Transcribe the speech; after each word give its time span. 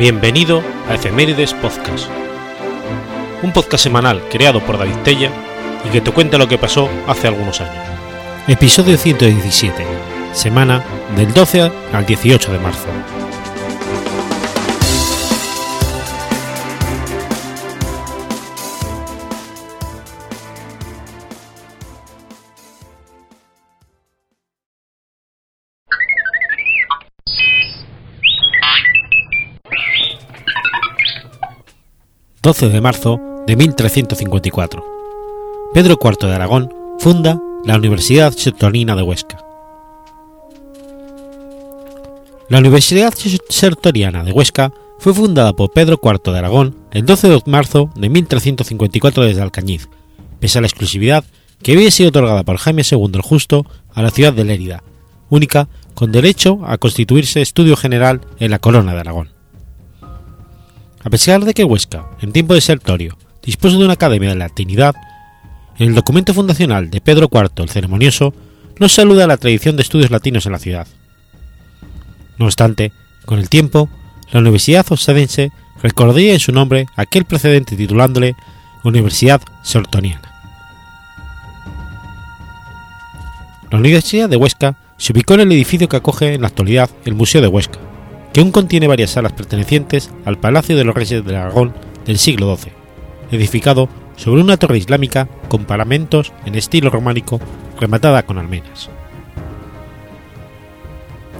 Bienvenido 0.00 0.62
a 0.88 0.94
Efemérides 0.94 1.52
Podcast, 1.52 2.08
un 3.42 3.52
podcast 3.52 3.84
semanal 3.84 4.26
creado 4.30 4.64
por 4.64 4.78
David 4.78 4.96
Tella 5.04 5.30
y 5.84 5.90
que 5.90 6.00
te 6.00 6.10
cuenta 6.10 6.38
lo 6.38 6.48
que 6.48 6.56
pasó 6.56 6.88
hace 7.06 7.28
algunos 7.28 7.60
años. 7.60 7.84
Episodio 8.48 8.96
117, 8.96 9.84
semana 10.32 10.82
del 11.16 11.30
12 11.34 11.70
al 11.92 12.06
18 12.06 12.50
de 12.50 12.58
marzo. 12.58 12.86
12 32.42 32.70
de 32.70 32.80
marzo 32.80 33.20
de 33.46 33.54
1354. 33.54 34.82
Pedro 35.74 35.98
IV 36.02 36.26
de 36.26 36.34
Aragón 36.34 36.72
funda 36.98 37.38
la 37.66 37.76
Universidad 37.76 38.32
Sertorina 38.32 38.96
de 38.96 39.02
Huesca. 39.02 39.44
La 42.48 42.60
Universidad 42.60 43.12
Sertoriana 43.50 44.24
de 44.24 44.32
Huesca 44.32 44.72
fue 44.98 45.12
fundada 45.12 45.52
por 45.52 45.70
Pedro 45.72 46.00
IV 46.02 46.32
de 46.32 46.38
Aragón 46.38 46.76
el 46.92 47.04
12 47.04 47.28
de 47.28 47.42
marzo 47.44 47.90
de 47.94 48.08
1354 48.08 49.22
desde 49.22 49.42
Alcañiz, 49.42 49.90
pese 50.38 50.56
a 50.56 50.60
la 50.62 50.66
exclusividad 50.66 51.24
que 51.62 51.72
había 51.74 51.90
sido 51.90 52.08
otorgada 52.08 52.42
por 52.42 52.56
Jaime 52.56 52.84
II 52.90 53.10
el 53.12 53.20
Justo 53.20 53.66
a 53.92 54.00
la 54.00 54.10
ciudad 54.10 54.32
de 54.32 54.44
Lérida, 54.44 54.82
única 55.28 55.68
con 55.92 56.10
derecho 56.10 56.60
a 56.64 56.78
constituirse 56.78 57.42
estudio 57.42 57.76
general 57.76 58.22
en 58.38 58.50
la 58.50 58.60
corona 58.60 58.94
de 58.94 59.00
Aragón. 59.00 59.39
A 61.02 61.08
pesar 61.08 61.44
de 61.44 61.54
que 61.54 61.64
Huesca, 61.64 62.06
en 62.20 62.32
tiempo 62.32 62.52
de 62.52 62.60
Sertorio, 62.60 63.16
dispuso 63.42 63.78
de 63.78 63.84
una 63.84 63.94
academia 63.94 64.28
de 64.28 64.36
latinidad, 64.36 64.94
en 65.78 65.88
el 65.88 65.94
documento 65.94 66.34
fundacional 66.34 66.90
de 66.90 67.00
Pedro 67.00 67.30
IV 67.32 67.50
el 67.56 67.70
Ceremonioso 67.70 68.34
no 68.78 68.88
saluda 68.88 69.26
la 69.26 69.38
tradición 69.38 69.76
de 69.76 69.82
estudios 69.82 70.10
latinos 70.10 70.44
en 70.44 70.52
la 70.52 70.58
ciudad. 70.58 70.86
No 72.36 72.44
obstante, 72.44 72.92
con 73.24 73.38
el 73.38 73.48
tiempo, 73.48 73.88
la 74.30 74.40
Universidad 74.40 74.84
Osadense 74.90 75.50
recordaría 75.82 76.34
en 76.34 76.40
su 76.40 76.52
nombre 76.52 76.86
aquel 76.96 77.24
precedente 77.24 77.76
titulándole 77.76 78.36
Universidad 78.84 79.40
Sertoniana. 79.62 80.30
La 83.70 83.78
Universidad 83.78 84.28
de 84.28 84.36
Huesca 84.36 84.76
se 84.98 85.14
ubicó 85.14 85.32
en 85.34 85.40
el 85.40 85.52
edificio 85.52 85.88
que 85.88 85.96
acoge 85.96 86.34
en 86.34 86.42
la 86.42 86.48
actualidad 86.48 86.90
el 87.06 87.14
Museo 87.14 87.40
de 87.40 87.48
Huesca, 87.48 87.78
que 88.32 88.40
aún 88.40 88.52
contiene 88.52 88.86
varias 88.86 89.10
salas 89.10 89.32
pertenecientes 89.32 90.10
al 90.24 90.38
Palacio 90.38 90.76
de 90.76 90.84
los 90.84 90.94
Reyes 90.94 91.24
de 91.24 91.36
Aragón 91.36 91.74
del 92.06 92.18
siglo 92.18 92.56
XII, 92.56 92.72
edificado 93.30 93.88
sobre 94.16 94.42
una 94.42 94.56
torre 94.56 94.78
islámica 94.78 95.28
con 95.48 95.64
paramentos 95.64 96.32
en 96.44 96.54
estilo 96.54 96.90
románico 96.90 97.40
rematada 97.78 98.22
con 98.24 98.38
almenas. 98.38 98.90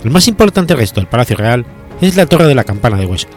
El 0.02 0.10
más 0.10 0.28
importante 0.28 0.74
resto 0.74 1.00
del 1.00 1.08
Palacio 1.08 1.36
Real 1.36 1.66
es 2.00 2.16
la 2.16 2.26
Torre 2.26 2.46
de 2.46 2.54
la 2.54 2.64
Campana 2.64 2.96
de 2.96 3.04
Huesca, 3.04 3.32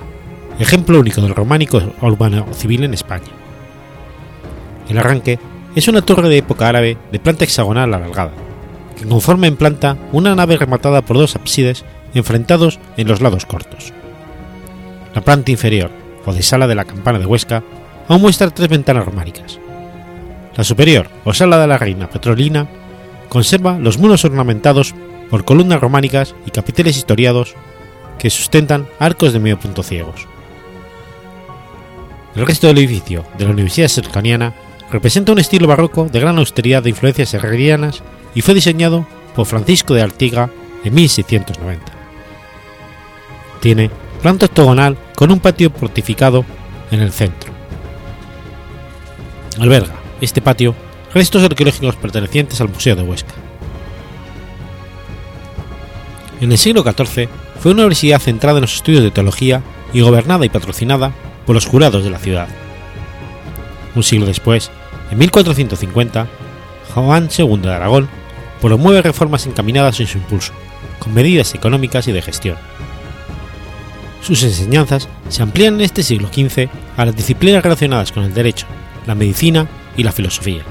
ejemplo 0.59 0.99
único 0.99 1.21
del 1.21 1.35
románico 1.35 1.81
urbano 2.01 2.47
civil 2.53 2.85
en 2.85 2.93
España. 2.93 3.27
El 4.87 4.97
arranque 4.97 5.39
es 5.75 5.87
una 5.87 6.01
torre 6.01 6.29
de 6.29 6.37
época 6.37 6.69
árabe 6.69 6.97
de 7.11 7.19
planta 7.19 7.43
hexagonal 7.43 7.93
alargada, 7.93 8.31
que 8.97 9.05
conforma 9.05 9.47
en 9.47 9.57
planta 9.57 9.97
una 10.11 10.35
nave 10.35 10.55
rematada 10.55 11.01
por 11.01 11.17
dos 11.17 11.35
ábsides 11.35 11.83
enfrentados 12.13 12.79
en 12.97 13.07
los 13.07 13.21
lados 13.21 13.45
cortos. 13.45 13.93
La 15.13 15.21
planta 15.21 15.51
inferior, 15.51 15.91
o 16.25 16.33
de 16.33 16.41
sala 16.41 16.67
de 16.67 16.75
la 16.75 16.85
campana 16.85 17.19
de 17.19 17.25
Huesca, 17.25 17.63
aún 18.07 18.21
muestra 18.21 18.49
tres 18.49 18.69
ventanas 18.69 19.05
románicas. 19.05 19.59
La 20.55 20.63
superior, 20.63 21.09
o 21.23 21.33
sala 21.33 21.59
de 21.59 21.67
la 21.67 21.77
reina 21.77 22.09
petrolina, 22.09 22.67
conserva 23.29 23.79
los 23.79 23.97
muros 23.97 24.25
ornamentados 24.25 24.93
por 25.29 25.45
columnas 25.45 25.81
románicas 25.81 26.35
y 26.45 26.51
capiteles 26.51 26.97
historiados 26.97 27.55
que 28.19 28.29
sustentan 28.29 28.87
arcos 28.99 29.33
de 29.33 29.39
medio 29.39 29.59
punto 29.59 29.81
ciegos. 29.81 30.27
El 32.35 32.45
resto 32.45 32.67
del 32.67 32.77
edificio 32.79 33.25
de 33.37 33.45
la 33.45 33.51
Universidad 33.51 33.87
Cercaniana 33.87 34.53
representa 34.91 35.31
un 35.31 35.39
estilo 35.39 35.67
barroco 35.67 36.05
de 36.05 36.19
gran 36.19 36.37
austeridad 36.37 36.83
de 36.83 36.89
influencias 36.89 37.33
herrerianas 37.33 38.03
y 38.35 38.41
fue 38.41 38.53
diseñado 38.53 39.07
por 39.35 39.47
Francisco 39.47 39.93
de 39.93 40.03
Artiga 40.03 40.49
en 40.83 40.93
1690. 40.93 42.02
Tiene 43.63 43.89
planta 44.21 44.47
octogonal 44.47 44.97
con 45.15 45.31
un 45.31 45.39
patio 45.39 45.71
fortificado 45.71 46.43
en 46.91 46.99
el 46.99 47.13
centro. 47.13 47.53
Alberga 49.57 49.93
este 50.19 50.41
patio 50.41 50.75
restos 51.13 51.43
arqueológicos 51.43 51.95
pertenecientes 51.95 52.59
al 52.59 52.67
Museo 52.67 52.97
de 52.97 53.03
Huesca. 53.03 53.35
En 56.41 56.51
el 56.51 56.57
siglo 56.57 56.83
XIV 56.83 57.29
fue 57.61 57.71
una 57.71 57.83
universidad 57.83 58.19
centrada 58.19 58.57
en 58.57 58.63
los 58.63 58.75
estudios 58.75 59.01
de 59.01 59.11
teología 59.11 59.63
y 59.93 60.01
gobernada 60.01 60.45
y 60.45 60.49
patrocinada 60.49 61.13
por 61.45 61.55
los 61.55 61.65
jurados 61.65 62.03
de 62.03 62.09
la 62.09 62.19
ciudad. 62.19 62.49
Un 63.95 64.03
siglo 64.03 64.25
después, 64.25 64.71
en 65.09 65.19
1450, 65.19 66.27
Juan 66.93 67.29
II 67.37 67.59
de 67.59 67.73
Aragón 67.73 68.09
promueve 68.59 69.01
reformas 69.01 69.47
encaminadas 69.47 70.01
en 70.01 70.07
su 70.07 70.17
impulso, 70.17 70.51
con 70.99 71.13
medidas 71.13 71.55
económicas 71.55 72.09
y 72.09 72.11
de 72.11 72.21
gestión 72.21 72.57
sus 74.23 74.41
enseñanzas 74.43 75.09
se 75.27 75.43
amplían 75.43 75.75
en 75.75 75.81
este 75.81 76.01
siglo 76.01 76.29
XV 76.29 76.69
a 76.95 77.05
las 77.05 77.15
disciplinas 77.15 77.61
relacionadas 77.61 78.11
con 78.11 78.23
el 78.23 78.33
derecho, 78.33 78.65
la 79.05 79.15
medicina 79.15 79.67
y 79.97 80.03
la 80.03 80.13
filosofía. 80.13 80.63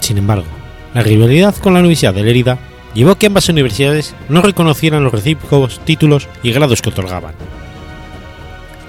Sin 0.00 0.18
embargo, 0.18 0.46
la 0.94 1.02
rivalidad 1.02 1.54
con 1.56 1.74
la 1.74 1.80
Universidad 1.80 2.14
de 2.14 2.22
Lérida 2.22 2.58
llevó 2.94 3.10
a 3.10 3.18
que 3.18 3.26
ambas 3.26 3.48
universidades 3.48 4.14
no 4.28 4.40
reconocieran 4.40 5.04
los 5.04 5.12
recíprocos 5.12 5.80
títulos 5.84 6.28
y 6.42 6.52
grados 6.52 6.80
que 6.80 6.90
otorgaban. 6.90 7.34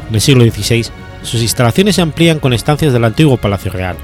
En 0.09 0.15
el 0.15 0.21
siglo 0.21 0.45
XVI, 0.45 0.85
sus 1.23 1.41
instalaciones 1.41 1.95
se 1.95 2.01
amplían 2.01 2.39
con 2.39 2.53
estancias 2.53 2.93
del 2.93 3.03
antiguo 3.03 3.37
Palacio 3.37 3.71
Real, 3.71 3.97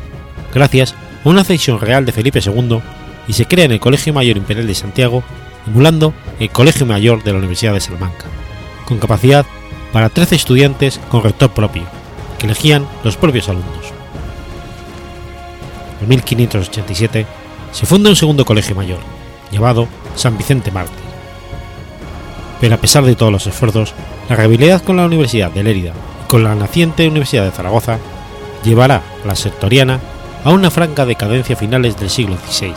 gracias 0.53 0.93
a 1.23 1.29
una 1.29 1.43
cesión 1.43 1.79
real 1.79 2.05
de 2.05 2.11
Felipe 2.11 2.41
II, 2.43 2.79
y 3.27 3.33
se 3.33 3.45
crea 3.45 3.65
en 3.65 3.71
el 3.71 3.79
Colegio 3.79 4.13
Mayor 4.13 4.35
Imperial 4.35 4.67
de 4.67 4.75
Santiago 4.75 5.23
emulando 5.67 6.13
el 6.41 6.49
Colegio 6.49 6.87
Mayor 6.87 7.23
de 7.23 7.33
la 7.33 7.37
Universidad 7.37 7.73
de 7.73 7.79
Salamanca, 7.79 8.25
con 8.85 8.97
capacidad 8.97 9.45
para 9.93 10.09
13 10.09 10.35
estudiantes 10.35 10.99
con 11.09 11.21
rector 11.21 11.51
propio, 11.51 11.83
que 12.39 12.47
elegían 12.47 12.87
los 13.03 13.15
propios 13.15 13.47
alumnos. 13.47 13.93
En 16.01 16.09
1587 16.09 17.27
se 17.71 17.85
funda 17.85 18.09
un 18.09 18.15
segundo 18.15 18.43
colegio 18.43 18.75
mayor, 18.75 18.97
llamado 19.51 19.87
San 20.15 20.35
Vicente 20.35 20.71
Mártir. 20.71 20.97
Pero 22.59 22.73
a 22.73 22.79
pesar 22.79 23.03
de 23.03 23.15
todos 23.15 23.31
los 23.31 23.45
esfuerzos, 23.45 23.93
la 24.27 24.35
rivalidad 24.35 24.81
con 24.81 24.97
la 24.97 25.05
Universidad 25.05 25.51
de 25.51 25.61
Lérida 25.61 25.93
y 26.23 26.27
con 26.27 26.43
la 26.43 26.55
naciente 26.55 27.07
Universidad 27.07 27.43
de 27.43 27.51
Zaragoza 27.51 27.99
llevará 28.63 29.03
a 29.23 29.27
la 29.27 29.35
sectoriana 29.35 29.99
a 30.43 30.49
una 30.49 30.71
franca 30.71 31.05
decadencia 31.05 31.55
finales 31.55 31.99
del 31.99 32.09
siglo 32.09 32.35
XVI, 32.35 32.73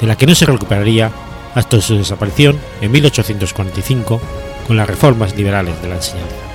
de 0.00 0.06
la 0.06 0.16
que 0.16 0.26
no 0.26 0.34
se 0.34 0.46
recuperaría 0.46 1.10
hasta 1.54 1.80
su 1.80 1.96
desaparición 1.96 2.58
en 2.80 2.92
1845 2.92 4.20
con 4.66 4.76
las 4.76 4.88
reformas 4.88 5.36
liberales 5.36 5.80
de 5.82 5.88
la 5.88 5.96
enseñanza. 5.96 6.47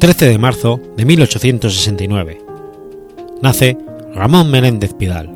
13 0.00 0.30
de 0.30 0.38
marzo 0.38 0.80
de 0.96 1.04
1869. 1.04 2.40
nace 3.42 3.76
Ramón 4.14 4.50
Menéndez 4.50 4.94
Pidal. 4.94 5.30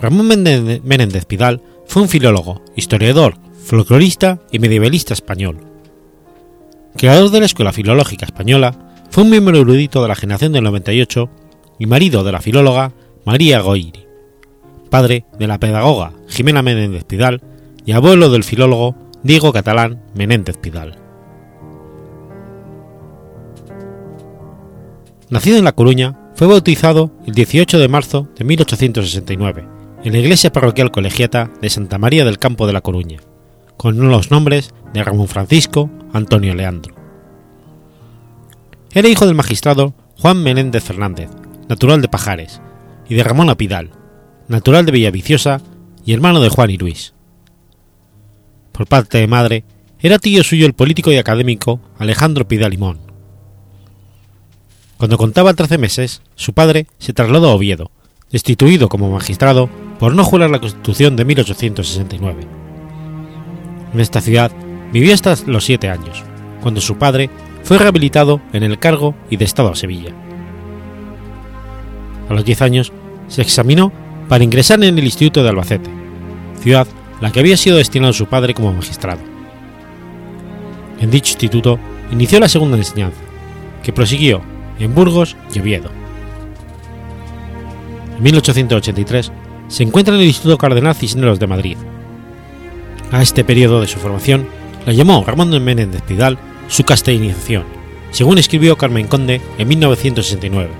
Ramón 0.00 0.26
Menéndez 0.26 1.26
Pidal 1.26 1.60
fue 1.84 2.00
un 2.00 2.08
filólogo, 2.08 2.62
historiador, 2.76 3.34
folclorista 3.62 4.40
y 4.50 4.58
medievalista 4.58 5.12
español. 5.12 5.58
Creador 6.96 7.30
de 7.30 7.40
la 7.40 7.46
Escuela 7.46 7.74
Filológica 7.74 8.24
Española, 8.24 8.74
fue 9.10 9.24
un 9.24 9.30
miembro 9.30 9.58
erudito 9.58 10.00
de 10.00 10.08
la 10.08 10.14
generación 10.14 10.52
del 10.52 10.64
98 10.64 11.28
y 11.78 11.84
marido 11.84 12.24
de 12.24 12.32
la 12.32 12.40
filóloga 12.40 12.94
María 13.26 13.60
Goiri, 13.60 14.06
padre 14.88 15.26
de 15.38 15.46
la 15.46 15.60
pedagoga 15.60 16.14
Jimena 16.26 16.62
Menéndez 16.62 17.04
Pidal 17.04 17.42
y 17.84 17.92
abuelo 17.92 18.30
del 18.30 18.44
filólogo 18.44 18.96
Diego 19.22 19.52
Catalán 19.52 20.02
Menéndez 20.14 20.56
Pidal. 20.56 21.01
Nacido 25.32 25.56
en 25.56 25.64
La 25.64 25.72
Coruña, 25.72 26.18
fue 26.34 26.46
bautizado 26.46 27.10
el 27.26 27.32
18 27.32 27.78
de 27.78 27.88
marzo 27.88 28.28
de 28.36 28.44
1869 28.44 29.66
en 30.04 30.12
la 30.12 30.18
iglesia 30.18 30.52
parroquial 30.52 30.90
colegiata 30.90 31.50
de 31.62 31.70
Santa 31.70 31.96
María 31.96 32.26
del 32.26 32.38
Campo 32.38 32.66
de 32.66 32.74
La 32.74 32.82
Coruña, 32.82 33.18
con 33.78 34.10
los 34.10 34.30
nombres 34.30 34.74
de 34.92 35.02
Ramón 35.02 35.28
Francisco 35.28 35.88
Antonio 36.12 36.54
Leandro. 36.54 36.94
Era 38.92 39.08
hijo 39.08 39.24
del 39.24 39.34
magistrado 39.34 39.94
Juan 40.20 40.42
Menéndez 40.42 40.84
Fernández, 40.84 41.30
natural 41.66 42.02
de 42.02 42.08
Pajares, 42.08 42.60
y 43.08 43.14
de 43.14 43.24
Ramón 43.24 43.48
Apidal, 43.48 43.88
natural 44.48 44.84
de 44.84 44.92
Villaviciosa 44.92 45.62
y 46.04 46.12
hermano 46.12 46.42
de 46.42 46.50
Juan 46.50 46.68
y 46.68 46.76
Luis. 46.76 47.14
Por 48.72 48.86
parte 48.86 49.16
de 49.16 49.28
madre, 49.28 49.64
era 49.98 50.18
tío 50.18 50.44
suyo 50.44 50.66
el 50.66 50.74
político 50.74 51.10
y 51.10 51.16
académico 51.16 51.80
Alejandro 51.98 52.46
Pidal 52.46 52.72
Limón, 52.72 53.11
cuando 55.02 55.18
contaba 55.18 55.52
13 55.52 55.78
meses, 55.78 56.22
su 56.36 56.52
padre 56.52 56.86
se 56.98 57.12
trasladó 57.12 57.50
a 57.50 57.54
Oviedo, 57.56 57.90
destituido 58.30 58.88
como 58.88 59.10
magistrado 59.10 59.68
por 59.98 60.14
no 60.14 60.22
jurar 60.22 60.48
la 60.50 60.60
Constitución 60.60 61.16
de 61.16 61.24
1869. 61.24 62.46
En 63.92 63.98
esta 63.98 64.20
ciudad 64.20 64.52
vivió 64.92 65.12
hasta 65.12 65.34
los 65.46 65.64
siete 65.64 65.88
años, 65.90 66.22
cuando 66.60 66.80
su 66.80 66.98
padre 66.98 67.30
fue 67.64 67.78
rehabilitado 67.78 68.40
en 68.52 68.62
el 68.62 68.78
cargo 68.78 69.16
y 69.28 69.38
de 69.38 69.44
Estado 69.44 69.70
a 69.70 69.74
Sevilla. 69.74 70.14
A 72.28 72.34
los 72.34 72.44
10 72.44 72.62
años 72.62 72.92
se 73.26 73.42
examinó 73.42 73.90
para 74.28 74.44
ingresar 74.44 74.84
en 74.84 74.96
el 74.96 75.04
Instituto 75.04 75.42
de 75.42 75.48
Albacete, 75.48 75.90
ciudad 76.60 76.86
la 77.20 77.32
que 77.32 77.40
había 77.40 77.56
sido 77.56 77.76
destinado 77.76 78.12
su 78.12 78.26
padre 78.26 78.54
como 78.54 78.72
magistrado. 78.72 79.22
En 81.00 81.10
dicho 81.10 81.32
instituto 81.32 81.80
inició 82.12 82.38
la 82.38 82.48
segunda 82.48 82.76
enseñanza, 82.76 83.18
que 83.82 83.92
prosiguió 83.92 84.51
en 84.82 84.94
Burgos 84.94 85.36
y 85.54 85.60
Oviedo. 85.60 85.90
En 88.16 88.22
1883 88.22 89.32
se 89.68 89.82
encuentra 89.82 90.14
en 90.14 90.20
el 90.20 90.26
Instituto 90.26 90.58
Cardenal 90.58 90.94
Cisneros 90.94 91.38
de 91.38 91.46
Madrid. 91.46 91.76
A 93.10 93.22
este 93.22 93.44
periodo 93.44 93.80
de 93.80 93.86
su 93.86 93.98
formación 93.98 94.46
la 94.84 94.92
llamó 94.92 95.24
Ramón 95.24 95.50
de 95.50 95.60
Menéndez 95.60 96.02
Pidal 96.02 96.38
su 96.68 96.84
castellanización, 96.84 97.64
según 98.10 98.38
escribió 98.38 98.76
Carmen 98.76 99.06
Conde 99.06 99.40
en 99.58 99.68
1969, 99.68 100.70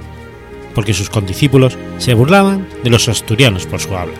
porque 0.75 0.94
sus 0.94 1.08
condiscípulos 1.08 1.78
se 1.98 2.14
burlaban 2.14 2.66
de 2.82 2.90
los 2.90 3.08
asturianos 3.08 3.66
por 3.66 3.81
su 3.81 3.96
habla. 3.96 4.14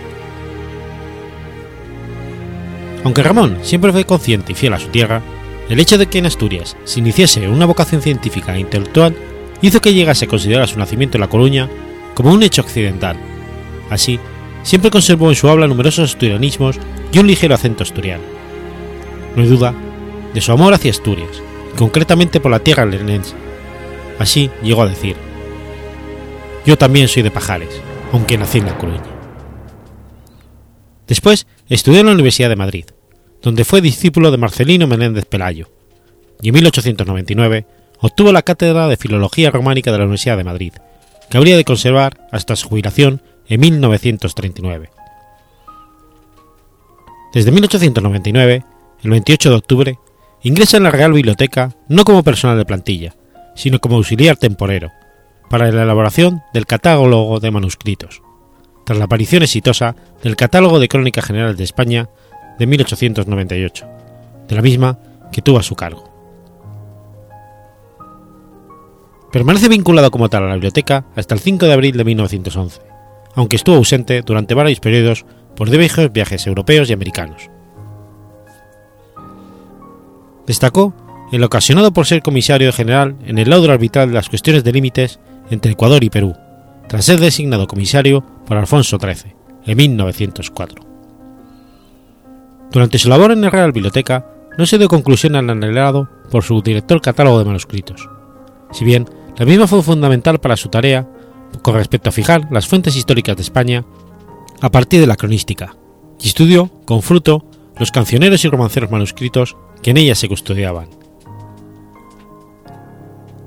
Aunque 3.05 3.23
Ramón 3.23 3.59
siempre 3.63 3.91
fue 3.91 4.05
consciente 4.05 4.53
y 4.53 4.55
fiel 4.55 4.75
a 4.75 4.79
su 4.79 4.89
tierra, 4.89 5.23
el 5.69 5.81
hecho 5.81 5.99
de 5.99 6.07
que 6.07 6.19
en 6.19 6.27
Asturias 6.27 6.77
se 6.85 7.01
iniciase 7.01 7.49
una 7.49 7.67
vocación 7.67 8.01
científica 8.01 8.55
e 8.55 8.61
intelectual 8.61 9.17
hizo 9.63 9.81
que 9.81 9.95
llegase 9.95 10.27
a 10.27 10.29
considerar 10.29 10.69
su 10.69 10.79
nacimiento 10.79 11.17
en 11.17 11.23
La 11.23 11.29
Coruña 11.29 11.69
como 12.15 12.33
un 12.33 12.43
hecho 12.43 12.61
accidental. 12.61 13.17
Así, 13.89 14.19
siempre 14.63 14.91
conservó 14.91 15.31
en 15.31 15.37
su 15.37 15.49
habla 15.49 15.67
numerosos 15.67 16.11
asturianismos 16.11 16.79
y 17.13 17.19
un 17.19 17.27
ligero 17.27 17.55
acento 17.55 17.83
asturiano. 17.83 18.25
No 19.35 19.43
hay 19.43 19.49
duda 19.49 19.75
de 20.35 20.41
su 20.41 20.53
amor 20.53 20.75
hacia 20.75 20.91
Asturias, 20.91 21.43
y 21.73 21.77
concretamente 21.77 22.41
por 22.41 22.51
la 22.51 22.59
tierra 22.59 22.85
lenense. 22.85 23.35
Así 24.19 24.51
llegó 24.63 24.83
a 24.83 24.89
decir: 24.89 25.17
Yo 26.67 26.77
también 26.77 27.09
soy 27.09 27.23
de 27.23 27.31
Pajares, 27.31 27.81
aunque 28.13 28.39
nací 28.39 28.59
en 28.59 28.67
La 28.67 28.79
Coruña. 28.79 29.03
Después 31.07 31.47
estudió 31.69 32.01
en 32.01 32.07
la 32.07 32.13
Universidad 32.13 32.49
de 32.49 32.57
Madrid, 32.57 32.87
donde 33.43 33.65
fue 33.65 33.81
discípulo 33.81 34.31
de 34.31 34.39
Marcelino 34.39 34.87
Menéndez 34.87 35.27
Pelayo, 35.27 35.69
y 36.41 36.49
en 36.49 36.55
1899 36.55 37.67
obtuvo 38.03 38.33
la 38.33 38.43
cátedra 38.43 38.89
de 38.89 38.97
Filología 38.97 39.51
Románica 39.51 39.91
de 39.91 39.99
la 39.99 40.05
Universidad 40.05 40.37
de 40.37 40.45
Madrid, 40.45 40.75
que 41.31 41.39
habría 41.39 41.57
de 41.57 41.65
conservar 41.65 42.29
hasta 42.31 42.57
su 42.57 42.69
jubilación 42.69 43.23
en 43.49 43.61
1939. 43.61 44.91
Desde 47.33 47.51
1899, 47.51 48.65
el 49.03 49.11
28 49.11 49.51
de 49.51 49.57
octubre, 49.57 49.99
ingresa 50.43 50.77
en 50.77 50.83
la 50.83 50.91
Real 50.91 51.13
Biblioteca 51.13 51.75
no 51.89 52.05
como 52.05 52.23
personal 52.23 52.59
de 52.59 52.67
plantilla, 52.67 53.15
sino 53.55 53.79
como 53.79 53.97
auxiliar 53.97 54.37
temporero, 54.37 54.91
para 55.49 55.71
la 55.71 55.85
elaboración 55.85 56.43
del 56.53 56.67
catálogo 56.67 57.41
de 57.41 57.51
manuscritos, 57.51 58.21
tras 58.85 58.99
la 58.99 59.05
aparición 59.05 59.43
exitosa 59.43 59.95
del 60.23 60.37
Catálogo 60.37 60.81
de 60.81 60.89
Crónica 60.89 61.23
General 61.23 61.57
de 61.57 61.65
España 61.65 62.09
de 62.59 62.67
1898, 62.67 63.87
de 64.49 64.55
la 64.57 64.63
misma 64.63 64.99
que 65.31 65.41
tuvo 65.41 65.59
a 65.59 65.63
su 65.63 65.77
cargo. 65.77 66.12
Permanece 69.33 69.71
vinculado 69.71 70.11
como 70.11 70.29
tal 70.29 70.45
a 70.45 70.49
la 70.49 70.55
biblioteca 70.55 71.07
hasta 71.17 71.35
el 71.35 71.41
5 71.41 71.65
de 71.65 71.73
abril 71.73 71.97
de 71.97 72.05
1911, 72.05 72.83
aunque 73.35 73.57
estuvo 73.57 73.77
ausente 73.77 74.21
durante 74.21 74.53
varios 74.53 74.79
periodos 74.79 75.25
por 75.57 75.71
diversos 75.71 76.13
viajes 76.13 76.47
europeos 76.47 76.91
y 76.91 76.93
americanos. 76.93 77.49
Destacó 80.47 80.95
el 81.33 81.43
ocasionado 81.45 81.95
por 81.95 82.05
ser 82.05 82.21
comisario 82.21 82.71
general 82.75 83.17
en 83.25 83.39
el 83.39 83.49
laudo 83.49 83.73
arbitral 83.73 84.09
de 84.09 84.15
las 84.15 84.29
cuestiones 84.29 84.65
de 84.65 84.73
límites 84.73 85.19
entre 85.51 85.73
Ecuador 85.73 86.05
y 86.05 86.11
Perú, 86.11 86.35
tras 86.87 87.07
ser 87.07 87.19
designado 87.19 87.67
comisario 87.67 88.23
por 88.47 88.59
Alfonso 88.59 88.99
XIII 89.01 89.35
en 89.65 89.77
1904. 89.79 90.85
Durante 92.71 92.99
su 92.99 93.09
labor 93.09 93.33
en 93.33 93.41
la 93.41 93.49
Real 93.49 93.73
Biblioteca 93.73 94.27
no 94.59 94.67
se 94.67 94.77
dio 94.77 94.89
conclusión 94.89 95.37
al 95.37 95.49
anhelado 95.49 96.11
por 96.31 96.43
su 96.43 96.61
director 96.61 97.01
catálogo 97.01 97.39
de 97.39 97.47
manuscritos, 97.47 98.11
si 98.73 98.85
bien 98.85 99.07
la 99.37 99.47
misma 99.47 99.67
fue 99.67 99.83
fundamental 99.83 100.39
para 100.41 100.57
su 100.57 100.69
tarea 100.69 101.09
con 101.63 101.75
respecto 101.75 102.09
a 102.09 102.13
fijar 102.13 102.49
las 102.51 102.67
fuentes 102.67 102.97
históricas 102.97 103.37
de 103.37 103.43
España 103.43 103.85
a 104.61 104.71
partir 104.71 105.01
de 105.01 105.07
la 105.07 105.17
cronística, 105.17 105.77
y 106.21 106.29
estudió 106.29 106.71
con 106.85 107.03
fruto 107.03 107.45
los 107.79 107.91
cancioneros 107.91 108.45
y 108.45 108.49
romanceros 108.49 108.91
manuscritos 108.91 109.57
que 109.83 109.91
en 109.91 109.97
ella 109.97 110.15
se 110.15 110.29
custodiaban. 110.29 110.89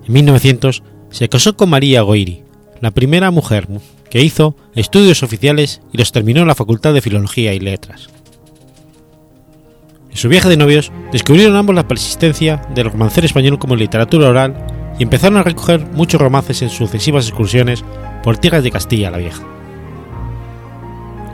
En 0.05 0.13
1900 0.13 0.83
se 1.09 1.29
casó 1.29 1.55
con 1.55 1.69
María 1.69 2.01
Goiri, 2.01 2.43
la 2.81 2.91
primera 2.91 3.31
mujer 3.31 3.67
que 4.09 4.21
hizo 4.21 4.55
estudios 4.75 5.23
oficiales 5.23 5.81
y 5.91 5.97
los 5.97 6.11
terminó 6.11 6.41
en 6.41 6.47
la 6.47 6.55
Facultad 6.55 6.93
de 6.93 7.01
Filología 7.01 7.53
y 7.53 7.59
Letras. 7.59 8.09
En 10.11 10.17
su 10.17 10.29
viaje 10.29 10.49
de 10.49 10.57
novios 10.57 10.91
descubrieron 11.11 11.55
ambos 11.55 11.75
la 11.75 11.87
persistencia 11.87 12.61
del 12.73 12.91
romancero 12.91 13.25
español 13.25 13.59
como 13.59 13.75
literatura 13.75 14.29
oral 14.29 14.74
y 14.97 15.03
empezaron 15.03 15.37
a 15.37 15.43
recoger 15.43 15.85
muchos 15.93 16.21
romances 16.21 16.61
en 16.61 16.69
sucesivas 16.69 17.27
excursiones 17.27 17.83
por 18.23 18.37
tierras 18.37 18.63
de 18.63 18.71
Castilla 18.71 19.11
la 19.11 19.17
Vieja. 19.17 19.43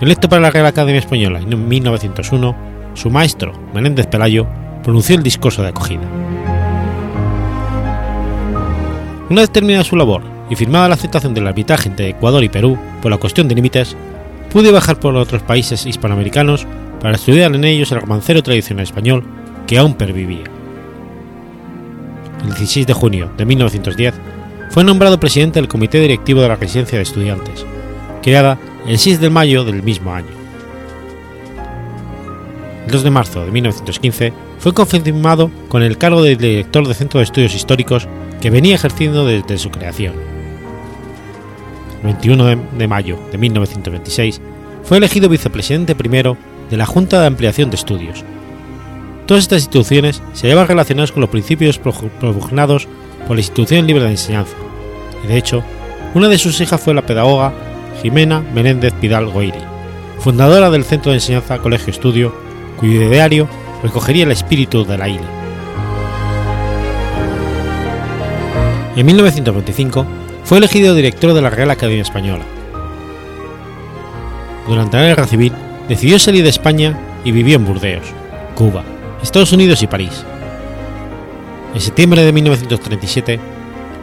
Electo 0.02 0.28
para 0.30 0.42
la 0.42 0.52
Real 0.52 0.66
Academia 0.66 1.00
Española 1.00 1.40
en 1.40 1.68
1901, 1.70 2.56
su 2.96 3.10
maestro, 3.10 3.54
Menéndez 3.74 4.08
Pelayo, 4.08 4.48
pronunció 4.84 5.16
el 5.16 5.24
discurso 5.24 5.62
de 5.62 5.70
acogida. 5.70 6.02
Una 9.30 9.42
vez 9.42 9.52
terminada 9.52 9.84
su 9.84 9.96
labor 9.96 10.24
y 10.50 10.56
firmada 10.56 10.90
la 10.90 10.96
aceptación 10.96 11.34
del 11.34 11.48
arbitraje 11.48 11.88
entre 11.88 12.10
Ecuador 12.10 12.44
y 12.44 12.50
Perú 12.50 12.78
por 13.02 13.12
la 13.12 13.18
cuestión 13.18 13.48
de 13.48 13.56
límites, 13.56 13.96
pude 14.52 14.72
bajar 14.72 15.00
por 15.00 15.16
otros 15.16 15.44
países 15.44 15.86
hispanoamericanos 15.86 16.66
para 17.00 17.16
estudiar 17.16 17.54
en 17.56 17.64
ellos 17.64 17.92
el 17.92 18.02
romancero 18.02 18.44
tradicional 18.44 18.84
español 18.84 19.24
que 19.68 19.78
aún 19.78 19.94
pervivía 19.94 20.61
el 22.44 22.50
16 22.50 22.88
de 22.88 22.94
junio 22.94 23.32
de 23.38 23.46
1910, 23.46 24.14
fue 24.70 24.84
nombrado 24.84 25.20
presidente 25.20 25.60
del 25.60 25.68
Comité 25.68 26.00
Directivo 26.00 26.42
de 26.42 26.48
la 26.48 26.56
Residencia 26.56 26.98
de 26.98 27.04
Estudiantes, 27.04 27.66
creada 28.22 28.58
el 28.88 28.98
6 28.98 29.20
de 29.20 29.30
mayo 29.30 29.64
del 29.64 29.84
mismo 29.84 30.14
año. 30.14 30.30
El 32.86 32.92
2 32.92 33.04
de 33.04 33.10
marzo 33.10 33.46
de 33.46 33.52
1915 33.52 34.34
fue 34.60 34.74
confirmado 34.74 35.52
con 35.68 35.84
el 35.84 35.98
cargo 35.98 36.24
de 36.24 36.36
director 36.36 36.86
del 36.86 36.96
Centro 36.96 37.20
de 37.20 37.26
Estudios 37.26 37.56
Históricos 37.56 38.08
que 38.42 38.50
venía 38.50 38.76
ejerciendo 38.76 39.26
desde 39.26 39.58
su 39.58 39.70
creación. 39.70 40.14
El 41.98 42.04
21 42.04 42.46
de 42.78 42.88
mayo 42.88 43.20
de 43.32 43.38
1926 43.38 44.42
fue 44.84 44.98
elegido 44.98 45.30
vicepresidente 45.30 45.96
primero 45.96 46.38
de 46.70 46.78
la 46.78 46.86
Junta 46.86 47.22
de 47.22 47.28
Ampliación 47.28 47.70
de 47.70 47.76
Estudios, 47.76 48.24
Todas 49.32 49.46
estas 49.46 49.62
instituciones 49.62 50.22
se 50.34 50.48
llevan 50.48 50.68
relacionadas 50.68 51.14
con 51.14 51.22
los 51.22 51.30
principios 51.30 51.80
propugnados 51.80 52.90
por 53.26 53.38
la 53.38 53.40
institución 53.40 53.88
libre 53.88 54.04
de 54.04 54.10
enseñanza, 54.10 54.58
y 55.24 55.28
de 55.28 55.38
hecho, 55.38 55.64
una 56.14 56.28
de 56.28 56.38
sus 56.38 56.60
hijas 56.60 56.82
fue 56.82 56.94
la 56.94 57.06
pedagoga 57.06 57.54
Jimena 58.02 58.42
Menéndez 58.54 58.92
Pidal 58.96 59.28
Goiri, 59.28 59.62
fundadora 60.20 60.70
del 60.70 60.84
Centro 60.84 61.12
de 61.12 61.20
Enseñanza 61.20 61.60
Colegio 61.60 61.92
Estudio, 61.92 62.36
cuyo 62.78 63.04
ideario 63.04 63.48
recogería 63.82 64.26
el 64.26 64.34
espíritu 64.34 64.84
de 64.84 64.98
la 64.98 65.08
isla. 65.08 65.30
En 68.98 69.06
1925 69.06 70.06
fue 70.44 70.58
elegido 70.58 70.94
director 70.94 71.34
de 71.34 71.42
la 71.42 71.50
Real 71.50 71.72
Academia 71.72 72.02
Española. 72.02 72.44
Durante 74.68 74.98
la 74.98 75.04
Guerra 75.04 75.26
Civil 75.26 75.54
decidió 75.88 76.20
salir 76.20 76.44
de 76.44 76.50
España 76.50 77.00
y 77.24 77.32
vivió 77.32 77.56
en 77.56 77.64
Burdeos, 77.64 78.08
Cuba, 78.56 78.84
Estados 79.22 79.54
Unidos 79.54 79.82
y 79.84 79.88
París. 79.88 80.26
En 81.74 81.82
septiembre 81.82 82.24
de 82.24 82.34
1937 82.34 83.40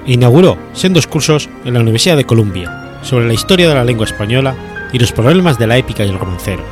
inauguró 0.07 0.57
sendos 0.73 1.07
cursos 1.07 1.49
en 1.65 1.75
la 1.75 1.81
Universidad 1.81 2.17
de 2.17 2.25
Columbia 2.25 3.01
sobre 3.03 3.27
la 3.27 3.35
historia 3.35 3.69
de 3.69 3.75
la 3.75 3.85
lengua 3.85 4.07
española 4.07 4.55
y 4.93 4.99
los 4.99 5.13
problemas 5.13 5.59
de 5.59 5.67
la 5.67 5.77
épica 5.77 6.05
y 6.05 6.09
el 6.09 6.19
romancero. 6.19 6.63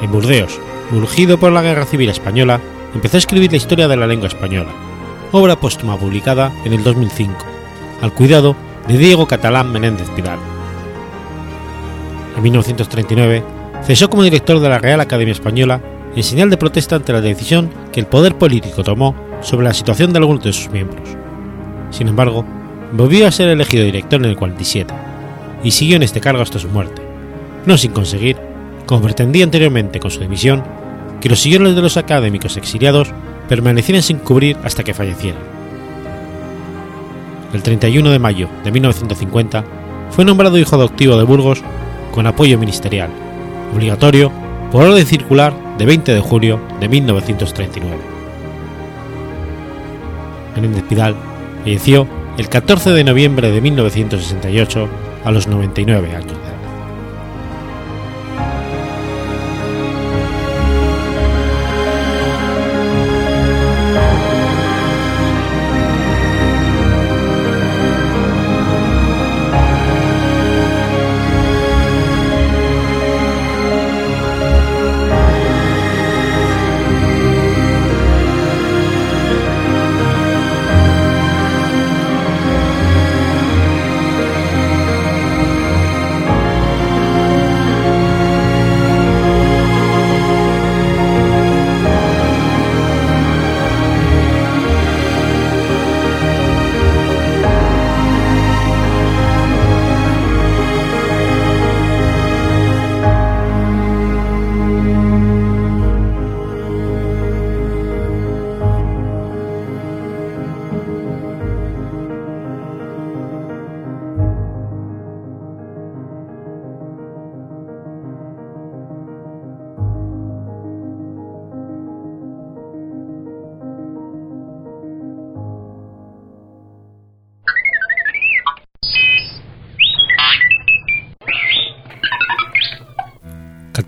En 0.00 0.10
Burdeos, 0.10 0.58
urgido 0.90 1.38
por 1.38 1.52
la 1.52 1.62
Guerra 1.62 1.86
Civil 1.86 2.10
Española, 2.10 2.60
empezó 2.94 3.16
a 3.16 3.18
escribir 3.18 3.50
la 3.50 3.58
historia 3.58 3.86
de 3.86 3.96
la 3.96 4.06
lengua 4.06 4.28
española, 4.28 4.70
obra 5.30 5.56
póstuma 5.56 5.96
publicada 5.96 6.52
en 6.64 6.72
el 6.72 6.82
2005, 6.82 7.34
al 8.00 8.12
cuidado 8.12 8.56
de 8.88 8.98
Diego 8.98 9.26
Catalán 9.26 9.70
Menéndez 9.70 10.10
Pidal. 10.10 10.40
En 12.36 12.42
1939 12.42 13.44
cesó 13.84 14.10
como 14.10 14.24
director 14.24 14.58
de 14.58 14.68
la 14.68 14.78
Real 14.78 15.00
Academia 15.00 15.32
Española 15.32 15.80
en 16.14 16.22
señal 16.22 16.50
de 16.50 16.56
protesta 16.56 16.96
ante 16.96 17.12
la 17.12 17.20
decisión 17.20 17.70
que 17.92 18.00
el 18.00 18.06
poder 18.06 18.36
político 18.36 18.84
tomó 18.84 19.14
sobre 19.40 19.64
la 19.64 19.74
situación 19.74 20.12
de 20.12 20.18
algunos 20.18 20.44
de 20.44 20.52
sus 20.52 20.70
miembros. 20.70 21.08
Sin 21.90 22.08
embargo, 22.08 22.44
volvió 22.92 23.26
a 23.26 23.32
ser 23.32 23.48
elegido 23.48 23.84
director 23.84 24.20
en 24.20 24.30
el 24.30 24.36
47 24.36 24.92
y 25.64 25.70
siguió 25.70 25.96
en 25.96 26.02
este 26.02 26.20
cargo 26.20 26.42
hasta 26.42 26.58
su 26.58 26.68
muerte, 26.68 27.02
no 27.66 27.78
sin 27.78 27.92
conseguir, 27.92 28.36
como 28.86 29.02
pretendía 29.02 29.44
anteriormente 29.44 30.00
con 30.00 30.10
su 30.10 30.20
dimisión, 30.20 30.62
que 31.20 31.28
los 31.28 31.40
siguientes 31.40 31.76
de 31.76 31.82
los 31.82 31.96
académicos 31.96 32.56
exiliados 32.56 33.08
permanecieran 33.48 34.02
sin 34.02 34.18
cubrir 34.18 34.56
hasta 34.64 34.82
que 34.82 34.94
fallecieran. 34.94 35.40
El 37.52 37.62
31 37.62 38.10
de 38.10 38.18
mayo 38.18 38.48
de 38.64 38.72
1950 38.72 39.64
fue 40.10 40.24
nombrado 40.24 40.58
hijo 40.58 40.74
adoptivo 40.74 41.16
de 41.16 41.24
Burgos 41.24 41.62
con 42.12 42.26
apoyo 42.26 42.58
ministerial, 42.58 43.10
obligatorio 43.74 44.32
por 44.70 44.86
orden 44.86 45.06
circular 45.06 45.52
de 45.78 45.84
20 45.84 46.12
de 46.12 46.20
julio 46.20 46.60
de 46.80 46.88
1939. 46.88 47.96
Menéndez 50.54 50.82
Pidal 50.84 51.14
falleció 51.62 52.06
el 52.38 52.48
14 52.48 52.90
de 52.90 53.04
noviembre 53.04 53.50
de 53.50 53.60
1968 53.60 54.88
a 55.24 55.30
los 55.30 55.46
99 55.46 56.14
años. 56.14 56.51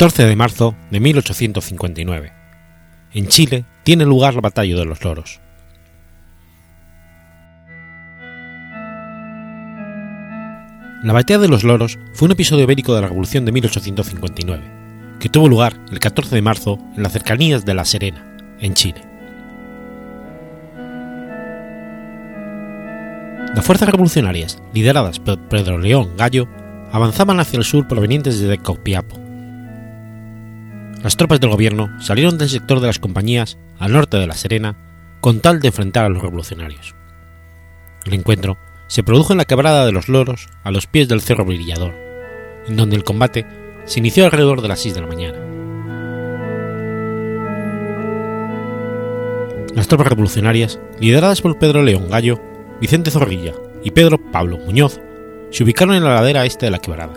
14 0.04 0.26
de 0.26 0.36
marzo 0.36 0.76
de 0.90 1.00
1859. 1.00 2.30
En 3.14 3.26
Chile 3.26 3.64
tiene 3.84 4.04
lugar 4.04 4.34
la 4.34 4.42
Batalla 4.42 4.76
de 4.76 4.84
los 4.84 5.02
Loros. 5.02 5.40
La 11.02 11.14
Batalla 11.14 11.38
de 11.38 11.48
los 11.48 11.64
Loros 11.64 11.98
fue 12.12 12.26
un 12.26 12.32
episodio 12.32 12.66
bélico 12.66 12.94
de 12.94 13.00
la 13.00 13.08
Revolución 13.08 13.46
de 13.46 13.52
1859, 13.52 14.62
que 15.20 15.30
tuvo 15.30 15.48
lugar 15.48 15.80
el 15.90 15.98
14 16.00 16.34
de 16.34 16.42
marzo 16.42 16.78
en 16.94 17.02
las 17.02 17.12
cercanías 17.14 17.64
de 17.64 17.72
La 17.72 17.86
Serena, 17.86 18.36
en 18.60 18.74
Chile. 18.74 19.00
Las 23.54 23.64
fuerzas 23.64 23.88
revolucionarias, 23.88 24.62
lideradas 24.74 25.18
por 25.18 25.38
Pedro 25.48 25.78
León 25.78 26.10
Gallo, 26.18 26.46
avanzaban 26.92 27.40
hacia 27.40 27.56
el 27.56 27.64
sur 27.64 27.88
provenientes 27.88 28.38
desde 28.38 28.58
Copiapo, 28.58 29.23
las 31.04 31.18
tropas 31.18 31.38
del 31.38 31.50
gobierno 31.50 31.90
salieron 32.00 32.38
del 32.38 32.48
sector 32.48 32.80
de 32.80 32.86
las 32.86 32.98
compañías 32.98 33.58
al 33.78 33.92
norte 33.92 34.16
de 34.16 34.26
La 34.26 34.32
Serena 34.32 34.74
con 35.20 35.40
tal 35.40 35.60
de 35.60 35.68
enfrentar 35.68 36.06
a 36.06 36.08
los 36.08 36.22
revolucionarios. 36.22 36.94
El 38.06 38.14
encuentro 38.14 38.56
se 38.86 39.02
produjo 39.02 39.32
en 39.32 39.36
la 39.36 39.44
quebrada 39.44 39.84
de 39.84 39.92
los 39.92 40.08
Loros 40.08 40.48
a 40.62 40.70
los 40.70 40.86
pies 40.86 41.06
del 41.06 41.20
Cerro 41.20 41.44
Brillador, 41.44 41.92
en 42.66 42.78
donde 42.78 42.96
el 42.96 43.04
combate 43.04 43.46
se 43.84 44.00
inició 44.00 44.24
alrededor 44.24 44.62
de 44.62 44.68
las 44.68 44.80
6 44.80 44.94
de 44.94 45.00
la 45.02 45.06
mañana. 45.06 45.38
Las 49.74 49.88
tropas 49.88 50.06
revolucionarias, 50.06 50.80
lideradas 51.00 51.42
por 51.42 51.58
Pedro 51.58 51.82
León 51.82 52.08
Gallo, 52.08 52.40
Vicente 52.80 53.10
Zorrilla 53.10 53.52
y 53.82 53.90
Pedro 53.90 54.16
Pablo 54.32 54.56
Muñoz, 54.56 55.02
se 55.50 55.64
ubicaron 55.64 55.96
en 55.96 56.04
la 56.04 56.14
ladera 56.14 56.46
este 56.46 56.64
de 56.64 56.72
la 56.72 56.78
quebrada, 56.78 57.12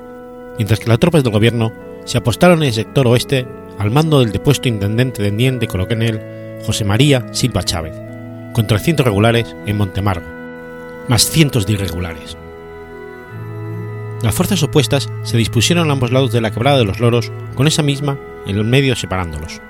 mientras 0.57 0.81
que 0.81 0.89
las 0.89 0.99
tropas 0.99 1.23
del 1.23 1.31
gobierno 1.31 1.71
se 2.03 2.17
apostaron 2.17 2.63
en 2.63 2.67
el 2.67 2.73
sector 2.73 3.07
oeste 3.07 3.47
al 3.77 3.91
mando 3.91 4.19
del 4.19 4.31
depuesto 4.31 4.67
intendente 4.67 5.21
de 5.21 5.31
Nien 5.31 5.59
de 5.59 5.67
Coronel 5.67 6.21
José 6.65 6.83
María 6.83 7.25
Silva 7.33 7.63
Chávez, 7.63 7.95
con 8.53 8.67
300 8.67 9.05
regulares 9.05 9.55
en 9.65 9.77
Montemargo, 9.77 10.27
más 11.07 11.29
cientos 11.29 11.65
de 11.65 11.73
irregulares. 11.73 12.37
Las 14.23 14.33
fuerzas 14.33 14.63
opuestas 14.63 15.09
se 15.23 15.37
dispusieron 15.37 15.89
a 15.89 15.93
ambos 15.93 16.11
lados 16.11 16.31
de 16.31 16.41
la 16.41 16.51
quebrada 16.51 16.79
de 16.79 16.85
los 16.85 16.99
loros, 16.99 17.31
con 17.55 17.67
esa 17.67 17.83
misma 17.83 18.17
en 18.47 18.57
el 18.57 18.63
medio 18.63 18.95
separándolos. 18.95 19.61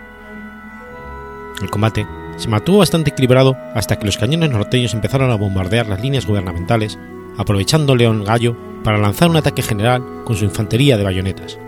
El 1.62 1.70
combate 1.70 2.08
se 2.38 2.48
mantuvo 2.48 2.78
bastante 2.78 3.10
equilibrado 3.10 3.58
hasta 3.74 3.98
que 3.98 4.06
los 4.06 4.18
cañones 4.18 4.52
norteños 4.52 4.94
empezaron 4.94 5.32
a 5.32 5.36
bombardear 5.36 5.88
las 5.88 6.02
líneas 6.02 6.26
gubernamentales, 6.26 6.98
aprovechando 7.38 7.96
León 7.96 8.24
Gallo 8.24 8.56
para 8.84 8.98
lanzar 8.98 9.30
un 9.30 9.36
ataque 9.36 9.64
general 9.64 10.04
con 10.24 10.38
su 10.38 10.46
infantería 10.46 10.98
de 10.98 11.04
bayonetas, 11.04 11.60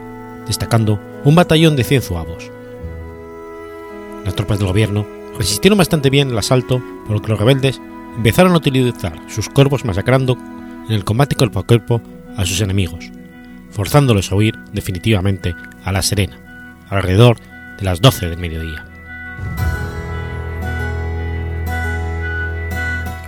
destacando 0.50 1.00
un 1.24 1.36
batallón 1.36 1.78
de 1.78 1.84
100 1.86 2.02
zuavos. 2.02 2.52
Las 4.26 4.36
tropas 4.36 4.58
del 4.58 4.68
gobierno 4.68 5.06
resistieron 5.38 5.78
bastante 5.78 6.10
bien 6.10 6.32
el 6.32 6.38
asalto, 6.38 6.84
por 7.06 7.16
lo 7.16 7.22
que 7.22 7.30
los 7.30 7.40
rebeldes 7.40 7.80
empezaron 8.18 8.54
a 8.54 8.58
utilizar 8.58 9.14
sus 9.30 9.48
cuerpos 9.48 9.86
masacrando 9.86 10.38
en 10.88 10.96
el 10.96 11.06
combate 11.06 11.36
cuerpo 11.36 11.60
a 11.60 11.68
cuerpo 11.68 12.02
a 12.36 12.46
sus 12.46 12.60
enemigos, 12.62 13.12
forzándolos 13.70 14.32
a 14.32 14.36
huir 14.36 14.58
definitivamente 14.74 15.56
a 15.84 15.92
La 15.92 16.02
Serena, 16.02 16.84
alrededor 16.90 17.38
de 17.78 17.86
las 17.86 18.02
12 18.02 18.28
del 18.28 18.40
mediodía. 18.40 18.86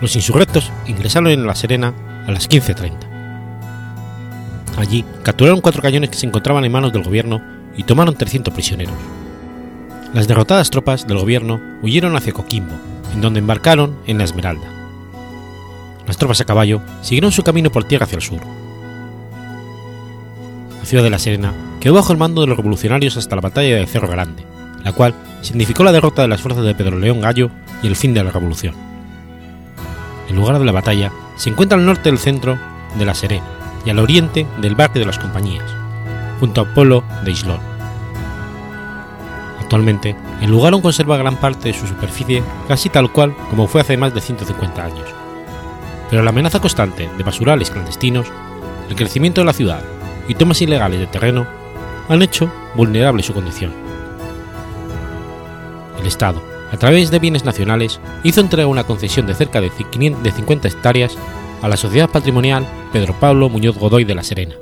Los 0.01 0.16
insurrectos 0.16 0.72
ingresaron 0.88 1.30
en 1.30 1.46
La 1.46 1.54
Serena 1.54 1.94
a 2.25 2.32
las 2.32 2.50
15.30. 2.50 3.11
Allí 4.81 5.05
capturaron 5.21 5.61
cuatro 5.61 5.83
cañones 5.83 6.09
que 6.09 6.17
se 6.17 6.25
encontraban 6.25 6.65
en 6.65 6.71
manos 6.71 6.91
del 6.91 7.03
gobierno 7.03 7.39
y 7.77 7.83
tomaron 7.83 8.15
300 8.15 8.51
prisioneros. 8.51 8.95
Las 10.11 10.27
derrotadas 10.27 10.71
tropas 10.71 11.07
del 11.07 11.19
gobierno 11.19 11.61
huyeron 11.83 12.15
hacia 12.15 12.33
Coquimbo, 12.33 12.73
en 13.13 13.21
donde 13.21 13.39
embarcaron 13.39 13.95
en 14.07 14.17
la 14.17 14.23
Esmeralda. 14.23 14.67
Las 16.07 16.17
tropas 16.17 16.41
a 16.41 16.45
caballo 16.45 16.81
siguieron 17.03 17.31
su 17.31 17.43
camino 17.43 17.69
por 17.71 17.83
tierra 17.83 18.05
hacia 18.05 18.15
el 18.15 18.23
sur. 18.23 18.41
La 20.79 20.85
ciudad 20.85 21.03
de 21.03 21.11
La 21.11 21.19
Serena 21.19 21.53
quedó 21.79 21.93
bajo 21.93 22.11
el 22.11 22.17
mando 22.17 22.41
de 22.41 22.47
los 22.47 22.57
revolucionarios 22.57 23.17
hasta 23.17 23.35
la 23.35 23.41
batalla 23.43 23.75
de 23.75 23.85
Cerro 23.85 24.07
Grande, 24.07 24.43
la 24.83 24.93
cual 24.93 25.13
significó 25.41 25.83
la 25.83 25.91
derrota 25.91 26.23
de 26.23 26.27
las 26.27 26.41
fuerzas 26.41 26.65
de 26.65 26.73
Pedro 26.73 26.97
León 26.97 27.21
Gallo 27.21 27.51
y 27.83 27.88
el 27.88 27.95
fin 27.95 28.15
de 28.15 28.23
la 28.23 28.31
revolución. 28.31 28.73
El 30.27 30.38
lugar 30.38 30.57
de 30.57 30.65
la 30.65 30.71
batalla 30.71 31.11
se 31.35 31.51
encuentra 31.51 31.77
al 31.77 31.85
norte 31.85 32.09
del 32.09 32.17
centro 32.17 32.57
de 32.97 33.05
La 33.05 33.13
Serena 33.13 33.61
y 33.85 33.89
al 33.89 34.00
oriente 34.00 34.45
del 34.59 34.75
barrio 34.75 35.01
de 35.01 35.05
las 35.05 35.19
Compañías, 35.19 35.69
junto 36.39 36.61
al 36.61 36.73
pueblo 36.73 37.03
de 37.23 37.31
Islón. 37.31 37.59
Actualmente, 39.59 40.15
el 40.41 40.50
lugar 40.50 40.73
aún 40.73 40.81
conserva 40.81 41.17
gran 41.17 41.38
parte 41.38 41.69
de 41.69 41.73
su 41.73 41.88
superficie 41.88 42.43
casi 42.67 42.89
tal 42.89 43.11
cual 43.11 43.33
como 43.50 43.67
fue 43.67 43.81
hace 43.81 43.95
más 43.95 44.13
de 44.13 44.21
150 44.21 44.83
años. 44.83 45.07
Pero 46.09 46.23
la 46.23 46.31
amenaza 46.31 46.59
constante 46.59 47.09
de 47.17 47.23
basurales 47.23 47.71
clandestinos, 47.71 48.27
el 48.89 48.95
crecimiento 48.95 49.41
de 49.41 49.45
la 49.45 49.53
ciudad 49.53 49.81
y 50.27 50.35
tomas 50.35 50.61
ilegales 50.61 51.00
de 51.00 51.07
terreno 51.07 51.47
han 52.09 52.21
hecho 52.21 52.51
vulnerable 52.75 53.23
su 53.23 53.33
condición. 53.33 53.71
El 56.00 56.05
Estado, 56.05 56.41
a 56.71 56.77
través 56.77 57.11
de 57.11 57.19
bienes 57.19 57.45
nacionales, 57.45 58.01
hizo 58.23 58.41
entrega 58.41 58.67
una 58.67 58.83
concesión 58.83 59.27
de 59.27 59.35
cerca 59.35 59.61
de 59.61 59.69
50 59.69 60.67
hectáreas 60.67 61.17
a 61.61 61.69
la 61.69 61.77
Sociedad 61.77 62.09
Patrimonial 62.09 62.65
Pedro 62.91 63.17
Pablo 63.19 63.50
Muñoz 63.50 63.77
Godoy 63.77 64.03
de 64.03 64.15
La 64.15 64.24
Serena, 64.24 64.55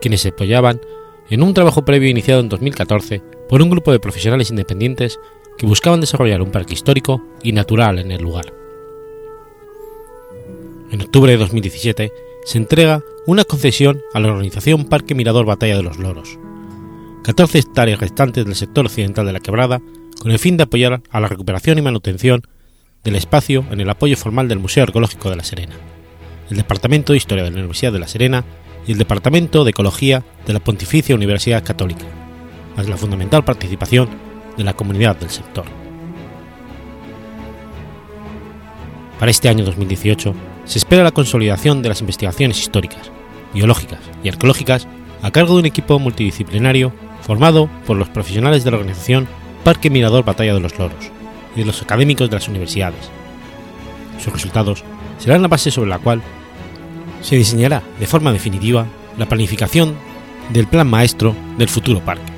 quienes 0.00 0.20
se 0.20 0.28
apoyaban 0.28 0.80
en 1.28 1.42
un 1.42 1.54
trabajo 1.54 1.84
previo 1.84 2.08
iniciado 2.08 2.40
en 2.40 2.48
2014 2.48 3.22
por 3.48 3.62
un 3.62 3.70
grupo 3.70 3.92
de 3.92 4.00
profesionales 4.00 4.50
independientes 4.50 5.18
que 5.56 5.66
buscaban 5.66 6.00
desarrollar 6.00 6.40
un 6.40 6.52
parque 6.52 6.74
histórico 6.74 7.22
y 7.42 7.52
natural 7.52 7.98
en 7.98 8.12
el 8.12 8.22
lugar. 8.22 8.52
En 10.90 11.02
octubre 11.02 11.32
de 11.32 11.38
2017 11.38 12.12
se 12.44 12.58
entrega 12.58 13.02
una 13.26 13.44
concesión 13.44 14.00
a 14.14 14.20
la 14.20 14.28
organización 14.28 14.84
Parque 14.84 15.14
Mirador 15.14 15.44
Batalla 15.44 15.76
de 15.76 15.82
los 15.82 15.98
Loros, 15.98 16.38
14 17.24 17.58
hectáreas 17.58 18.00
restantes 18.00 18.44
del 18.44 18.54
sector 18.54 18.86
occidental 18.86 19.26
de 19.26 19.32
la 19.32 19.40
quebrada, 19.40 19.82
con 20.20 20.30
el 20.30 20.38
fin 20.38 20.56
de 20.56 20.62
apoyar 20.62 21.02
a 21.10 21.20
la 21.20 21.28
recuperación 21.28 21.78
y 21.78 21.82
manutención 21.82 22.42
del 23.04 23.16
espacio 23.16 23.64
en 23.70 23.80
el 23.80 23.90
apoyo 23.90 24.16
formal 24.16 24.48
del 24.48 24.60
Museo 24.60 24.84
Arqueológico 24.84 25.28
de 25.28 25.36
La 25.36 25.44
Serena, 25.44 25.74
el 26.50 26.56
Departamento 26.56 27.12
de 27.12 27.18
Historia 27.18 27.44
de 27.44 27.50
la 27.50 27.58
Universidad 27.58 27.92
de 27.92 27.98
La 27.98 28.08
Serena 28.08 28.44
y 28.86 28.92
el 28.92 28.98
Departamento 28.98 29.64
de 29.64 29.70
Ecología 29.70 30.24
de 30.46 30.52
la 30.52 30.60
Pontificia 30.60 31.14
Universidad 31.14 31.64
Católica, 31.64 32.04
más 32.76 32.88
la 32.88 32.96
fundamental 32.96 33.44
participación 33.44 34.08
de 34.56 34.64
la 34.64 34.74
comunidad 34.74 35.16
del 35.16 35.30
sector. 35.30 35.66
Para 39.18 39.30
este 39.30 39.48
año 39.48 39.64
2018 39.64 40.34
se 40.64 40.78
espera 40.78 41.02
la 41.02 41.10
consolidación 41.10 41.82
de 41.82 41.88
las 41.88 42.00
investigaciones 42.00 42.58
históricas, 42.60 43.10
biológicas 43.52 44.00
y 44.22 44.28
arqueológicas 44.28 44.86
a 45.22 45.30
cargo 45.30 45.54
de 45.54 45.60
un 45.60 45.66
equipo 45.66 45.98
multidisciplinario 45.98 46.92
formado 47.22 47.68
por 47.86 47.96
los 47.96 48.08
profesionales 48.08 48.64
de 48.64 48.70
la 48.70 48.76
organización 48.76 49.26
Parque 49.64 49.90
Mirador 49.90 50.24
Batalla 50.24 50.54
de 50.54 50.60
los 50.60 50.78
Loros 50.78 51.10
y 51.56 51.60
de 51.60 51.66
los 51.66 51.82
académicos 51.82 52.30
de 52.30 52.36
las 52.36 52.48
universidades. 52.48 53.10
Sus 54.22 54.32
resultados 54.32 54.84
serán 55.18 55.42
la 55.42 55.48
base 55.48 55.70
sobre 55.70 55.90
la 55.90 55.98
cual 55.98 56.22
se 57.20 57.36
diseñará 57.36 57.82
de 57.98 58.06
forma 58.06 58.32
definitiva 58.32 58.86
la 59.16 59.26
planificación 59.26 59.94
del 60.50 60.66
plan 60.66 60.88
maestro 60.88 61.34
del 61.58 61.68
futuro 61.68 62.00
parque.'" 62.00 62.32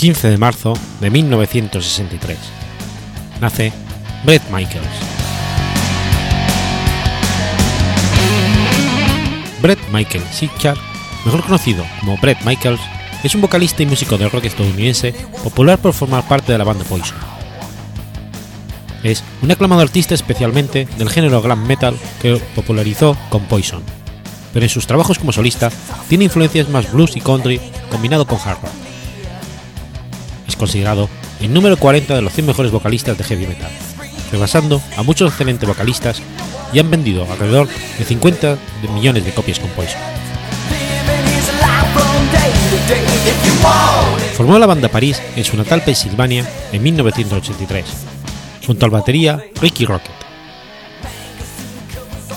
...15 0.00 0.30
de 0.30 0.38
marzo 0.38 0.72
de 1.00 1.10
1963... 1.10 2.38
...nace 3.38 3.70
Brett 4.24 4.42
Michaels. 4.50 4.88
Brett 9.60 9.78
Michael 9.92 10.24
Sitchard, 10.32 10.78
mejor 11.26 11.42
conocido 11.44 11.84
como 12.00 12.16
Brett 12.16 12.40
Michaels, 12.46 12.80
es 13.22 13.34
un 13.34 13.42
vocalista 13.42 13.82
y 13.82 13.86
músico 13.86 14.16
de 14.16 14.30
rock 14.30 14.46
estadounidense 14.46 15.12
popular 15.44 15.78
por 15.78 15.92
formar 15.92 16.26
parte 16.26 16.52
de 16.52 16.56
la 16.56 16.64
banda 16.64 16.84
Poison. 16.84 17.18
Es 19.02 19.22
un 19.42 19.50
aclamado 19.50 19.82
artista 19.82 20.14
especialmente 20.14 20.88
del 20.96 21.10
género 21.10 21.42
glam 21.42 21.66
metal 21.66 21.94
que 22.22 22.40
popularizó 22.54 23.18
con 23.28 23.44
Poison, 23.44 23.82
pero 24.54 24.64
en 24.64 24.70
sus 24.70 24.86
trabajos 24.86 25.18
como 25.18 25.32
solista 25.32 25.70
tiene 26.08 26.24
influencias 26.24 26.70
más 26.70 26.90
blues 26.90 27.16
y 27.16 27.20
country 27.20 27.60
combinado 27.90 28.26
con 28.26 28.38
hard 28.38 28.62
rock. 28.62 28.89
Es 30.50 30.56
considerado 30.56 31.08
el 31.40 31.54
número 31.54 31.76
40 31.76 32.12
de 32.12 32.22
los 32.22 32.32
100 32.32 32.46
mejores 32.48 32.72
vocalistas 32.72 33.16
de 33.16 33.22
heavy 33.22 33.46
metal, 33.46 33.70
rebasando 34.32 34.82
a 34.96 35.04
muchos 35.04 35.30
excelentes 35.30 35.68
vocalistas 35.68 36.20
y 36.72 36.80
han 36.80 36.90
vendido 36.90 37.24
alrededor 37.30 37.68
de 37.68 38.04
50 38.04 38.58
millones 38.92 39.24
de 39.24 39.32
copias 39.32 39.60
con 39.60 39.70
Poison. 39.70 40.00
Formó 44.36 44.58
la 44.58 44.66
banda 44.66 44.88
París 44.88 45.22
en 45.36 45.44
su 45.44 45.56
natal 45.56 45.82
Pensilvania 45.82 46.44
en 46.72 46.82
1983, 46.82 47.84
junto 48.66 48.84
al 48.86 48.90
batería 48.90 49.40
Ricky 49.60 49.84
Rocket. 49.84 50.10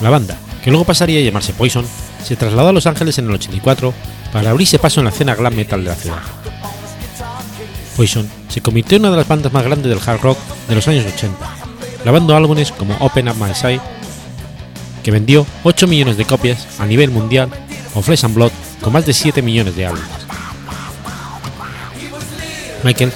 La 0.00 0.10
banda, 0.10 0.38
que 0.62 0.70
luego 0.70 0.84
pasaría 0.84 1.18
a 1.18 1.22
llamarse 1.24 1.52
Poison, 1.52 1.84
se 2.22 2.36
trasladó 2.36 2.68
a 2.68 2.72
Los 2.72 2.86
Ángeles 2.86 3.18
en 3.18 3.24
el 3.24 3.32
84 3.32 3.92
para 4.32 4.50
abrirse 4.50 4.78
paso 4.78 5.00
en 5.00 5.06
la 5.06 5.10
escena 5.10 5.34
glam 5.34 5.56
metal 5.56 5.82
de 5.82 5.90
la 5.90 5.96
ciudad. 5.96 6.43
Poison 7.96 8.28
se 8.48 8.60
convirtió 8.60 8.96
en 8.96 9.02
una 9.02 9.12
de 9.12 9.16
las 9.18 9.28
bandas 9.28 9.52
más 9.52 9.64
grandes 9.64 9.88
del 9.88 10.00
hard 10.04 10.20
rock 10.20 10.38
de 10.68 10.74
los 10.74 10.86
años 10.88 11.04
80, 11.06 11.36
grabando 12.02 12.36
álbumes 12.36 12.72
como 12.72 12.94
Open 12.96 13.28
Up 13.28 13.36
My 13.36 13.54
Side, 13.54 13.80
que 15.02 15.10
vendió 15.10 15.46
8 15.62 15.86
millones 15.86 16.16
de 16.16 16.24
copias 16.24 16.66
a 16.78 16.86
nivel 16.86 17.10
mundial, 17.10 17.50
o 17.94 18.02
Flesh 18.02 18.24
and 18.24 18.34
Blood, 18.34 18.52
con 18.80 18.92
más 18.92 19.06
de 19.06 19.12
7 19.12 19.42
millones 19.42 19.76
de 19.76 19.86
álbumes. 19.86 20.08
Michael 22.82 23.12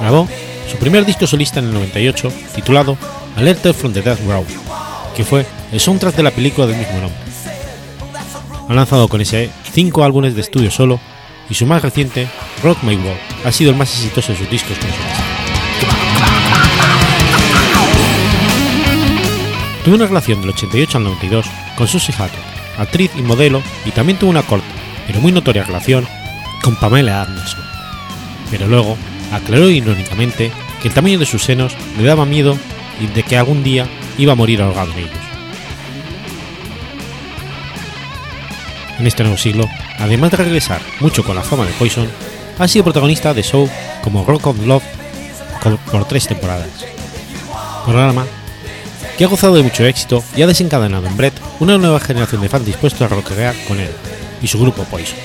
grabó 0.00 0.26
su 0.70 0.76
primer 0.78 1.04
disco 1.04 1.26
solista 1.26 1.60
en 1.60 1.66
el 1.66 1.74
98 1.74 2.32
titulado 2.54 2.96
Alerted 3.36 3.74
from 3.74 3.92
the 3.92 4.02
Death 4.02 4.20
Row, 4.26 4.44
que 5.16 5.24
fue 5.24 5.46
el 5.70 5.80
soundtrack 5.80 6.16
de 6.16 6.22
la 6.22 6.30
película 6.30 6.66
del 6.66 6.78
mismo 6.78 6.94
nombre. 6.94 7.18
Ha 8.68 8.74
lanzado 8.74 9.08
con 9.08 9.20
ese 9.20 9.50
5 9.72 10.02
álbumes 10.02 10.34
de 10.34 10.40
estudio 10.40 10.70
solo 10.70 10.98
y 11.52 11.54
su 11.54 11.66
más 11.66 11.82
reciente, 11.82 12.28
Rock 12.62 12.82
My 12.82 12.96
World, 12.96 13.20
ha 13.44 13.52
sido 13.52 13.70
el 13.72 13.76
más 13.76 13.92
exitoso 13.92 14.32
de 14.32 14.38
sus 14.38 14.48
discos 14.48 14.74
con 14.78 14.88
Tuvo 19.84 19.96
una 19.96 20.06
relación 20.06 20.40
del 20.40 20.48
88 20.48 20.96
al 20.96 21.04
92 21.04 21.44
con 21.76 21.86
Susie 21.86 22.14
Hatter, 22.14 22.40
actriz 22.78 23.10
y 23.18 23.20
modelo, 23.20 23.62
y 23.84 23.90
también 23.90 24.18
tuvo 24.18 24.30
una 24.30 24.44
corta, 24.44 24.64
pero 25.06 25.20
muy 25.20 25.30
notoria 25.30 25.64
relación 25.64 26.08
con 26.62 26.74
Pamela 26.76 27.20
Anderson. 27.20 27.64
Pero 28.50 28.66
luego 28.66 28.96
aclaró 29.30 29.68
irónicamente 29.68 30.50
que 30.80 30.88
el 30.88 30.94
tamaño 30.94 31.18
de 31.18 31.26
sus 31.26 31.42
senos 31.42 31.76
le 31.98 32.04
daba 32.04 32.24
miedo 32.24 32.56
y 32.98 33.08
de 33.08 33.24
que 33.24 33.36
algún 33.36 33.62
día 33.62 33.86
iba 34.16 34.32
a 34.32 34.36
morir 34.36 34.62
ahogado 34.62 34.90
en 34.92 35.00
ellos. 35.00 35.10
En 38.98 39.06
este 39.06 39.22
nuevo 39.22 39.36
siglo, 39.36 39.68
además 39.98 40.30
de 40.30 40.38
regresar 40.38 40.80
mucho 41.00 41.24
con 41.24 41.36
la 41.36 41.42
fama 41.42 41.66
de 41.66 41.72
Poison, 41.72 42.08
ha 42.58 42.68
sido 42.68 42.84
protagonista 42.84 43.34
de 43.34 43.42
shows 43.42 43.70
como 44.02 44.24
Rock 44.24 44.48
of 44.48 44.66
Love 44.66 44.82
por 45.90 46.04
tres 46.06 46.26
temporadas. 46.26 46.68
Programa 47.84 48.26
que 49.16 49.24
ha 49.24 49.28
gozado 49.28 49.56
de 49.56 49.62
mucho 49.62 49.84
éxito 49.84 50.22
y 50.36 50.42
ha 50.42 50.46
desencadenado 50.46 51.06
en 51.06 51.16
Brett 51.16 51.34
una 51.60 51.78
nueva 51.78 52.00
generación 52.00 52.40
de 52.40 52.48
fans 52.48 52.66
dispuestos 52.66 53.02
a 53.02 53.08
rockear 53.08 53.54
con 53.68 53.78
él 53.78 53.90
y 54.40 54.48
su 54.48 54.58
grupo 54.58 54.84
Poison. 54.84 55.18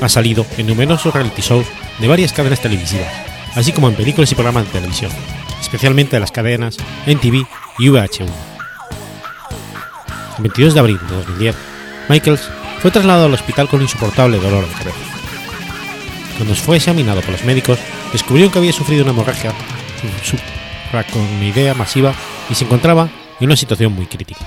Ha 0.00 0.08
salido 0.08 0.44
en 0.58 0.66
numerosos 0.66 1.14
reality 1.14 1.40
shows 1.40 1.66
de 1.98 2.08
varias 2.08 2.32
cadenas 2.32 2.60
televisivas, 2.60 3.12
así 3.54 3.72
como 3.72 3.88
en 3.88 3.94
películas 3.94 4.30
y 4.30 4.34
programas 4.34 4.66
de 4.66 4.72
televisión, 4.72 5.10
especialmente 5.60 6.16
de 6.16 6.20
las 6.20 6.32
cadenas 6.32 6.76
NTV 7.06 7.46
y 7.78 7.88
VH1. 7.88 8.55
El 10.36 10.42
22 10.42 10.74
de 10.74 10.80
abril 10.80 10.98
de 11.08 11.14
2010, 11.16 11.56
Michaels 12.08 12.50
fue 12.80 12.90
trasladado 12.90 13.26
al 13.26 13.34
hospital 13.34 13.68
con 13.68 13.80
insoportable 13.80 14.38
dolor 14.38 14.68
de 14.68 14.74
cabeza. 14.74 14.98
Cuando 16.36 16.54
fue 16.54 16.76
examinado 16.76 17.22
por 17.22 17.30
los 17.30 17.44
médicos, 17.44 17.78
descubrió 18.12 18.50
que 18.50 18.58
había 18.58 18.72
sufrido 18.72 19.02
una 19.02 19.12
hemorragia 19.12 19.52
idea 21.42 21.74
masiva 21.74 22.14
y 22.50 22.54
se 22.54 22.64
encontraba 22.64 23.08
en 23.40 23.46
una 23.46 23.56
situación 23.56 23.94
muy 23.94 24.06
crítica. 24.06 24.46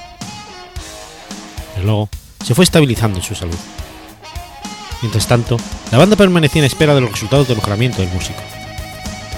Pero 1.73 1.85
luego 1.85 2.09
se 2.43 2.55
fue 2.55 2.63
estabilizando 2.63 3.17
en 3.19 3.23
su 3.23 3.35
salud. 3.35 3.57
Mientras 5.01 5.27
tanto, 5.27 5.57
la 5.91 5.97
banda 5.97 6.15
permanecía 6.15 6.61
en 6.61 6.65
espera 6.65 6.93
de 6.93 7.01
los 7.01 7.11
resultados 7.11 7.47
de 7.47 7.55
mejoramiento 7.55 8.01
del 8.01 8.11
músico, 8.11 8.41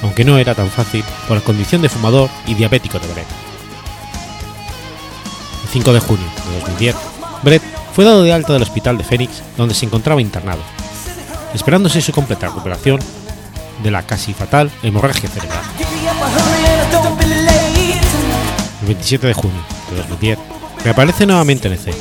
aunque 0.01 0.25
no 0.25 0.37
era 0.37 0.55
tan 0.55 0.69
fácil 0.69 1.03
por 1.27 1.37
la 1.37 1.43
condición 1.43 1.81
de 1.81 1.89
fumador 1.89 2.29
y 2.47 2.55
diabético 2.55 2.99
de 2.99 3.07
Brett. 3.07 3.27
El 5.63 5.69
5 5.69 5.93
de 5.93 5.99
junio 5.99 6.40
de 6.51 6.59
2010, 6.59 6.95
Brett 7.43 7.63
fue 7.93 8.05
dado 8.05 8.23
de 8.23 8.33
alta 8.33 8.53
del 8.53 8.61
hospital 8.61 8.97
de 8.97 9.03
Phoenix, 9.03 9.41
donde 9.57 9.73
se 9.73 9.85
encontraba 9.85 10.21
internado, 10.21 10.61
esperándose 11.53 12.01
su 12.01 12.11
completa 12.11 12.47
recuperación 12.47 12.99
de 13.83 13.91
la 13.91 14.03
casi 14.03 14.33
fatal 14.33 14.71
hemorragia 14.83 15.29
cerebral. 15.29 15.63
El 18.81 18.87
27 18.87 19.27
de 19.27 19.33
junio 19.33 19.61
de 19.89 19.97
2010 19.97 20.39
reaparece 20.83 21.25
nuevamente 21.25 21.67
en 21.67 21.73
escena. 21.73 21.97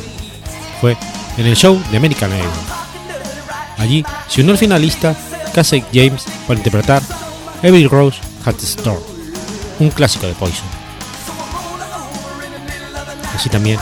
Fue 0.80 0.96
en 1.36 1.46
el 1.46 1.56
show 1.56 1.80
de 1.90 1.96
American 1.96 2.30
Idol. 2.30 2.48
Allí 3.78 4.04
se 4.28 4.40
unió 4.40 4.52
al 4.52 4.58
finalista 4.58 5.16
Casey 5.54 5.84
James 5.92 6.24
para 6.46 6.58
interpretar 6.58 7.02
Every 7.62 7.86
Rose 7.86 8.18
Has 8.44 8.54
a 8.54 8.66
Storm, 8.66 9.02
un 9.78 9.90
clásico 9.90 10.26
de 10.26 10.32
Poison. 10.34 10.66
Así 13.34 13.48
también, 13.48 13.78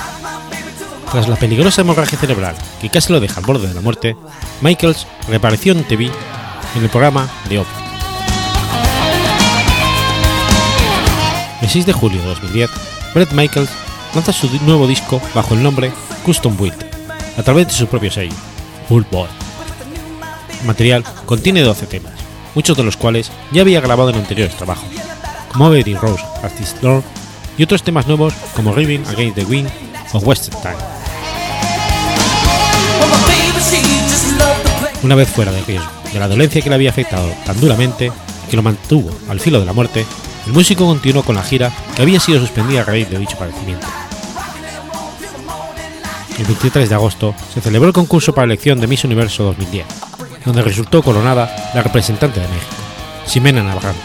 tras 1.11 1.29
la 1.29 1.37
peligrosa 1.37 1.81
hemorragia 1.81 2.19
cerebral 2.19 2.55
que 2.81 2.91
casi 2.91 3.13
lo 3.13 3.21
deja 3.21 3.41
al 3.41 3.47
borde 3.47 3.69
de 3.69 3.75
la 3.75 3.81
muerte, 3.81 4.17
Michaels 4.61 5.07
reapareció 5.29 5.73
en 5.73 5.85
TV 5.85 6.11
en 6.77 6.83
el 6.83 6.91
programa 6.91 7.29
The 7.49 7.59
Open. 7.59 7.73
El 11.63 11.69
6 11.69 11.87
de 11.87 11.93
julio 11.93 12.21
de 12.21 12.29
2010, 12.29 12.71
Brett 13.15 13.33
Michaels 13.33 13.71
lanza 14.15 14.33
su 14.33 14.49
nuevo 14.63 14.87
disco 14.87 15.21
bajo 15.35 15.55
el 15.55 15.63
nombre 15.63 15.93
Custom 16.25 16.57
Build, 16.57 16.87
a 17.37 17.43
través 17.43 17.69
de 17.69 17.73
su 17.73 17.87
propio 17.87 18.11
sello, 18.11 18.35
Bull 18.89 19.07
Boy. 19.11 19.29
El 20.61 20.67
material 20.67 21.05
contiene 21.27 21.63
12 21.63 21.87
temas, 21.87 22.13
muchos 22.55 22.77
de 22.77 22.85
los 22.85 22.97
cuales 22.97 23.31
ya 23.53 23.63
había 23.63 23.81
grabado 23.81 24.11
en 24.11 24.17
anteriores 24.17 24.57
trabajos, 24.57 24.89
como 25.53 25.69
Every 25.69 25.95
Rose 25.95 26.25
Artist 26.43 26.81
Door 26.81 27.03
y 27.57 27.65
otros 27.65 27.83
temas 27.83 28.07
nuevos 28.07 28.35
como 28.55 28.75
Living 28.75 29.05
Against 29.09 29.37
the 29.37 29.45
Wind 29.45 29.71
o 30.13 30.19
Western 30.19 30.61
Time. 30.63 30.98
Una 35.03 35.15
vez 35.15 35.29
fuera 35.29 35.53
de 35.53 35.63
riesgo 35.63 35.89
de 36.13 36.19
la 36.19 36.29
dolencia 36.29 36.63
que 36.63 36.69
le 36.69 36.75
había 36.75 36.91
afectado 36.91 37.29
tan 37.45 37.61
duramente 37.61 38.11
que 38.51 38.57
lo 38.57 38.63
mantuvo 38.63 39.11
al 39.29 39.41
filo 39.41 39.61
de 39.61 39.67
la 39.67 39.73
muerte, 39.73 40.07
el 40.47 40.53
músico 40.53 40.87
continuó 40.87 41.23
con 41.23 41.37
la 41.37 41.43
gira 41.43 41.71
que 41.95 42.03
había 42.03 42.21
sido 42.21 42.41
suspendida 42.41 42.81
a 42.81 42.85
raíz 42.85 43.09
de 43.11 43.19
dicho 43.19 43.37
padecimiento. 43.37 43.87
El 46.39 46.45
23 46.45 46.89
de 46.89 46.95
agosto 46.95 47.35
se 47.53 47.61
celebró 47.61 47.89
el 47.89 47.95
concurso 47.95 48.33
para 48.33 48.45
elección 48.45 48.81
de 48.81 48.87
Miss 48.87 49.05
Universo 49.05 49.45
2010, 49.45 49.87
donde 50.45 50.63
resultó 50.63 51.03
coronada 51.03 51.71
la 51.75 51.83
representante 51.83 52.41
de 52.41 52.49
México, 52.49 52.75
Ximena 53.27 53.63
Navarrete. 53.63 53.99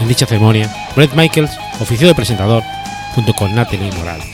En 0.00 0.08
dicha 0.08 0.26
ceremonia, 0.26 0.70
Brett 0.94 1.14
Michaels 1.14 1.52
ofició 1.80 2.06
de 2.06 2.14
presentador 2.14 2.62
junto 3.14 3.32
con 3.34 3.54
Natalie 3.54 3.90
Morales. 3.92 4.31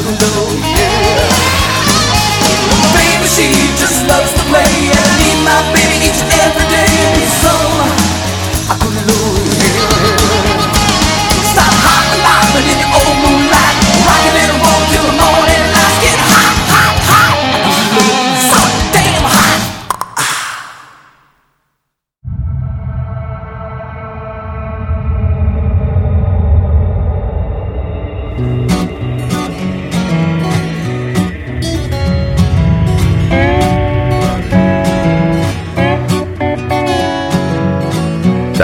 I 0.00 0.67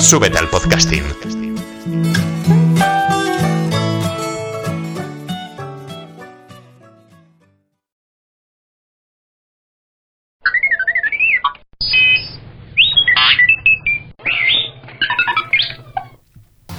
Súbete 0.00 0.38
al 0.38 0.48
podcasting. 0.48 1.04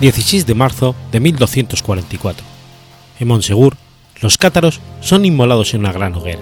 16 0.02 0.48
de 0.48 0.56
marzo 0.56 0.96
de 1.12 1.20
1244. 1.20 2.44
En 3.20 3.28
Monsegur, 3.28 3.78
los 4.20 4.40
cátaros 4.40 4.82
son 5.00 5.26
inmolados 5.26 5.76
en 5.76 5.82
una 5.82 5.94
gran 5.94 6.16
hoguera. 6.16 6.42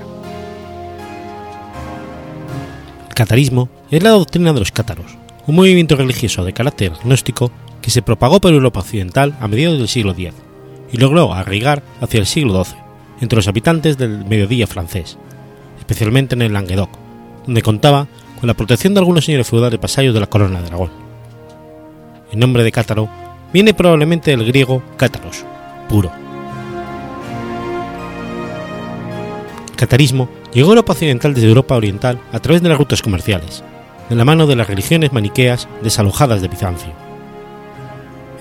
El 3.09 3.13
catarismo 3.13 3.69
es 3.91 4.01
la 4.01 4.11
doctrina 4.11 4.53
de 4.53 4.59
los 4.59 4.71
cátaros, 4.71 5.17
un 5.49 5.55
movimiento 5.55 5.95
religioso 5.95 6.45
de 6.45 6.53
carácter 6.53 6.91
gnóstico 7.03 7.51
que 7.81 7.89
se 7.89 8.03
propagó 8.03 8.39
por 8.39 8.53
Europa 8.53 8.81
occidental 8.81 9.35
a 9.39 9.47
mediados 9.47 9.79
del 9.79 9.87
siglo 9.87 10.11
X 10.11 10.31
y 10.91 10.97
logró 10.97 11.33
arraigar 11.33 11.81
hacia 12.01 12.19
el 12.19 12.27
siglo 12.27 12.63
XII 12.63 12.75
entre 13.21 13.37
los 13.37 13.47
habitantes 13.47 13.97
del 13.97 14.25
mediodía 14.25 14.67
francés, 14.67 15.17
especialmente 15.79 16.35
en 16.35 16.43
el 16.43 16.53
Languedoc, 16.53 16.91
donde 17.47 17.63
contaba 17.63 18.07
con 18.39 18.45
la 18.45 18.53
protección 18.53 18.93
de 18.93 18.99
algunos 18.99 19.25
señores 19.25 19.47
feudales 19.47 19.81
vasallos 19.81 20.13
de 20.13 20.19
la 20.19 20.27
corona 20.27 20.61
de 20.61 20.67
Aragón. 20.67 20.91
El 22.31 22.37
nombre 22.37 22.63
de 22.63 22.71
cátaro 22.71 23.09
viene 23.51 23.73
probablemente 23.73 24.29
del 24.29 24.45
griego 24.45 24.83
cátaros, 24.97 25.45
puro. 25.89 26.11
El 29.71 29.75
catarismo 29.75 30.29
llegó 30.53 30.69
a 30.69 30.73
Europa 30.73 30.93
occidental 30.93 31.33
desde 31.33 31.47
Europa 31.47 31.75
oriental 31.75 32.19
a 32.31 32.39
través 32.39 32.61
de 32.61 32.69
las 32.69 32.77
rutas 32.77 33.01
comerciales, 33.01 33.63
de 34.09 34.15
la 34.15 34.25
mano 34.25 34.47
de 34.47 34.55
las 34.55 34.67
religiones 34.67 35.13
maniqueas 35.13 35.67
desalojadas 35.83 36.41
de 36.41 36.47
Bizancio. 36.47 36.91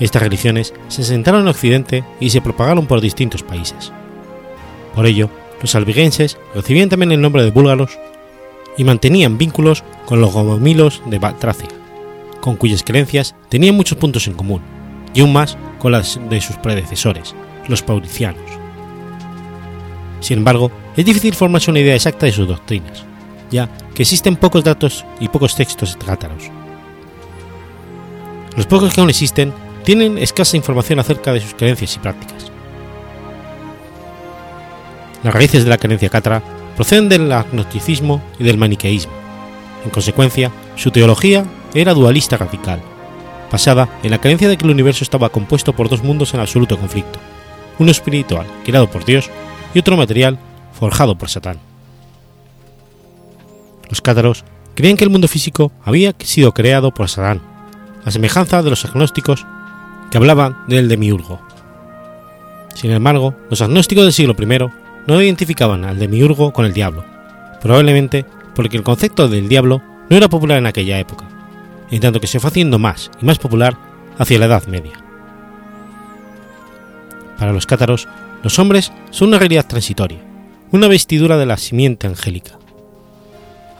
Estas 0.01 0.23
religiones 0.23 0.75
se 0.89 1.03
asentaron 1.03 1.43
en 1.43 1.49
Occidente 1.49 2.05
y 2.21 2.31
se 2.31 2.41
propagaron 2.41 2.87
por 2.87 3.01
distintos 3.01 3.43
países. 3.43 3.93
Por 4.95 5.07
ello, 5.07 5.29
los 5.61 5.75
albigenses 5.75 6.39
recibían 6.55 6.89
también 6.89 7.13
el 7.13 7.21
nombre 7.21 7.43
de 7.43 7.51
búlgaros 7.51 7.99
y 8.77 8.85
mantenían 8.85 9.39
vínculos 9.39 9.83
con 10.07 10.21
los 10.21 10.33
gomomilos 10.33 11.03
de 11.07 11.19
Tracia, 11.19 11.69
con 12.41 12.57
cuyas 12.57 12.85
creencias 12.85 13.35
tenían 13.49 13.75
muchos 13.75 13.99
puntos 13.99 14.29
en 14.29 14.35
común, 14.35 14.63
y 15.15 15.21
aún 15.21 15.33
más 15.33 15.59
con 15.79 15.93
las 15.93 16.21
de 16.31 16.41
sus 16.41 16.57
predecesores, 16.57 17.35
los 17.67 17.83
paulicianos. 17.83 18.43
Sin 20.21 20.39
embargo, 20.39 20.71
es 20.97 21.05
difícil 21.05 21.35
formarse 21.35 21.71
una 21.71 21.81
idea 21.81 21.97
exacta 21.97 22.27
de 22.27 22.33
sus 22.33 22.47
doctrinas, 22.47 23.05
ya 23.51 23.69
que 23.95 24.03
existen 24.03 24.37
pocos 24.37 24.65
datos 24.65 25.05
y 25.21 25.29
pocos 25.29 25.55
textos 25.55 25.97
cátaros. 25.97 26.51
Los 28.57 28.67
pocos 28.67 28.93
que 28.93 29.01
aún 29.01 29.11
existen 29.11 29.53
tienen 29.85 30.19
escasa 30.19 30.57
información 30.57 30.99
acerca 30.99 31.33
de 31.33 31.41
sus 31.41 31.55
creencias 31.55 31.97
y 31.97 31.99
prácticas. 31.99 32.51
Las 35.23 35.35
raíces 35.35 35.65
de 35.65 35.71
la 35.71 35.79
creencia 35.79 36.09
cátara 36.09 36.43
proceden 36.77 37.09
del 37.09 37.33
agnosticismo 37.33 38.23
y 38.39 38.45
del 38.45 38.59
maniqueísmo. 38.59 39.13
En 39.85 39.91
consecuencia, 39.91 40.51
su 40.77 40.91
teología 40.91 41.45
era 41.75 41.95
dualista 41.95 42.37
radical, 42.37 42.81
basada 43.51 43.89
en 44.03 44.11
la 44.11 44.21
creencia 44.21 44.49
de 44.49 44.57
que 44.57 44.65
el 44.65 44.73
universo 44.73 45.05
estaba 45.05 45.29
compuesto 45.29 45.73
por 45.73 45.89
dos 45.89 46.03
mundos 46.03 46.35
en 46.35 46.41
absoluto 46.41 46.79
conflicto, 46.79 47.19
uno 47.79 47.91
espiritual, 47.91 48.47
creado 48.65 48.91
por 48.91 49.05
Dios, 49.05 49.31
y 49.75 49.79
otro 49.79 49.97
material, 49.97 50.39
forjado 50.73 51.17
por 51.17 51.29
Satán. 51.29 51.68
Los 53.89 54.01
cátaros 54.01 54.45
creían 54.75 54.97
que 54.97 55.05
el 55.05 55.11
mundo 55.11 55.29
físico 55.29 55.73
había 55.85 56.15
sido 56.21 56.53
creado 56.53 56.93
por 56.93 57.09
Satán, 57.09 57.41
a 58.05 58.11
semejanza 58.11 58.63
de 58.63 58.71
los 58.71 58.85
agnósticos 58.85 59.47
que 60.11 60.19
hablaban 60.19 60.57
del 60.69 60.89
demiurgo. 60.89 61.41
Sin 62.75 62.91
embargo, 62.93 63.35
los 63.51 63.61
agnósticos 63.61 64.05
del 64.05 64.13
siglo 64.13 64.37
I 64.39 64.71
no 65.07 65.23
identificaban 65.23 65.85
al 65.85 65.99
demiurgo 65.99 66.53
con 66.53 66.65
el 66.65 66.73
diablo, 66.73 67.05
probablemente 67.61 68.25
porque 68.55 68.77
el 68.77 68.83
concepto 68.83 69.29
del 69.29 69.49
diablo 69.49 69.83
no 70.09 70.17
era 70.17 70.29
popular 70.29 70.59
en 70.59 70.67
aquella 70.67 70.99
época, 70.99 71.29
en 71.91 72.01
tanto 72.01 72.21
que 72.21 72.27
se 72.27 72.41
fue 72.41 72.49
haciendo 72.49 72.79
más 72.79 73.11
y 73.21 73.25
más 73.25 73.39
popular 73.39 73.77
hacia 74.19 74.39
la 74.39 74.47
Edad 74.47 74.67
Media. 74.67 74.93
Para 77.39 77.53
los 77.53 77.67
cátaros, 77.67 78.09
los 78.43 78.59
hombres 78.59 78.93
son 79.11 79.29
una 79.29 79.39
realidad 79.39 79.67
transitoria, 79.67 80.19
una 80.71 80.89
vestidura 80.89 81.37
de 81.37 81.47
la 81.47 81.57
simiente 81.57 82.07
angélica. 82.07 82.59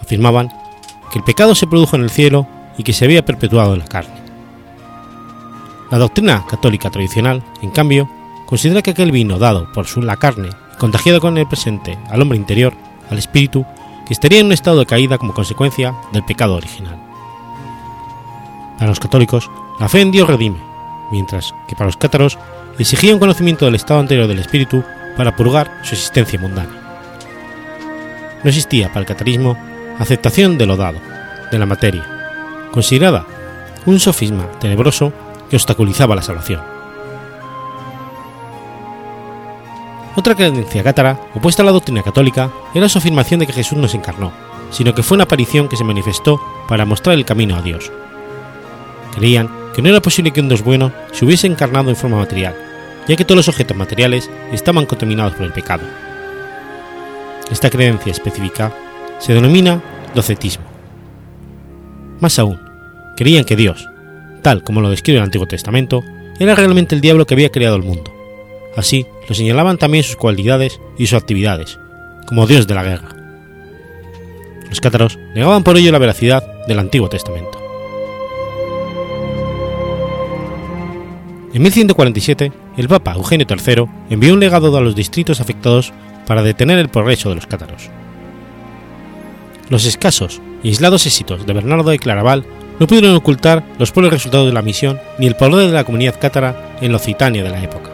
Afirmaban 0.09 0.49
que 1.13 1.19
el 1.19 1.25
pecado 1.25 1.55
se 1.55 1.67
produjo 1.67 1.95
en 1.95 2.03
el 2.03 2.09
cielo 2.09 2.47
y 2.79 2.83
que 2.83 2.95
se 2.95 3.05
había 3.05 3.27
perpetuado 3.27 3.75
en 3.75 3.81
la 3.81 3.85
carne. 3.85 4.23
La 5.91 5.99
doctrina 5.99 6.47
católica 6.49 6.89
tradicional, 6.89 7.43
en 7.61 7.69
cambio, 7.69 8.09
considera 8.47 8.81
que 8.81 8.93
aquel 8.93 9.13
vino 9.13 9.39
dado 9.39 9.71
por 9.75 9.87
la 10.03 10.17
carne 10.17 10.49
y 10.49 10.79
contagiado 10.79 11.21
con 11.21 11.37
el 11.37 11.47
presente 11.47 11.99
al 12.09 12.23
hombre 12.23 12.39
interior, 12.39 12.73
al 13.11 13.19
espíritu, 13.19 13.67
que 14.07 14.15
estaría 14.15 14.41
en 14.41 14.47
un 14.47 14.53
estado 14.53 14.79
de 14.79 14.87
caída 14.87 15.19
como 15.19 15.35
consecuencia 15.35 15.95
del 16.15 16.25
pecado 16.25 16.55
original. 16.55 16.97
Para 18.79 18.89
los 18.89 19.01
católicos, 19.01 19.51
la 19.79 19.91
fe 19.91 20.01
en 20.01 20.11
Dios 20.11 20.27
redime, 20.27 20.57
mientras 21.13 21.53
que 21.69 21.77
para 21.77 21.89
los 21.89 21.99
cátaros 21.99 22.39
exigía 22.79 23.13
un 23.13 23.21
conocimiento 23.21 23.67
del 23.67 23.75
estado 23.75 24.01
anterior 24.01 24.27
del 24.27 24.39
espíritu 24.39 24.83
para 25.19 25.37
purgar 25.37 25.71
su 25.83 25.93
existencia 25.95 26.41
mundana. 26.41 26.73
No 28.43 28.49
existía 28.49 28.89
para 28.89 29.01
el 29.01 29.07
catarismo 29.07 29.59
aceptación 29.99 30.59
de 30.59 30.67
lo 30.67 30.77
dado, 30.77 30.99
de 31.51 31.59
la 31.59 31.67
materia, 31.67 32.05
considerada 32.73 33.27
un 33.87 33.99
sofisma 34.01 34.51
tenebroso 34.61 35.13
que 35.49 35.57
obstaculizaba 35.57 36.15
la 36.15 36.23
salvación. 36.23 36.61
Otra 40.15 40.35
creencia 40.35 40.83
cátara, 40.83 41.19
opuesta 41.35 41.63
a 41.63 41.67
la 41.67 41.73
doctrina 41.73 42.03
católica, 42.03 42.51
era 42.75 42.89
su 42.89 42.99
afirmación 42.99 43.41
de 43.41 43.47
que 43.47 43.53
Jesús 43.53 43.79
no 43.79 43.89
se 43.89 43.97
encarnó, 43.97 44.33
sino 44.71 44.95
que 44.95 45.03
fue 45.03 45.15
una 45.15 45.25
aparición 45.25 45.69
que 45.69 45.77
se 45.77 45.85
manifestó 45.85 46.41
para 46.69 46.85
mostrar 46.85 47.15
el 47.15 47.25
camino 47.25 47.57
a 47.57 47.63
Dios, 47.63 47.91
creían 49.15 49.49
que 49.75 49.83
no 49.83 49.89
era 49.89 50.01
posible 50.01 50.33
que 50.33 50.41
un 50.41 50.49
Dios 50.49 50.63
bueno 50.63 50.93
se 51.13 51.25
hubiese 51.25 51.47
encarnado 51.47 51.91
en 51.91 51.97
forma 51.97 52.19
material, 52.19 52.55
ya 53.07 53.17
que 53.17 53.25
todos 53.25 53.37
los 53.37 53.49
objetos 53.49 53.77
materiales 53.77 54.31
estaban 54.53 54.87
contaminados 54.87 55.35
por 55.35 55.47
el 55.47 55.53
pecado. 55.53 55.85
Esta 57.51 57.71
creencia 57.71 58.13
específica 58.13 58.73
se 59.19 59.35
denomina 59.35 59.83
docetismo. 60.15 60.65
Más 62.21 62.39
aún, 62.39 62.61
creían 63.17 63.45
que 63.45 63.57
Dios, 63.57 63.87
tal 64.43 64.63
como 64.63 64.81
lo 64.81 64.91
describe 64.91 65.19
el 65.19 65.25
Antiguo 65.25 65.47
Testamento, 65.47 66.03
era 66.39 66.55
realmente 66.55 66.95
el 66.95 67.01
diablo 67.01 67.27
que 67.27 67.35
había 67.35 67.51
creado 67.51 67.77
el 67.77 67.83
mundo. 67.83 68.13
Así 68.77 69.07
lo 69.29 69.35
señalaban 69.35 69.79
también 69.79 70.05
sus 70.05 70.17
cualidades 70.17 70.81
y 70.97 71.07
sus 71.07 71.19
actividades, 71.19 71.79
como 72.27 72.47
Dios 72.47 72.67
de 72.67 72.75
la 72.75 72.85
guerra. 72.85 73.09
Los 74.69 74.81
cátaros 74.81 75.19
negaban 75.35 75.65
por 75.65 75.77
ello 75.77 75.93
la 75.93 75.99
veracidad 75.99 76.67
del 76.67 76.79
Antiguo 76.79 77.09
Testamento. 77.09 77.59
En 81.55 81.63
1147, 81.63 82.53
el 82.77 82.89
Papa 82.89 83.15
Eugenio 83.15 83.47
III 83.49 83.87
envió 84.11 84.35
un 84.35 84.41
legado 84.41 84.77
a 84.77 84.81
los 84.81 84.95
distritos 84.95 85.41
afectados 85.41 85.93
para 86.27 86.43
detener 86.43 86.79
el 86.79 86.89
progreso 86.91 87.31
de 87.31 87.37
los 87.37 87.47
cátaros. 87.47 87.91
Los 89.71 89.85
escasos 89.85 90.41
y 90.63 90.69
aislados 90.69 91.07
éxitos 91.07 91.45
de 91.47 91.53
Bernardo 91.53 91.91
de 91.91 91.99
Claraval 91.99 92.45
no 92.79 92.87
pudieron 92.87 93.15
ocultar 93.15 93.65
los 93.79 93.93
pobres 93.93 94.13
resultados 94.13 94.47
de 94.47 94.53
la 94.53 94.63
misión 94.63 94.99
ni 95.19 95.27
el 95.27 95.37
poder 95.37 95.67
de 95.67 95.73
la 95.73 95.85
comunidad 95.85 96.19
cátara 96.19 96.77
en 96.81 96.93
la 96.93 96.99
Occitania 96.99 97.43
de 97.43 97.51
la 97.51 97.63
época. 97.63 97.91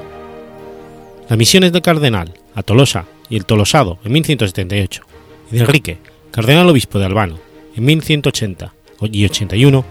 Las 1.29 1.39
misiones 1.39 1.73
del 1.73 1.83
cardenal 1.83 2.35
a 2.55 2.63
Tolosa 2.63 3.07
y 3.29 3.37
el 3.37 3.47
Tolosado 3.47 3.99
en 4.05 4.13
1178 4.13 5.03
y 5.51 5.55
de 5.57 5.61
Enrique, 5.61 5.99
cardenal 6.31 6.69
obispo 6.69 6.99
de 6.99 7.07
Albano, 7.07 7.39
en 7.75 7.85
1180 7.85 8.73
y 9.11 9.25
81, 9.25 9.85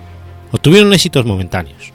obtuvieron 0.52 0.94
éxitos 0.94 1.26
momentáneos. 1.26 1.92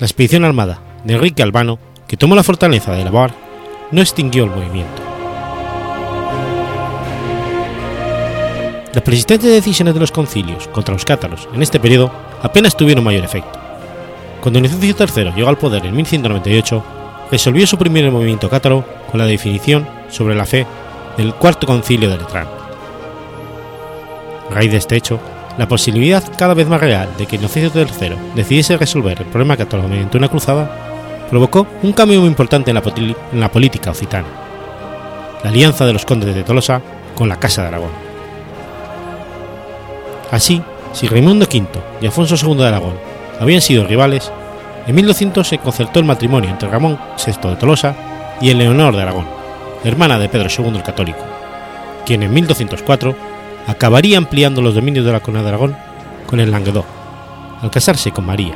La 0.00 0.06
expedición 0.06 0.44
armada 0.44 0.80
de 1.04 1.14
Enrique 1.14 1.42
Albano, 1.42 1.78
que 2.08 2.16
tomó 2.16 2.34
la 2.34 2.42
fortaleza 2.42 2.92
de 2.92 3.04
Lavar, 3.04 3.34
no 3.92 4.00
extinguió 4.00 4.44
el 4.44 4.50
movimiento. 4.50 5.13
Las 8.94 9.02
persistentes 9.02 9.50
decisiones 9.50 9.92
de 9.92 9.98
los 9.98 10.12
concilios 10.12 10.68
contra 10.68 10.94
los 10.94 11.04
cátaros 11.04 11.48
en 11.52 11.62
este 11.62 11.80
periodo 11.80 12.12
apenas 12.42 12.76
tuvieron 12.76 13.02
mayor 13.02 13.24
efecto. 13.24 13.58
Cuando 14.40 14.60
Inocencio 14.60 14.94
III 14.96 15.32
llegó 15.32 15.48
al 15.48 15.58
poder 15.58 15.84
en 15.84 15.96
1198, 15.96 16.84
resolvió 17.28 17.66
suprimir 17.66 18.04
el 18.04 18.12
movimiento 18.12 18.48
cátaro 18.48 18.84
con 19.10 19.18
la 19.18 19.26
definición 19.26 19.84
sobre 20.08 20.36
la 20.36 20.46
fe 20.46 20.64
del 21.16 21.34
Cuarto 21.34 21.66
Concilio 21.66 22.08
de 22.08 22.18
Letrán. 22.18 22.46
A 24.48 24.54
raíz 24.54 24.70
de 24.70 24.76
este 24.76 24.94
hecho, 24.94 25.18
la 25.58 25.66
posibilidad 25.66 26.22
cada 26.38 26.54
vez 26.54 26.68
más 26.68 26.80
real 26.80 27.08
de 27.18 27.26
que 27.26 27.34
Inocencio 27.34 27.72
III 27.74 28.14
decidiese 28.36 28.76
resolver 28.76 29.18
el 29.18 29.26
problema 29.26 29.56
cátaro 29.56 29.88
mediante 29.88 30.18
una 30.18 30.28
cruzada 30.28 30.70
provocó 31.30 31.66
un 31.82 31.92
cambio 31.94 32.20
muy 32.20 32.28
importante 32.28 32.70
en 32.70 32.76
la, 32.76 32.82
en 33.32 33.40
la 33.40 33.50
política 33.50 33.90
occitana, 33.90 34.28
la 35.42 35.50
alianza 35.50 35.84
de 35.84 35.94
los 35.94 36.04
condes 36.04 36.32
de 36.32 36.44
Tolosa 36.44 36.80
con 37.16 37.28
la 37.28 37.40
Casa 37.40 37.62
de 37.62 37.68
Aragón. 37.68 38.03
Así, 40.30 40.62
si 40.92 41.06
Raimundo 41.06 41.46
V 41.46 41.66
y 42.00 42.06
Alfonso 42.06 42.36
II 42.40 42.56
de 42.56 42.68
Aragón 42.68 42.94
habían 43.40 43.60
sido 43.60 43.86
rivales, 43.86 44.30
en 44.86 44.94
1200 44.94 45.46
se 45.46 45.58
concertó 45.58 45.98
el 45.98 46.04
matrimonio 46.04 46.50
entre 46.50 46.68
Ramón 46.68 46.98
VI 47.24 47.48
de 47.50 47.56
Tolosa 47.56 47.94
y 48.40 48.50
Eleonor 48.50 48.94
de 48.94 49.02
Aragón, 49.02 49.26
hermana 49.82 50.18
de 50.18 50.28
Pedro 50.28 50.48
II 50.48 50.76
el 50.76 50.82
Católico, 50.82 51.24
quien 52.04 52.22
en 52.22 52.32
1204 52.32 53.16
acabaría 53.66 54.18
ampliando 54.18 54.60
los 54.60 54.74
dominios 54.74 55.04
de 55.04 55.12
la 55.12 55.20
corona 55.20 55.42
de 55.42 55.48
Aragón 55.48 55.76
con 56.26 56.40
el 56.40 56.50
Languedoc, 56.50 56.86
al 57.62 57.70
casarse 57.70 58.10
con 58.10 58.26
María, 58.26 58.54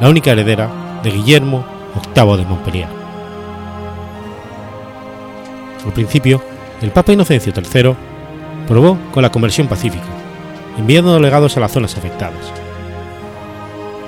la 0.00 0.08
única 0.08 0.32
heredera 0.32 0.68
de 1.02 1.10
Guillermo 1.10 1.64
VIII 2.14 2.36
de 2.36 2.44
Montpellier. 2.44 2.88
Al 5.84 5.92
principio, 5.92 6.42
el 6.82 6.90
Papa 6.90 7.12
Inocencio 7.12 7.52
III 7.56 7.94
probó 8.66 8.98
con 9.12 9.22
la 9.22 9.30
conversión 9.30 9.68
pacífica, 9.68 10.06
enviando 10.78 11.18
legados 11.20 11.56
a 11.56 11.60
las 11.60 11.72
zonas 11.72 11.96
afectadas. 11.96 12.52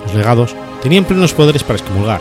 Los 0.04 0.14
legados 0.14 0.54
tenían 0.82 1.04
plenos 1.04 1.34
poderes 1.34 1.62
para 1.62 1.78
excomulgar, 1.78 2.20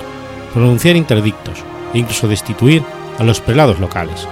pronunciar 0.54 0.96
interdictos 0.96 1.60
e 1.94 2.00
incluso 2.00 2.28
destituir 2.28 2.84
a 3.18 3.24
los 3.24 3.40
prelados 3.40 3.80
locales. 3.80 4.28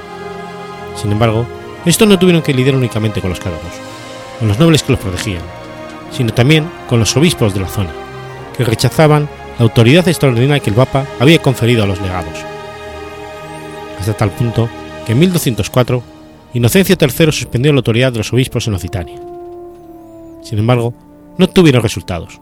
Sin 0.95 1.11
embargo, 1.11 1.45
estos 1.85 2.07
no 2.07 2.19
tuvieron 2.19 2.41
que 2.41 2.53
lidiar 2.53 2.75
únicamente 2.75 3.21
con 3.21 3.29
los 3.29 3.39
cátaros, 3.39 3.61
con 4.39 4.47
los 4.47 4.59
nobles 4.59 4.83
que 4.83 4.91
los 4.91 5.01
protegían, 5.01 5.43
sino 6.11 6.33
también 6.33 6.69
con 6.89 6.99
los 6.99 7.15
obispos 7.15 7.53
de 7.53 7.61
la 7.61 7.67
zona, 7.67 7.91
que 8.57 8.65
rechazaban 8.65 9.29
la 9.57 9.63
autoridad 9.63 10.07
extraordinaria 10.07 10.61
que 10.61 10.71
el 10.71 10.75
Papa 10.75 11.05
había 11.19 11.41
conferido 11.41 11.83
a 11.83 11.87
los 11.87 12.01
legados. 12.01 12.37
Hasta 13.99 14.13
tal 14.13 14.31
punto 14.31 14.69
que 15.05 15.13
en 15.13 15.19
1204 15.19 16.03
Inocencio 16.53 16.95
III 16.99 17.31
suspendió 17.31 17.71
la 17.71 17.79
autoridad 17.79 18.11
de 18.11 18.19
los 18.19 18.33
obispos 18.33 18.67
en 18.67 18.73
Occitania. 18.73 19.26
Sin 20.47 20.59
embargo, 20.59 20.93
no 21.37 21.49
tuvieron 21.49 21.83
resultados, 21.83 22.39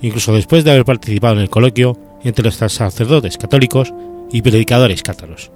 incluso 0.00 0.32
después 0.32 0.64
de 0.64 0.70
haber 0.70 0.86
participado 0.86 1.34
en 1.34 1.40
el 1.40 1.50
coloquio 1.50 1.98
entre 2.24 2.46
los 2.46 2.54
sacerdotes 2.54 3.36
católicos 3.36 3.92
y 4.32 4.40
predicadores 4.40 5.02
cátaros, 5.02 5.50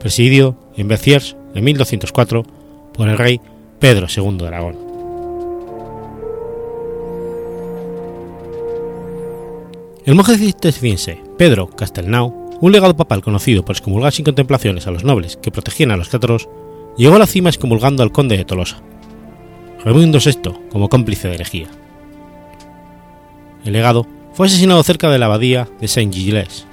presidido 0.00 0.56
en 0.74 0.88
Béziers 0.88 1.36
en 1.54 1.64
1204 1.64 2.44
por 2.94 3.10
el 3.10 3.18
rey 3.18 3.42
Pedro 3.78 4.06
II 4.08 4.38
de 4.38 4.46
Aragón. 4.46 4.76
El 10.06 10.14
monje 10.14 10.38
cisterciense 10.38 11.20
Pedro 11.36 11.68
Castelnau, 11.68 12.56
un 12.58 12.72
legado 12.72 12.96
papal 12.96 13.20
conocido 13.20 13.66
por 13.66 13.76
excomulgar 13.76 14.14
sin 14.14 14.24
contemplaciones 14.24 14.86
a 14.86 14.92
los 14.92 15.04
nobles 15.04 15.36
que 15.36 15.50
protegían 15.50 15.90
a 15.90 15.98
los 15.98 16.08
cátaros, 16.08 16.48
llegó 16.96 17.16
a 17.16 17.18
la 17.18 17.26
cima 17.26 17.50
excomulgando 17.50 18.02
al 18.02 18.12
conde 18.12 18.38
de 18.38 18.46
Tolosa, 18.46 18.80
Raimundo 19.84 20.18
VI 20.18 20.52
como 20.70 20.88
cómplice 20.88 21.28
de 21.28 21.34
herejía. 21.34 21.68
El 23.64 23.72
legado 23.72 24.06
fue 24.32 24.46
asesinado 24.46 24.82
cerca 24.82 25.08
de 25.10 25.18
la 25.18 25.26
abadía 25.26 25.68
de 25.80 25.88
Saint-Gilles, 25.88 26.66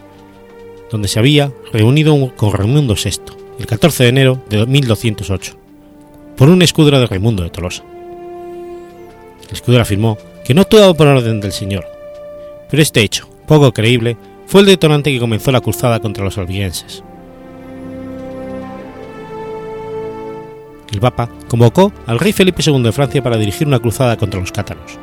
donde 0.91 1.07
se 1.07 1.19
había 1.19 1.51
reunido 1.71 2.15
con 2.35 2.51
Raimundo 2.51 2.95
VI 2.95 3.21
el 3.59 3.65
14 3.65 4.03
de 4.03 4.09
enero 4.09 4.43
de 4.49 4.65
1208, 4.65 5.53
por 6.35 6.49
un 6.49 6.61
escudero 6.61 6.99
de 6.99 7.07
Raimundo 7.07 7.43
de 7.43 7.49
Tolosa. 7.49 7.83
El 9.47 9.53
escudero 9.53 9.83
afirmó 9.83 10.17
que 10.43 10.53
no 10.53 10.61
actuaba 10.61 10.93
por 10.93 11.07
orden 11.07 11.41
del 11.41 11.51
Señor, 11.51 11.85
pero 12.69 12.81
este 12.81 13.01
hecho, 13.01 13.29
poco 13.47 13.71
creíble, 13.71 14.17
fue 14.47 14.61
el 14.61 14.67
detonante 14.67 15.11
que 15.11 15.19
comenzó 15.19 15.51
la 15.51 15.61
cruzada 15.61 15.99
contra 15.99 16.23
los 16.23 16.37
albigenses. 16.37 17.03
El 20.95 21.01
Papa 21.01 21.29
convocó 21.49 21.91
al 22.05 22.19
rey 22.19 22.31
Felipe 22.31 22.63
II 22.65 22.81
de 22.81 22.93
Francia 22.93 23.21
para 23.21 23.35
dirigir 23.35 23.67
una 23.67 23.79
cruzada 23.79 24.15
contra 24.15 24.39
los 24.39 24.53
cátaros, 24.53 24.97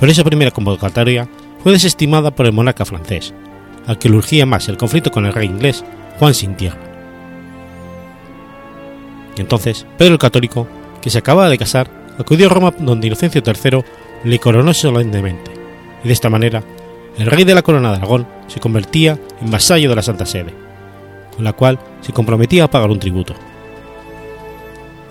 pero 0.00 0.10
esa 0.10 0.24
primera 0.24 0.50
convocatoria 0.50 1.28
fue 1.62 1.72
desestimada 1.72 2.30
por 2.30 2.46
el 2.46 2.54
monarca 2.54 2.86
francés, 2.86 3.34
al 3.86 3.98
que 3.98 4.08
le 4.08 4.16
urgía 4.16 4.46
más 4.46 4.66
el 4.70 4.78
conflicto 4.78 5.10
con 5.10 5.26
el 5.26 5.34
rey 5.34 5.46
inglés 5.46 5.84
Juan 6.18 6.32
sin 6.32 6.56
tierra. 6.56 6.80
Entonces, 9.36 9.84
Pedro 9.98 10.14
el 10.14 10.18
Católico, 10.18 10.66
que 11.02 11.10
se 11.10 11.18
acababa 11.18 11.50
de 11.50 11.58
casar, 11.58 11.90
acudió 12.18 12.46
a 12.46 12.50
Roma 12.50 12.72
donde 12.78 13.08
Inocencio 13.08 13.42
III 13.44 13.84
le 14.24 14.38
coronó 14.38 14.72
solemnemente, 14.72 15.50
y 16.02 16.06
de 16.06 16.14
esta 16.14 16.30
manera 16.30 16.62
el 17.18 17.26
rey 17.26 17.44
de 17.44 17.54
la 17.54 17.60
corona 17.60 17.90
de 17.90 17.96
Aragón 17.98 18.26
se 18.46 18.58
convertía 18.58 19.18
en 19.42 19.50
vasallo 19.50 19.90
de 19.90 19.96
la 19.96 20.02
Santa 20.02 20.24
Sede, 20.24 20.54
con 21.34 21.44
la 21.44 21.52
cual 21.52 21.78
se 22.00 22.14
comprometía 22.14 22.64
a 22.64 22.70
pagar 22.70 22.88
un 22.88 22.98
tributo. 22.98 23.34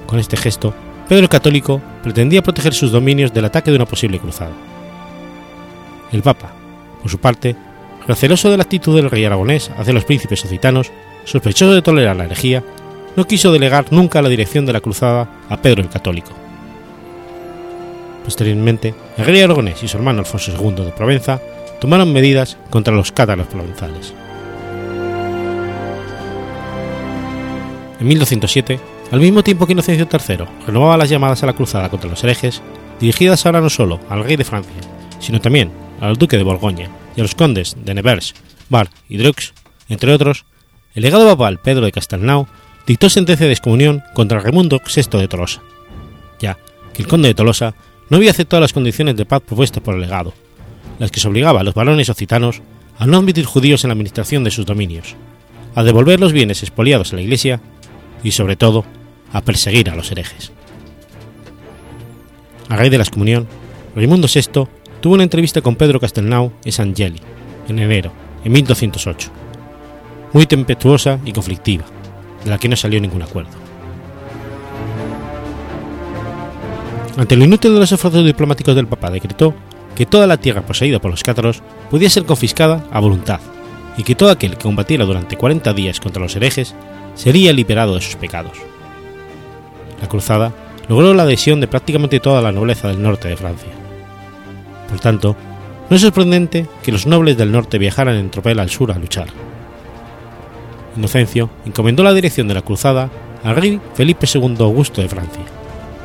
Con 0.08 0.20
este 0.20 0.38
gesto, 0.38 0.74
Pedro 1.08 1.24
el 1.24 1.30
Católico 1.30 1.82
pretendía 2.04 2.42
proteger 2.42 2.74
sus 2.74 2.92
dominios 2.92 3.34
del 3.34 3.46
ataque 3.46 3.72
de 3.72 3.78
una 3.78 3.86
posible 3.86 4.20
cruzada. 4.20 4.54
El 6.12 6.22
Papa, 6.22 6.52
por 7.02 7.12
su 7.12 7.20
parte, 7.20 7.56
receloso 8.08 8.50
de 8.50 8.58
la 8.58 8.64
actitud 8.64 8.96
del 8.96 9.10
rey 9.10 9.26
aragonés 9.26 9.72
hacia 9.78 9.94
los 9.94 10.06
príncipes 10.06 10.44
occitanos, 10.46 10.92
sospechoso 11.26 11.74
de 11.74 11.82
tolerar 11.82 12.16
la 12.16 12.26
herejía, 12.26 12.64
no 13.16 13.26
quiso 13.26 13.52
delegar 13.52 13.86
nunca 13.92 14.22
la 14.22 14.30
dirección 14.30 14.66
de 14.66 14.74
la 14.74 14.82
cruzada 14.82 15.28
a 15.50 15.58
Pedro 15.58 15.82
el 15.82 15.90
Católico. 15.90 16.32
Posteriormente, 18.24 18.94
el 19.18 19.26
rey 19.26 19.42
aragonés 19.42 19.84
y 19.84 19.88
su 19.88 19.98
hermano 19.98 20.20
Alfonso 20.20 20.52
II 20.52 20.84
de 20.84 20.92
Provenza 20.92 21.40
tomaron 21.80 22.12
medidas 22.12 22.58
contra 22.70 22.96
los 22.96 23.12
cátaros 23.12 23.48
provenzales. 23.48 24.14
En 28.00 28.08
1207, 28.08 28.80
al 29.12 29.20
mismo 29.20 29.44
tiempo 29.44 29.66
que 29.66 29.74
Inocencio 29.74 30.08
III 30.12 30.46
renovaba 30.66 30.98
las 30.98 31.10
llamadas 31.10 31.44
a 31.44 31.46
la 31.46 31.54
cruzada 31.54 31.90
contra 31.90 32.10
los 32.10 32.24
herejes, 32.24 32.62
dirigidas 33.00 33.46
ahora 33.46 33.62
no 33.62 33.70
solo 33.70 34.00
al 34.10 34.24
rey 34.24 34.36
de 34.36 34.44
Francia, 34.44 34.82
sino 35.20 35.40
también 35.40 35.72
al 36.02 36.18
duque 36.18 36.38
de 36.38 36.44
Borgoña 36.44 36.90
y 37.16 37.20
a 37.20 37.24
los 37.24 37.36
condes 37.36 37.76
de 37.84 37.94
Nevers, 37.94 38.34
Bar 38.70 38.90
y 39.08 39.18
Dreux, 39.18 39.54
entre 39.90 40.14
otros, 40.14 40.46
el 40.94 41.04
legado 41.04 41.28
papal 41.28 41.60
Pedro 41.60 41.86
de 41.86 41.92
Castelnau 41.92 42.48
dictó 42.88 43.10
sentencia 43.10 43.46
de 43.46 43.52
excomunión 43.52 44.04
contra 44.14 44.40
Raimundo 44.40 44.82
VI 44.86 45.20
de 45.20 45.28
Tolosa, 45.28 45.62
ya 46.40 46.58
que 46.94 47.02
el 47.02 47.08
conde 47.08 47.30
de 47.30 47.36
Tolosa 47.36 47.76
no 48.10 48.18
había 48.18 48.32
aceptado 48.32 48.62
las 48.62 48.74
condiciones 48.74 49.16
de 49.16 49.26
paz 49.26 49.42
propuestas 49.42 49.84
por 49.84 49.96
el 49.96 50.02
legado, 50.02 50.34
las 51.00 51.12
que 51.12 51.26
obligaba 51.28 51.62
a 51.62 51.64
los 51.64 51.74
varones 51.74 52.10
occitanos 52.10 52.62
a 52.98 53.06
no 53.06 53.18
admitir 53.18 53.46
judíos 53.46 53.84
en 53.84 53.90
la 53.90 53.94
administración 53.94 54.44
de 54.44 54.52
sus 54.52 54.66
dominios, 54.66 55.16
a 55.76 55.84
devolver 55.84 56.20
los 56.20 56.32
bienes 56.32 56.64
expoliados 56.64 57.12
a 57.12 57.18
la 57.18 57.22
Iglesia 57.22 57.60
y, 58.26 58.32
sobre 58.32 58.56
todo, 58.56 58.84
a 59.32 59.42
perseguir 59.42 59.90
a 59.92 59.96
los 59.96 60.12
herejes. 60.12 60.52
A 62.68 62.76
raíz 62.76 62.90
de 62.90 62.98
la 62.98 63.04
excomunión, 63.04 63.48
Raimundo 63.96 64.28
VI 64.28 64.68
tuvo 65.00 65.14
una 65.14 65.24
entrevista 65.24 65.62
con 65.62 65.76
Pedro 65.76 66.00
Castelnau 66.00 66.52
en 66.66 66.72
San 66.72 66.96
Geli, 66.96 67.22
en 67.70 67.78
enero, 67.78 68.12
en 68.44 68.52
1208, 68.52 69.30
muy 70.34 70.48
tempestuosa 70.48 71.20
y 71.24 71.34
conflictiva, 71.34 71.86
de 72.44 72.50
la 72.50 72.58
que 72.58 72.68
no 72.68 72.76
salió 72.76 73.00
ningún 73.00 73.22
acuerdo. 73.22 73.52
Ante 77.18 77.36
lo 77.36 77.46
inútil 77.46 77.76
de 77.76 77.80
los 77.80 77.92
esfuerzos 77.92 78.26
diplomáticos 78.26 78.76
del 78.76 78.88
Papa, 78.88 79.12
decretó 79.12 79.54
que 79.96 80.08
toda 80.08 80.26
la 80.26 80.38
tierra 80.38 80.66
poseída 80.66 81.00
por 81.00 81.12
los 81.12 81.24
cátaros 81.24 81.62
podía 81.92 82.10
ser 82.10 82.26
confiscada 82.26 82.88
a 82.92 83.00
voluntad 83.00 83.40
y 83.98 84.04
que 84.04 84.16
todo 84.16 84.32
aquel 84.32 84.58
que 84.58 84.64
combatiera 84.64 85.06
durante 85.06 85.38
40 85.38 85.74
días 85.74 86.00
contra 86.00 86.24
los 86.24 86.36
herejes 86.36 86.74
sería 87.16 87.54
liberado 87.54 87.96
de 87.96 88.02
sus 88.02 88.16
pecados. 88.16 88.58
La 90.02 90.08
cruzada 90.08 90.54
logró 90.88 91.14
la 91.14 91.24
adhesión 91.24 91.60
de 91.60 91.68
prácticamente 91.68 92.20
toda 92.20 92.42
la 92.42 92.52
nobleza 92.52 92.88
del 92.88 93.02
norte 93.02 93.28
de 93.28 93.38
Francia. 93.38 93.72
Por 94.90 95.00
tanto, 95.00 95.36
no 95.90 95.96
es 95.96 96.02
sorprendente 96.02 96.68
que 96.84 96.92
los 96.92 97.06
nobles 97.06 97.38
del 97.38 97.52
norte 97.52 97.78
viajaran 97.78 98.16
en 98.16 98.30
tropel 98.30 98.60
al 98.60 98.70
sur 98.70 98.92
a 98.92 99.00
luchar. 99.00 99.28
Inocencio 100.98 101.50
encomendó 101.66 102.04
la 102.04 102.14
dirección 102.14 102.48
de 102.48 102.54
la 102.54 102.62
cruzada 102.62 103.10
al 103.44 103.56
rey 103.56 103.80
Felipe 103.94 104.28
II 104.32 104.56
Augusto 104.60 105.02
de 105.02 105.10
Francia, 105.10 105.44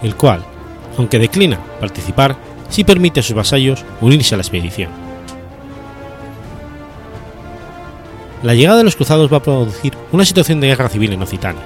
el 0.03 0.17
cual, 0.17 0.45
aunque 0.99 1.19
declina 1.19 1.59
participar, 1.79 2.37
sí 2.69 2.85
permite 2.85 3.21
a 3.21 3.23
sus 3.23 3.35
vasallos 3.35 3.85
unirse 4.01 4.35
a 4.35 4.39
la 4.39 4.43
expedición. 4.43 5.10
La 8.43 8.55
llegada 8.55 8.78
de 8.78 8.84
los 8.84 8.97
cruzados 8.97 9.32
va 9.32 9.38
a 9.38 9.43
producir 9.43 9.93
una 10.12 10.24
situación 10.24 10.61
de 10.61 10.68
guerra 10.68 10.88
civil 10.88 11.12
en 11.12 11.22
Occitania. 11.22 11.62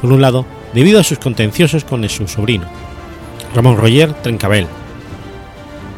Por 0.00 0.12
un 0.12 0.20
lado, 0.20 0.44
debido 0.74 1.00
a 1.00 1.04
sus 1.04 1.18
contenciosos 1.18 1.84
con 1.84 2.06
su 2.08 2.28
sobrino, 2.28 2.66
Ramón 3.54 3.76
Roger 3.78 4.12
Trencabel, 4.14 4.66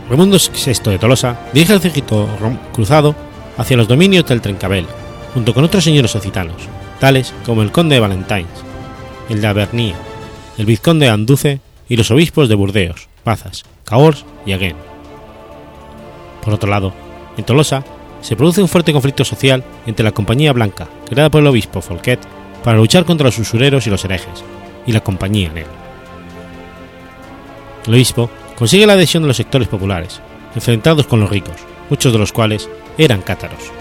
Raimundo 0.08 0.36
VI 0.38 0.90
de 0.90 0.98
Tolosa 0.98 1.38
dirige 1.52 1.72
el 1.72 1.78
ejército 1.78 2.28
cruzado 2.72 3.14
hacia 3.56 3.76
los 3.76 3.88
dominios 3.88 4.26
del 4.26 4.40
Trencabel, 4.40 4.86
junto 5.34 5.54
con 5.54 5.64
otros 5.64 5.84
señores 5.84 6.14
occitanos, 6.14 6.56
tales 7.00 7.32
como 7.46 7.62
el 7.62 7.72
conde 7.72 7.94
de 7.94 8.00
Valentines, 8.00 8.46
el 9.28 9.40
de 9.40 9.46
Avernia, 9.46 9.94
el 10.58 10.66
vizconde 10.66 11.06
de 11.06 11.12
Anduce 11.12 11.60
y 11.88 11.96
los 11.96 12.10
obispos 12.10 12.48
de 12.48 12.54
Burdeos, 12.54 13.08
Pazas, 13.24 13.64
Cahors 13.84 14.24
y 14.44 14.52
Agen. 14.52 14.76
Por 16.44 16.54
otro 16.54 16.68
lado, 16.68 16.92
en 17.36 17.44
Tolosa 17.44 17.84
se 18.22 18.36
produce 18.36 18.62
un 18.62 18.68
fuerte 18.68 18.92
conflicto 18.92 19.24
social 19.24 19.62
entre 19.84 20.04
la 20.04 20.12
Compañía 20.12 20.52
Blanca, 20.52 20.88
creada 21.06 21.30
por 21.30 21.42
el 21.42 21.48
obispo 21.48 21.82
Folquet, 21.82 22.20
para 22.64 22.78
luchar 22.78 23.04
contra 23.04 23.26
los 23.26 23.38
usureros 23.38 23.86
y 23.86 23.90
los 23.90 24.04
herejes, 24.04 24.44
y 24.86 24.92
la 24.92 25.00
Compañía 25.00 25.52
Negra. 25.52 25.72
El 27.86 27.94
obispo 27.94 28.30
consigue 28.56 28.86
la 28.86 28.92
adhesión 28.92 29.24
de 29.24 29.26
los 29.26 29.36
sectores 29.36 29.68
populares, 29.68 30.20
enfrentados 30.54 31.06
con 31.06 31.20
los 31.20 31.30
ricos, 31.30 31.56
muchos 31.90 32.12
de 32.12 32.18
los 32.18 32.32
cuales 32.32 32.70
eran 32.96 33.22
cátaros. 33.22 33.72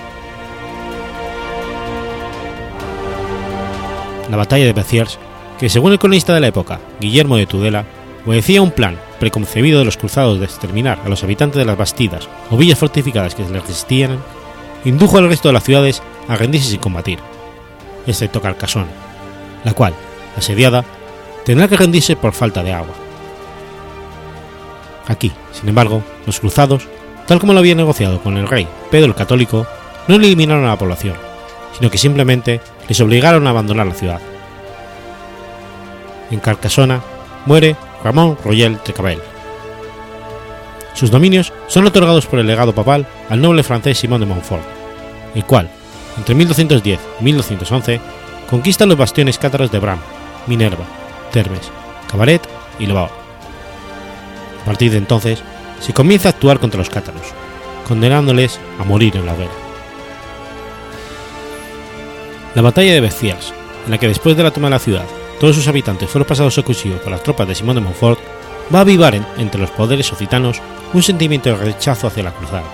La 4.30 4.38
batalla 4.38 4.66
de 4.66 4.74
Béziers, 4.74 5.20
que 5.60 5.70
según 5.70 5.92
el 5.92 6.00
cronista 6.00 6.34
de 6.34 6.40
la 6.40 6.48
época, 6.48 6.80
Guillermo 7.00 7.38
de 7.38 7.46
Tudela, 7.46 7.86
obedecía 8.26 8.62
un 8.62 8.72
plan 8.72 8.98
preconcebido 9.22 9.78
de 9.78 9.86
los 9.86 9.98
cruzados 9.98 10.40
de 10.40 10.46
exterminar 10.46 11.00
a 11.06 11.08
los 11.08 11.24
habitantes 11.24 11.60
de 11.60 11.66
las 11.66 11.78
bastidas 11.78 12.28
o 12.50 12.58
villas 12.58 12.80
fortificadas 12.80 13.36
que 13.36 13.44
les 13.44 13.52
resistían, 13.52 14.18
indujo 14.84 15.20
al 15.20 15.30
resto 15.30 15.48
de 15.48 15.54
las 15.54 15.64
ciudades 15.64 16.02
a 16.28 16.36
rendirse 16.36 16.72
sin 16.72 16.80
combatir, 16.80 17.20
excepto 18.08 18.42
Carcasona, 18.42 18.88
la 19.64 19.74
cual, 19.74 19.94
asediada, 20.36 20.84
tendrá 21.46 21.68
que 21.68 21.78
rendirse 21.78 22.16
por 22.16 22.34
falta 22.34 22.64
de 22.64 22.74
agua. 22.74 22.96
Aquí, 25.08 25.32
sin 25.52 25.70
embargo, 25.70 26.02
los 26.26 26.40
cruzados, 26.40 26.88
tal 27.28 27.40
como 27.40 27.54
lo 27.54 27.60
había 27.60 27.76
negociado 27.76 28.24
con 28.24 28.38
el 28.38 28.48
rey 28.48 28.68
Pedro 28.90 29.06
el 29.06 29.16
Católico, 29.16 29.68
no 30.08 30.16
eliminaron 30.16 30.66
a 30.66 30.70
la 30.70 30.80
población, 30.80 31.14
sino 31.78 31.92
que 31.92 32.00
simplemente 32.00 32.60
les 32.90 33.00
obligaron 33.00 33.46
a 33.46 33.52
abandonar 33.52 33.86
la 33.86 33.94
ciudad. 33.94 34.20
En 36.32 36.40
Carcasona 36.40 37.02
muere 37.46 37.76
Ramón 38.04 38.38
Royel 38.44 38.80
Trecabel. 38.80 39.20
Sus 40.94 41.12
dominios 41.12 41.54
son 41.68 41.88
otorgados 41.88 42.26
por 42.26 42.40
el 42.40 42.48
legado 42.48 42.74
papal 42.74 43.08
al 43.30 43.42
noble 43.42 43.64
francés 43.64 43.98
Simón 43.98 44.20
de 44.20 44.26
Montfort, 44.26 44.64
el 45.36 45.46
cual, 45.46 45.70
entre 46.18 46.36
1210 46.36 47.00
y 47.20 47.24
1211, 47.24 48.02
conquista 48.50 48.86
los 48.86 48.98
bastiones 48.98 49.38
cátaros 49.38 49.72
de 49.72 49.80
Bram, 49.80 50.00
Minerva, 50.48 50.86
Termes, 51.32 51.72
Cabaret 52.10 52.42
y 52.80 52.86
Lobao. 52.86 53.10
A 54.62 54.66
partir 54.66 54.92
de 54.92 54.98
entonces, 54.98 55.42
se 55.80 55.94
comienza 55.94 56.30
a 56.30 56.32
actuar 56.32 56.60
contra 56.60 56.80
los 56.80 56.90
cátaros, 56.90 57.34
condenándoles 57.88 58.60
a 58.80 58.84
morir 58.84 59.16
en 59.16 59.26
la 59.26 59.34
hoguera. 59.34 59.52
La 62.54 62.62
batalla 62.62 62.94
de 62.94 63.00
Béziers, 63.00 63.54
en 63.86 63.92
la 63.92 63.98
que 63.98 64.08
después 64.08 64.36
de 64.36 64.44
la 64.44 64.52
toma 64.52 64.68
de 64.68 64.72
la 64.72 64.80
ciudad 64.80 65.06
todos 65.42 65.56
sus 65.56 65.68
habitantes 65.68 66.08
fueron 66.08 66.28
pasados 66.28 66.56
a 66.60 66.62
por 66.62 67.10
las 67.10 67.24
tropas 67.24 67.48
de 67.48 67.56
Simón 67.56 67.74
de 67.74 67.82
Montfort, 67.82 68.20
va 68.72 68.78
a 68.78 68.82
avivar 68.84 69.16
en, 69.16 69.26
entre 69.40 69.60
los 69.60 69.72
poderes 69.72 70.12
occitanos 70.14 70.62
un 70.94 71.02
sentimiento 71.02 71.50
de 71.50 71.56
rechazo 71.56 72.06
hacia 72.06 72.22
la 72.22 72.32
cruzada. 72.32 72.70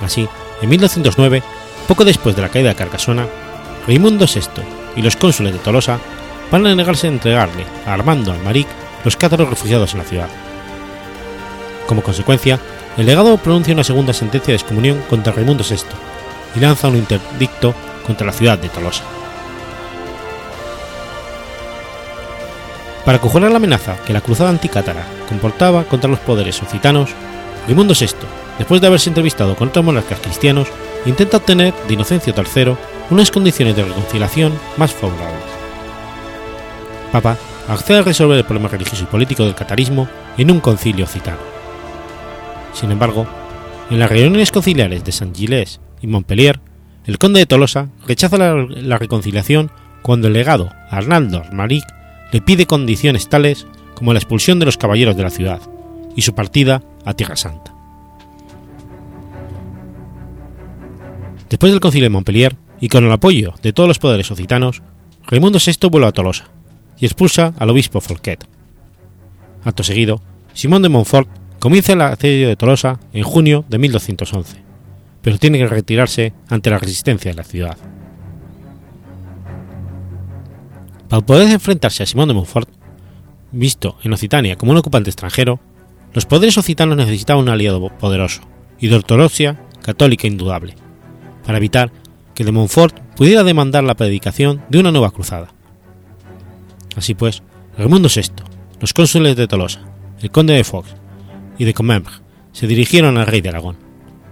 Así, 0.00 0.28
en 0.62 0.68
1209, 0.68 1.42
poco 1.88 2.04
después 2.04 2.36
de 2.36 2.42
la 2.42 2.48
caída 2.48 2.68
de 2.68 2.76
Carcasona, 2.76 3.26
Raimundo 3.88 4.24
VI 4.32 4.62
y 4.94 5.02
los 5.02 5.16
cónsules 5.16 5.52
de 5.52 5.58
Tolosa 5.58 5.98
van 6.52 6.64
a 6.64 6.76
negarse 6.76 7.08
a 7.08 7.10
entregarle 7.10 7.66
a 7.84 7.94
Armando 7.94 8.30
Almaric 8.30 8.68
los 9.04 9.16
cátaros 9.16 9.50
refugiados 9.50 9.94
en 9.94 9.98
la 9.98 10.04
ciudad. 10.04 10.28
Como 11.88 12.04
consecuencia, 12.04 12.60
el 12.96 13.06
legado 13.06 13.36
pronuncia 13.38 13.74
una 13.74 13.82
segunda 13.82 14.12
sentencia 14.12 14.52
de 14.52 14.58
excomunión 14.58 15.02
contra 15.10 15.32
Raimundo 15.32 15.64
VI 15.68 15.78
y 16.54 16.60
lanza 16.60 16.86
un 16.86 16.98
interdicto 16.98 17.74
contra 18.06 18.28
la 18.28 18.32
ciudad 18.32 18.58
de 18.58 18.68
Tolosa. 18.68 19.15
Para 23.06 23.20
conjurar 23.20 23.52
la 23.52 23.58
amenaza 23.58 23.96
que 24.04 24.12
la 24.12 24.20
cruzada 24.20 24.50
anticátara 24.50 25.06
comportaba 25.28 25.84
contra 25.84 26.10
los 26.10 26.18
poderes 26.18 26.60
occitanos, 26.60 27.10
Raimundo 27.66 27.94
VI, 27.98 28.08
después 28.58 28.80
de 28.80 28.88
haberse 28.88 29.08
entrevistado 29.08 29.54
con 29.54 29.68
otros 29.68 29.84
monarcas 29.84 30.18
cristianos, 30.18 30.66
intenta 31.06 31.36
obtener 31.36 31.72
de 31.86 31.94
Inocencio 31.94 32.34
III 32.36 32.76
unas 33.10 33.30
condiciones 33.30 33.76
de 33.76 33.84
reconciliación 33.84 34.52
más 34.76 34.92
favorables. 34.92 35.44
Papa 37.12 37.38
accede 37.68 37.98
a 37.98 38.02
resolver 38.02 38.38
el 38.38 38.44
problema 38.44 38.68
religioso 38.68 39.04
y 39.04 39.06
político 39.06 39.44
del 39.44 39.54
catarismo 39.54 40.08
en 40.36 40.50
un 40.50 40.58
concilio 40.58 41.04
occitano. 41.04 41.38
Sin 42.72 42.90
embargo, 42.90 43.24
en 43.88 44.00
las 44.00 44.10
reuniones 44.10 44.50
conciliares 44.50 45.04
de 45.04 45.12
Saint-Gilles 45.12 45.80
y 46.02 46.08
Montpellier, 46.08 46.58
el 47.06 47.18
conde 47.18 47.38
de 47.38 47.46
Tolosa 47.46 47.86
rechaza 48.04 48.36
la, 48.36 48.66
la 48.68 48.98
reconciliación 48.98 49.70
cuando 50.02 50.26
el 50.26 50.32
legado 50.32 50.72
Arnaldo 50.90 51.38
Armaric 51.38 51.84
le 52.32 52.40
pide 52.40 52.66
condiciones 52.66 53.28
tales 53.28 53.66
como 53.94 54.12
la 54.12 54.18
expulsión 54.18 54.58
de 54.58 54.66
los 54.66 54.76
caballeros 54.76 55.16
de 55.16 55.22
la 55.22 55.30
ciudad 55.30 55.60
y 56.14 56.22
su 56.22 56.34
partida 56.34 56.82
a 57.04 57.14
Tierra 57.14 57.36
Santa. 57.36 57.74
Después 61.48 61.72
del 61.72 61.80
concilio 61.80 62.06
de 62.06 62.10
Montpellier 62.10 62.56
y 62.80 62.88
con 62.88 63.04
el 63.04 63.12
apoyo 63.12 63.54
de 63.62 63.72
todos 63.72 63.88
los 63.88 63.98
poderes 63.98 64.30
occitanos, 64.30 64.82
Raimundo 65.26 65.58
VI 65.64 65.88
vuelve 65.88 66.08
a 66.08 66.12
Tolosa 66.12 66.48
y 66.98 67.06
expulsa 67.06 67.54
al 67.58 67.70
obispo 67.70 68.00
Folquet. 68.00 68.46
Acto 69.64 69.82
seguido, 69.82 70.22
Simón 70.54 70.82
de 70.82 70.88
Montfort 70.88 71.28
comienza 71.58 71.92
el 71.92 72.02
asedio 72.02 72.48
de 72.48 72.56
Tolosa 72.56 73.00
en 73.12 73.22
junio 73.22 73.64
de 73.68 73.78
1211, 73.78 74.58
pero 75.22 75.38
tiene 75.38 75.58
que 75.58 75.66
retirarse 75.66 76.32
ante 76.48 76.70
la 76.70 76.78
resistencia 76.78 77.30
de 77.30 77.36
la 77.36 77.44
ciudad. 77.44 77.76
Para 81.08 81.24
poder 81.24 81.50
enfrentarse 81.50 82.02
a 82.02 82.06
Simón 82.06 82.28
de 82.28 82.34
Montfort, 82.34 82.68
visto 83.52 83.96
en 84.02 84.12
Occitania 84.12 84.56
como 84.56 84.72
un 84.72 84.78
ocupante 84.78 85.10
extranjero, 85.10 85.60
los 86.12 86.26
poderes 86.26 86.58
occitanos 86.58 86.96
necesitaban 86.96 87.44
un 87.44 87.48
aliado 87.48 87.88
poderoso 87.98 88.42
y 88.80 88.88
de 88.88 88.96
ortodoxia 88.96 89.60
católica 89.82 90.26
indudable, 90.26 90.74
para 91.44 91.58
evitar 91.58 91.92
que 92.34 92.44
de 92.44 92.52
Montfort 92.52 92.98
pudiera 93.16 93.44
demandar 93.44 93.84
la 93.84 93.94
predicación 93.94 94.64
de 94.68 94.80
una 94.80 94.90
nueva 94.90 95.12
cruzada. 95.12 95.48
Así 96.96 97.14
pues, 97.14 97.42
Raimundo 97.78 98.08
VI, 98.14 98.32
los 98.80 98.92
cónsules 98.92 99.36
de 99.36 99.46
Tolosa, 99.46 99.82
el 100.20 100.30
conde 100.30 100.54
de 100.54 100.64
Fox 100.64 100.94
y 101.58 101.64
de 101.64 101.74
Comminges 101.74 102.22
se 102.52 102.66
dirigieron 102.66 103.16
al 103.16 103.26
rey 103.26 103.42
de 103.42 103.50
Aragón, 103.50 103.76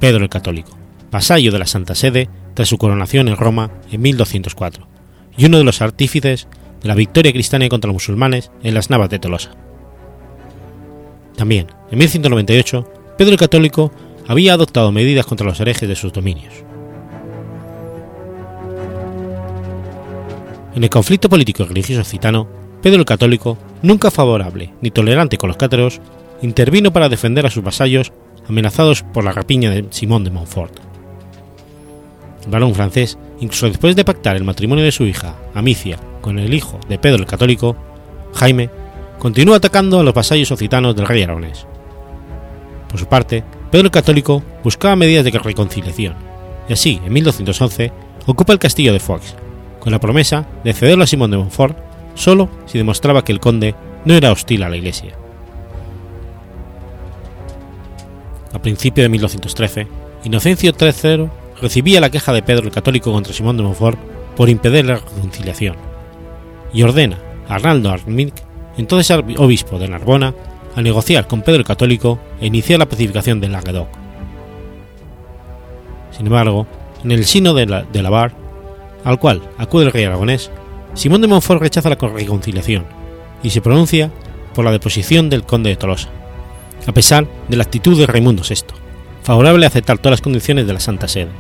Pedro 0.01 0.25
el 0.25 0.31
Católico, 0.31 0.77
vasallo 1.11 1.53
de 1.53 1.59
la 1.59 1.67
Santa 1.67 1.95
Sede 1.95 2.29
tras 2.55 2.69
su 2.69 2.79
coronación 2.79 3.29
en 3.29 3.37
Roma 3.37 3.71
en 3.93 4.01
1204, 4.01 4.89
y 5.37 5.47
uno 5.47 5.59
de 5.59 5.65
los 5.65 5.81
artífices 5.83 6.49
la 6.85 6.95
victoria 6.95 7.33
cristiana 7.33 7.69
contra 7.69 7.89
los 7.89 7.95
musulmanes 7.95 8.51
en 8.63 8.75
las 8.75 8.91
Navas 8.91 9.09
de 9.11 9.19
Tolosa. 9.19 9.51
También, 11.37 11.67
en 11.91 11.99
1198, 11.99 12.89
Pedro 13.19 13.33
el 13.33 13.39
Católico 13.39 13.91
había 14.29 14.55
adoptado 14.55 14.93
medidas 14.93 15.27
contra 15.27 15.47
los 15.47 15.59
herejes 15.61 15.89
de 15.89 15.97
sus 15.97 16.13
dominios. 16.13 16.53
En 20.75 20.83
el 20.83 20.91
conflicto 20.91 21.29
político 21.29 21.63
y 21.63 21.67
religioso 21.67 22.03
occitano, 22.03 22.49
Pedro 22.83 23.01
el 23.01 23.07
Católico, 23.07 23.57
nunca 23.83 24.11
favorable 24.11 24.73
ni 24.81 24.91
tolerante 24.91 25.39
con 25.39 25.49
los 25.49 25.57
cátaros, 25.57 26.01
intervino 26.43 26.93
para 26.93 27.09
defender 27.09 27.47
a 27.47 27.51
sus 27.51 27.65
vasallos 27.65 28.13
amenazados 28.49 29.03
por 29.03 29.25
la 29.25 29.33
rapiña 29.33 29.71
de 29.71 29.87
Simón 29.91 30.25
de 30.25 30.31
Montfort. 30.31 30.75
El 32.45 32.51
varón 32.51 32.75
francés, 32.75 33.17
incluso 33.41 33.69
después 33.69 33.97
de 33.97 34.05
pactar 34.05 34.37
el 34.37 34.45
matrimonio 34.45 34.85
de 34.85 34.93
su 34.93 35.05
hija, 35.05 35.37
Amicia, 35.55 35.99
con 36.25 36.39
el 36.39 36.55
hijo 36.55 36.81
de 36.89 36.99
Pedro 36.99 37.19
el 37.19 37.27
Católico, 37.27 37.77
Jaime, 38.33 38.71
continuó 39.19 39.55
atacando 39.55 40.01
a 40.01 40.03
los 40.03 40.15
vasallos 40.15 40.51
occitanos 40.51 40.97
del 40.97 41.07
rey 41.07 41.23
aragonés. 41.23 41.67
Por 42.89 42.99
su 42.99 43.05
parte, 43.05 43.45
Pedro 43.71 43.89
el 43.89 43.91
Católico 43.91 44.43
buscaba 44.63 44.97
medidas 44.97 45.23
de 45.23 45.33
reconciliación, 45.33 46.15
y 46.67 46.73
así, 46.73 46.99
en 47.05 47.13
1211, 47.13 47.93
ocupa 48.25 48.55
el 48.55 48.59
castillo 48.59 48.95
de 48.95 49.01
Foix, 49.01 49.37
con 49.81 49.93
la 49.93 50.01
promesa 50.01 50.47
de 50.65 50.73
cederlo 50.73 51.05
a 51.05 51.07
Simón 51.07 51.31
de 51.31 51.37
Montfort 51.37 51.77
solo 52.15 52.49
si 52.65 52.79
demostraba 52.79 53.23
que 53.23 53.33
el 53.33 53.41
conde 53.41 53.75
no 54.07 54.15
era 54.15 54.33
hostil 54.33 54.63
a 54.63 54.71
la 54.71 54.79
Iglesia. 54.79 55.15
A 58.55 58.63
principios 58.63 59.05
de 59.05 59.09
1213, 59.11 59.87
Inocencio 60.25 60.73
III 60.81 61.29
recibía 61.61 62.01
la 62.01 62.09
queja 62.09 62.33
de 62.33 62.43
Pedro 62.43 62.65
el 62.65 62.73
Católico 62.73 63.13
contra 63.13 63.35
Simón 63.35 63.59
de 63.59 63.63
Montfort 63.63 63.99
por 64.39 64.49
impedir 64.49 64.87
la 64.87 64.95
reconciliación, 64.97 65.77
y 66.75 66.83
ordena 66.83 67.17
a 67.49 67.55
Arnaldo 67.55 67.91
Arminic, 67.91 68.35
entonces 68.77 69.17
obispo 69.39 69.79
de 69.79 69.89
Narbona, 69.89 70.35
a 70.75 70.83
negociar 70.83 71.27
con 71.29 71.43
Pedro 71.43 71.61
el 71.61 71.65
Católico 71.65 72.19
e 72.41 72.47
iniciar 72.47 72.81
la 72.81 72.89
pacificación 72.89 73.41
del 73.41 73.53
Languedoc. 73.53 73.89
Sin 76.11 76.27
embargo, 76.27 76.67
en 77.03 77.13
el 77.13 77.25
sino 77.25 77.55
de 77.55 77.67
la, 77.67 77.83
de 77.83 78.03
la 78.03 78.11
Bar, 78.11 78.33
al 79.05 79.19
cual 79.19 79.43
acude 79.57 79.85
el 79.85 79.93
rey 79.93 80.05
aragonés, 80.05 80.51
Simón 80.95 81.21
de 81.21 81.29
Montfort 81.29 81.61
rechaza 81.61 81.89
la 81.89 81.97
reconciliación 81.97 82.85
y 83.43 83.51
se 83.51 83.61
pronuncia 83.61 84.11
por 84.55 84.65
la 84.65 84.73
deposición 84.73 85.29
del 85.29 85.45
conde 85.45 85.71
de 85.71 85.77
Tolosa, 85.77 86.09
a 86.87 86.93
pesar 86.93 87.27
de 87.49 87.57
la 87.57 87.65
actitud 87.65 87.99
de 87.99 88.07
Raimundo 88.07 88.43
VI, 88.49 88.75
favorable 89.23 89.67
a 89.67 89.69
aceptar 89.69 89.99
todas 89.99 90.13
las 90.13 90.21
condiciones 90.21 90.67
de 90.67 90.73
la 90.73 90.81
Santa 90.81 91.09
Sede. 91.09 91.31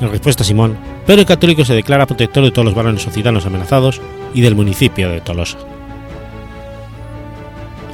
En 0.00 0.10
respuesta 0.10 0.42
a 0.42 0.46
Simón, 0.46 0.76
Pedro 1.10 1.22
el 1.22 1.26
Católico 1.26 1.64
se 1.64 1.74
declara 1.74 2.06
protector 2.06 2.44
de 2.44 2.52
todos 2.52 2.64
los 2.64 2.74
varones 2.76 3.04
occitanos 3.04 3.44
amenazados 3.44 4.00
y 4.32 4.42
del 4.42 4.54
municipio 4.54 5.10
de 5.10 5.20
Tolosa. 5.20 5.58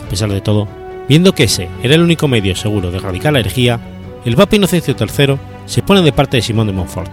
A 0.05 0.09
pesar 0.11 0.31
de 0.31 0.43
todo, 0.43 0.69
viendo 1.09 1.35
que 1.35 1.45
ese 1.45 1.71
era 1.83 1.95
el 1.95 2.03
único 2.03 2.29
medio 2.29 2.55
seguro 2.55 2.91
de 2.91 2.99
erradicar 2.99 3.33
la 3.33 3.41
herejía, 3.41 3.81
el 4.27 4.37
Papa 4.37 4.57
Inocencio 4.57 4.95
III 5.01 5.39
se 5.65 5.81
pone 5.81 6.03
de 6.03 6.13
parte 6.13 6.37
de 6.37 6.43
Simón 6.43 6.67
de 6.67 6.75
Montfort, 6.75 7.11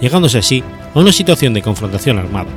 llegándose 0.00 0.38
así 0.38 0.64
a 0.94 0.98
una 0.98 1.12
situación 1.12 1.52
de 1.52 1.60
confrontación 1.60 2.18
armada, 2.18 2.48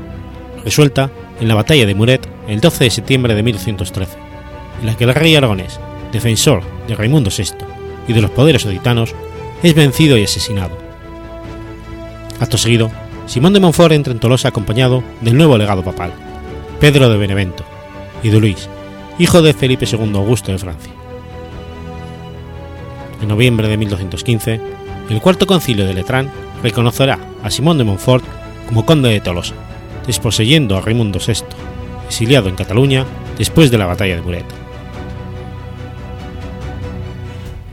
resuelta 0.63 1.11
en 1.41 1.49
la 1.49 1.55
batalla 1.55 1.85
de 1.85 1.95
Muret 1.95 2.25
el 2.47 2.61
12 2.61 2.85
de 2.85 2.91
septiembre 2.91 3.35
de 3.35 3.43
1213, 3.43 4.17
en 4.79 4.85
la 4.85 4.95
que 4.95 5.03
el 5.03 5.13
rey 5.13 5.35
aragonés, 5.35 5.81
defensor 6.13 6.63
de 6.87 6.95
Raimundo 6.95 7.29
VI 7.29 7.55
y 8.07 8.13
de 8.13 8.21
los 8.21 8.31
poderes 8.31 8.65
oditanos, 8.65 9.13
es 9.63 9.75
vencido 9.75 10.17
y 10.17 10.23
asesinado. 10.23 10.84
Acto 12.39 12.57
seguido, 12.57 12.91
Simón 13.27 13.53
de 13.53 13.59
Montfort 13.59 13.93
entra 13.93 14.13
en 14.13 14.19
Tolosa 14.19 14.49
acompañado 14.49 15.03
del 15.21 15.37
nuevo 15.37 15.57
legado 15.57 15.83
papal, 15.83 16.11
Pedro 16.79 17.09
de 17.09 17.17
Benevento, 17.17 17.63
y 18.23 18.29
de 18.29 18.39
Luis, 18.39 18.69
hijo 19.19 19.41
de 19.41 19.53
Felipe 19.53 19.85
II 19.89 20.15
Augusto 20.15 20.51
de 20.51 20.57
Francia. 20.57 20.91
En 23.21 23.29
noviembre 23.29 23.67
de 23.67 23.77
1215, 23.77 24.59
el 25.09 25.21
cuarto 25.21 25.47
concilio 25.47 25.85
de 25.85 25.93
Letrán 25.93 26.29
reconocerá 26.61 27.19
a 27.43 27.49
Simón 27.49 27.77
de 27.77 27.83
Montfort 27.83 28.25
como 28.67 28.85
conde 28.85 29.09
de 29.09 29.21
Tolosa, 29.21 29.55
desposeyendo 30.05 30.75
a 30.75 30.81
Raimundo 30.81 31.19
VI, 31.25 31.43
exiliado 32.07 32.49
en 32.49 32.55
Cataluña 32.55 33.05
después 33.37 33.71
de 33.71 33.77
la 33.77 33.85
batalla 33.85 34.15
de 34.15 34.21
Muret. 34.21 34.45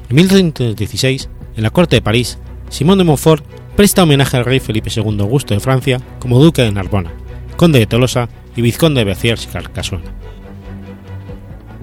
En 0.09 0.17
1216, 0.17 1.29
en 1.57 1.63
la 1.63 1.71
corte 1.71 1.97
de 1.97 2.03
París, 2.03 2.39
Simón 2.69 2.99
de 2.99 3.05
Montfort 3.05 3.45
presta 3.77 4.03
homenaje 4.03 4.37
al 4.37 4.45
rey 4.45 4.61
Felipe 4.61 4.91
II 4.95 5.21
Augusto 5.21 5.55
de 5.55 5.61
Francia 5.61 6.01
como 6.19 6.43
duque 6.43 6.63
de 6.63 6.73
Narbona, 6.73 7.13
conde 7.57 7.79
de 7.79 7.87
Tolosa 7.87 8.29
y 8.57 8.63
vizconde 8.63 9.01
de 9.01 9.05
Beziers 9.05 9.45
y 9.45 9.49
Carcasona. 9.49 10.05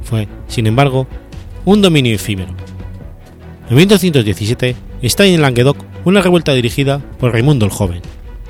Fue, 0.04 0.28
sin 0.48 0.68
embargo, 0.68 1.08
un 1.66 1.82
dominio 1.82 2.16
efímero. 2.16 2.54
En 3.70 3.76
1217 3.76 4.76
está 5.02 5.26
en 5.26 5.42
Languedoc 5.42 5.78
una 6.06 6.22
revuelta 6.22 6.54
dirigida 6.54 7.00
por 7.20 7.32
Raimundo 7.32 7.66
el 7.66 7.72
Joven, 7.72 8.02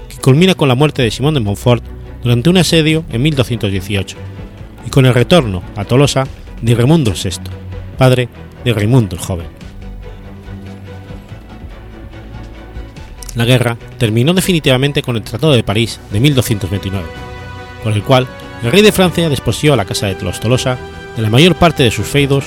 que 0.08 0.18
culmina 0.18 0.56
con 0.56 0.68
la 0.68 0.76
muerte 0.76 1.02
de 1.02 1.12
Simón 1.12 1.34
de 1.34 1.40
Montfort 1.40 1.84
durante 2.24 2.50
un 2.50 2.58
asedio 2.58 3.04
en 3.12 3.22
1218 3.22 4.18
y 4.86 4.90
con 4.90 5.06
el 5.06 5.14
retorno 5.14 5.64
a 5.76 5.86
Tolosa 5.86 6.26
de 6.62 6.76
Raimundo 6.76 7.12
VI, 7.12 7.40
padre 7.98 8.30
de 8.64 8.74
Raimundo 8.74 9.16
el 9.16 9.22
Joven. 9.22 9.59
La 13.36 13.46
guerra 13.46 13.78
terminó 13.98 14.34
definitivamente 14.34 15.02
con 15.02 15.16
el 15.16 15.24
Tratado 15.24 15.54
de 15.54 15.64
París 15.64 16.00
de 16.12 16.20
1229, 16.20 17.06
por 17.84 17.94
el 17.94 18.04
cual 18.04 18.28
el 18.64 18.72
rey 18.72 18.82
de 18.82 18.92
Francia 18.92 19.30
desposió 19.30 19.74
a 19.74 19.78
la 19.78 19.86
casa 19.86 20.08
de 20.08 20.22
los 20.22 20.40
Tolosa 20.40 20.78
de 21.16 21.22
la 21.22 21.30
mayor 21.30 21.56
parte 21.56 21.84
de 21.84 21.92
sus 21.92 22.08
feudos 22.08 22.46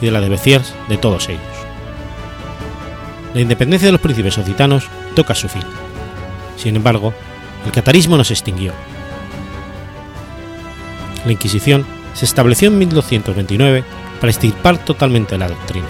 y 0.00 0.06
de 0.06 0.10
la 0.10 0.20
de 0.20 0.28
Beziers 0.28 0.74
de 0.88 0.96
todos 0.96 1.28
ellos. 1.28 1.42
La 3.32 3.40
independencia 3.40 3.86
de 3.86 3.92
los 3.92 4.00
príncipes 4.00 4.38
occitanos 4.38 4.88
toca 5.14 5.34
su 5.34 5.48
fin. 5.48 5.62
Sin 6.56 6.76
embargo, 6.76 7.12
el 7.64 7.72
catarismo 7.72 8.16
no 8.16 8.24
se 8.24 8.34
extinguió. 8.34 8.72
La 11.24 11.32
Inquisición 11.32 11.86
se 12.12 12.24
estableció 12.24 12.68
en 12.68 12.78
1229 12.78 13.84
para 14.20 14.30
extirpar 14.30 14.78
totalmente 14.78 15.38
la 15.38 15.48
doctrina. 15.48 15.86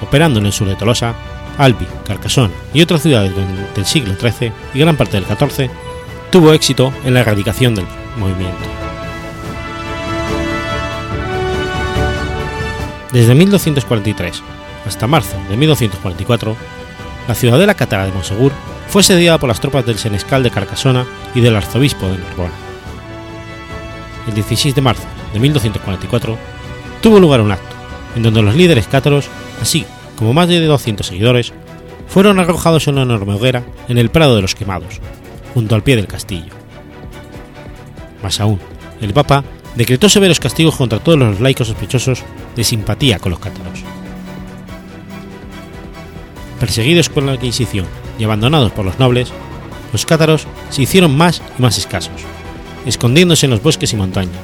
Operando 0.00 0.38
en 0.38 0.46
el 0.46 0.52
sur 0.52 0.68
de 0.68 0.76
Tolosa, 0.76 1.14
Albi, 1.58 1.86
Carcassonne 2.06 2.52
y 2.72 2.82
otras 2.82 3.02
ciudades 3.02 3.32
del 3.74 3.86
siglo 3.86 4.14
XIII 4.14 4.52
y 4.74 4.78
gran 4.78 4.96
parte 4.96 5.20
del 5.20 5.26
XIV, 5.26 5.70
tuvo 6.30 6.52
éxito 6.52 6.92
en 7.04 7.14
la 7.14 7.20
erradicación 7.20 7.74
del 7.74 7.86
movimiento. 8.16 8.64
Desde 13.12 13.34
1243 13.34 14.42
hasta 14.86 15.06
marzo 15.06 15.36
de 15.48 15.56
1244, 15.56 16.56
la 17.28 17.34
ciudadela 17.34 17.74
cátara 17.74 18.04
de 18.06 18.12
Monsegur 18.12 18.52
fue 18.88 19.02
sediada 19.02 19.38
por 19.38 19.48
las 19.48 19.60
tropas 19.60 19.86
del 19.86 19.98
senescal 19.98 20.42
de 20.42 20.50
Carcasona 20.50 21.06
y 21.34 21.40
del 21.40 21.56
arzobispo 21.56 22.06
de 22.06 22.18
Narbona. 22.18 22.52
El 24.28 24.34
16 24.34 24.74
de 24.74 24.82
marzo 24.82 25.04
de 25.32 25.38
1244 25.38 26.38
tuvo 27.00 27.20
lugar 27.20 27.40
un 27.40 27.52
acto 27.52 27.74
en 28.16 28.22
donde 28.22 28.42
los 28.42 28.54
líderes 28.54 28.86
cátaros, 28.86 29.28
así 29.60 29.86
como 30.18 30.32
más 30.32 30.48
de 30.48 30.60
200 30.64 31.06
seguidores, 31.06 31.52
fueron 32.06 32.38
arrojados 32.38 32.86
en 32.86 32.94
una 32.94 33.02
enorme 33.02 33.34
hoguera 33.34 33.64
en 33.88 33.98
el 33.98 34.10
Prado 34.10 34.36
de 34.36 34.42
los 34.42 34.54
Quemados, 34.54 35.00
junto 35.52 35.74
al 35.74 35.82
pie 35.82 35.96
del 35.96 36.06
castillo. 36.06 36.52
Más 38.22 38.40
aún, 38.40 38.60
el 39.00 39.12
Papa 39.12 39.44
decretó 39.74 40.08
severos 40.08 40.40
castigos 40.40 40.76
contra 40.76 41.00
todos 41.00 41.18
los 41.18 41.40
laicos 41.40 41.68
sospechosos 41.68 42.22
de 42.54 42.64
simpatía 42.64 43.18
con 43.18 43.30
los 43.30 43.40
cátaros. 43.40 43.82
Perseguidos 46.60 47.08
por 47.08 47.22
la 47.22 47.34
Inquisición 47.34 47.86
y 48.18 48.24
abandonados 48.24 48.72
por 48.72 48.84
los 48.84 48.98
nobles, 48.98 49.32
los 49.92 50.06
cátaros 50.06 50.46
se 50.70 50.82
hicieron 50.82 51.16
más 51.16 51.42
y 51.58 51.62
más 51.62 51.78
escasos, 51.78 52.22
escondiéndose 52.86 53.46
en 53.46 53.50
los 53.50 53.62
bosques 53.62 53.92
y 53.92 53.96
montañas, 53.96 54.38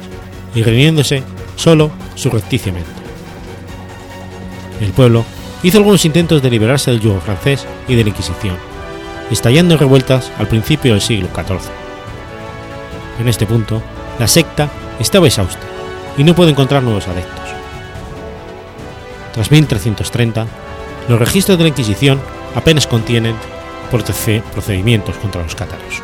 y 0.53 0.63
reuniéndose 0.63 1.23
solo 1.55 1.91
surrepticiamente. 2.15 2.91
El 4.81 4.91
pueblo 4.91 5.25
hizo 5.63 5.77
algunos 5.77 6.05
intentos 6.05 6.41
de 6.41 6.49
liberarse 6.49 6.91
del 6.91 6.99
yugo 6.99 7.19
francés 7.19 7.65
y 7.87 7.95
de 7.95 8.03
la 8.03 8.09
Inquisición, 8.09 8.55
estallando 9.29 9.75
en 9.75 9.79
revueltas 9.79 10.31
al 10.37 10.47
principio 10.47 10.93
del 10.93 11.01
siglo 11.01 11.27
XIV. 11.33 11.69
En 13.19 13.27
este 13.27 13.45
punto, 13.45 13.81
la 14.19 14.27
secta 14.27 14.69
estaba 14.99 15.27
exhausta 15.27 15.65
y 16.17 16.23
no 16.23 16.35
puede 16.35 16.51
encontrar 16.51 16.83
nuevos 16.83 17.07
adeptos. 17.07 17.49
Tras 19.33 19.51
1330, 19.51 20.47
los 21.07 21.19
registros 21.19 21.57
de 21.57 21.63
la 21.63 21.69
Inquisición 21.69 22.19
apenas 22.55 22.87
contienen 22.87 23.35
procedimientos 23.89 25.15
contra 25.17 25.43
los 25.43 25.55
cátaros. 25.55 26.01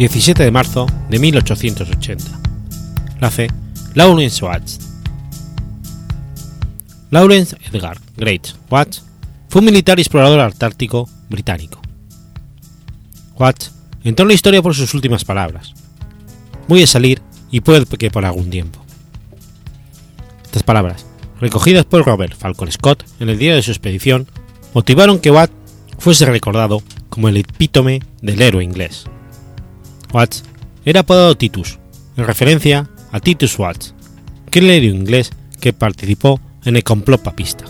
17 0.00 0.42
de 0.42 0.50
marzo 0.50 0.86
de 1.10 1.18
1880. 1.18 2.24
Nace 3.20 3.48
Lawrence 3.92 4.42
Watts. 4.42 4.78
Lawrence 7.10 7.54
Edgar 7.70 7.98
Great 8.16 8.48
Watts 8.70 9.04
fue 9.50 9.58
un 9.58 9.66
militar 9.66 9.98
y 9.98 10.00
explorador 10.00 10.40
antártico 10.40 11.06
británico. 11.28 11.82
Watts 13.38 13.72
entró 14.02 14.24
en 14.24 14.28
la 14.28 14.34
historia 14.34 14.62
por 14.62 14.74
sus 14.74 14.94
últimas 14.94 15.26
palabras. 15.26 15.74
Voy 16.66 16.82
a 16.82 16.86
salir 16.86 17.20
y 17.50 17.60
puede 17.60 17.84
que 17.84 18.10
por 18.10 18.24
algún 18.24 18.48
tiempo. 18.48 18.82
Estas 20.44 20.62
palabras, 20.62 21.04
recogidas 21.42 21.84
por 21.84 22.06
Robert 22.06 22.34
Falcon 22.34 22.72
Scott 22.72 23.04
en 23.20 23.28
el 23.28 23.38
día 23.38 23.54
de 23.54 23.60
su 23.60 23.70
expedición, 23.70 24.26
motivaron 24.72 25.18
que 25.18 25.30
Watts 25.30 25.52
fuese 25.98 26.24
recordado 26.24 26.82
como 27.10 27.28
el 27.28 27.36
epítome 27.36 28.00
del 28.22 28.40
héroe 28.40 28.64
inglés. 28.64 29.04
Watts 30.12 30.44
era 30.84 31.00
apodado 31.00 31.36
Titus, 31.36 31.78
en 32.16 32.26
referencia 32.26 32.88
a 33.12 33.20
Titus 33.20 33.58
Watts, 33.58 33.94
héroe 34.50 34.76
inglés 34.76 35.30
que 35.60 35.72
participó 35.72 36.40
en 36.64 36.76
el 36.76 36.84
complot 36.84 37.22
papista. 37.22 37.64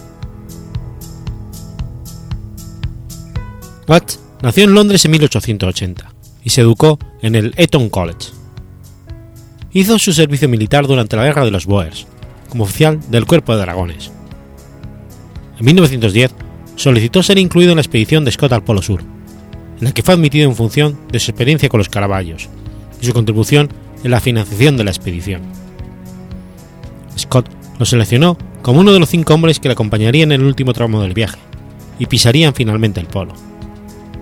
Watts 3.87 4.21
nació 4.43 4.65
en 4.65 4.75
Londres 4.75 5.05
en 5.05 5.11
1880 5.11 6.13
y 6.45 6.51
se 6.51 6.61
educó 6.61 6.99
en 7.23 7.35
el 7.35 7.53
Eton 7.57 7.89
College. 7.91 8.29
Hizo 9.73 9.99
su 9.99 10.13
servicio 10.13 10.49
militar 10.49 10.87
durante 10.87 11.17
la 11.17 11.25
Guerra 11.25 11.45
de 11.45 11.51
los 11.51 11.67
Boers, 11.67 12.07
como 12.49 12.65
oficial 12.65 13.01
del 13.11 13.27
Cuerpo 13.27 13.55
de 13.55 13.63
Dragones. 13.63 14.11
En 15.59 15.67
1910 15.67 16.33
solicitó 16.77 17.23
ser 17.23 17.39
incluido 17.39 17.73
en 17.73 17.77
la 17.77 17.83
expedición 17.83 18.25
de 18.25 18.33
Scott 18.33 18.53
al 18.53 18.65
Polo 18.65 18.83
Sur, 18.83 19.03
en 19.81 19.87
la 19.87 19.93
que 19.93 20.03
fue 20.03 20.15
admitido 20.15 20.49
en 20.49 20.57
función 20.57 20.99
de 21.11 21.19
su 21.19 21.31
experiencia 21.31 21.69
con 21.69 21.79
los 21.79 21.89
caraballos 21.89 22.49
y 23.01 23.07
su 23.07 23.13
contribución 23.13 23.71
en 24.05 24.11
la 24.11 24.21
financiación 24.21 24.77
de 24.77 24.85
la 24.85 24.91
expedición. 24.91 25.43
Scott 27.19 27.49
lo 27.79 27.87
seleccionó 27.87 28.37
como 28.63 28.81
uno 28.81 28.93
de 28.93 29.01
los 29.01 29.09
cinco 29.09 29.35
hombres 29.35 29.59
que 29.59 29.69
le 29.69 29.73
acompañarían 29.73 30.33
en 30.33 30.43
el 30.43 30.47
último 30.47 30.73
tramo 30.73 31.01
del 31.03 31.15
viaje 31.15 31.39
y 31.99 32.07
pisarían 32.07 32.55
finalmente 32.55 33.01
el 33.01 33.07
polo. 33.07 33.33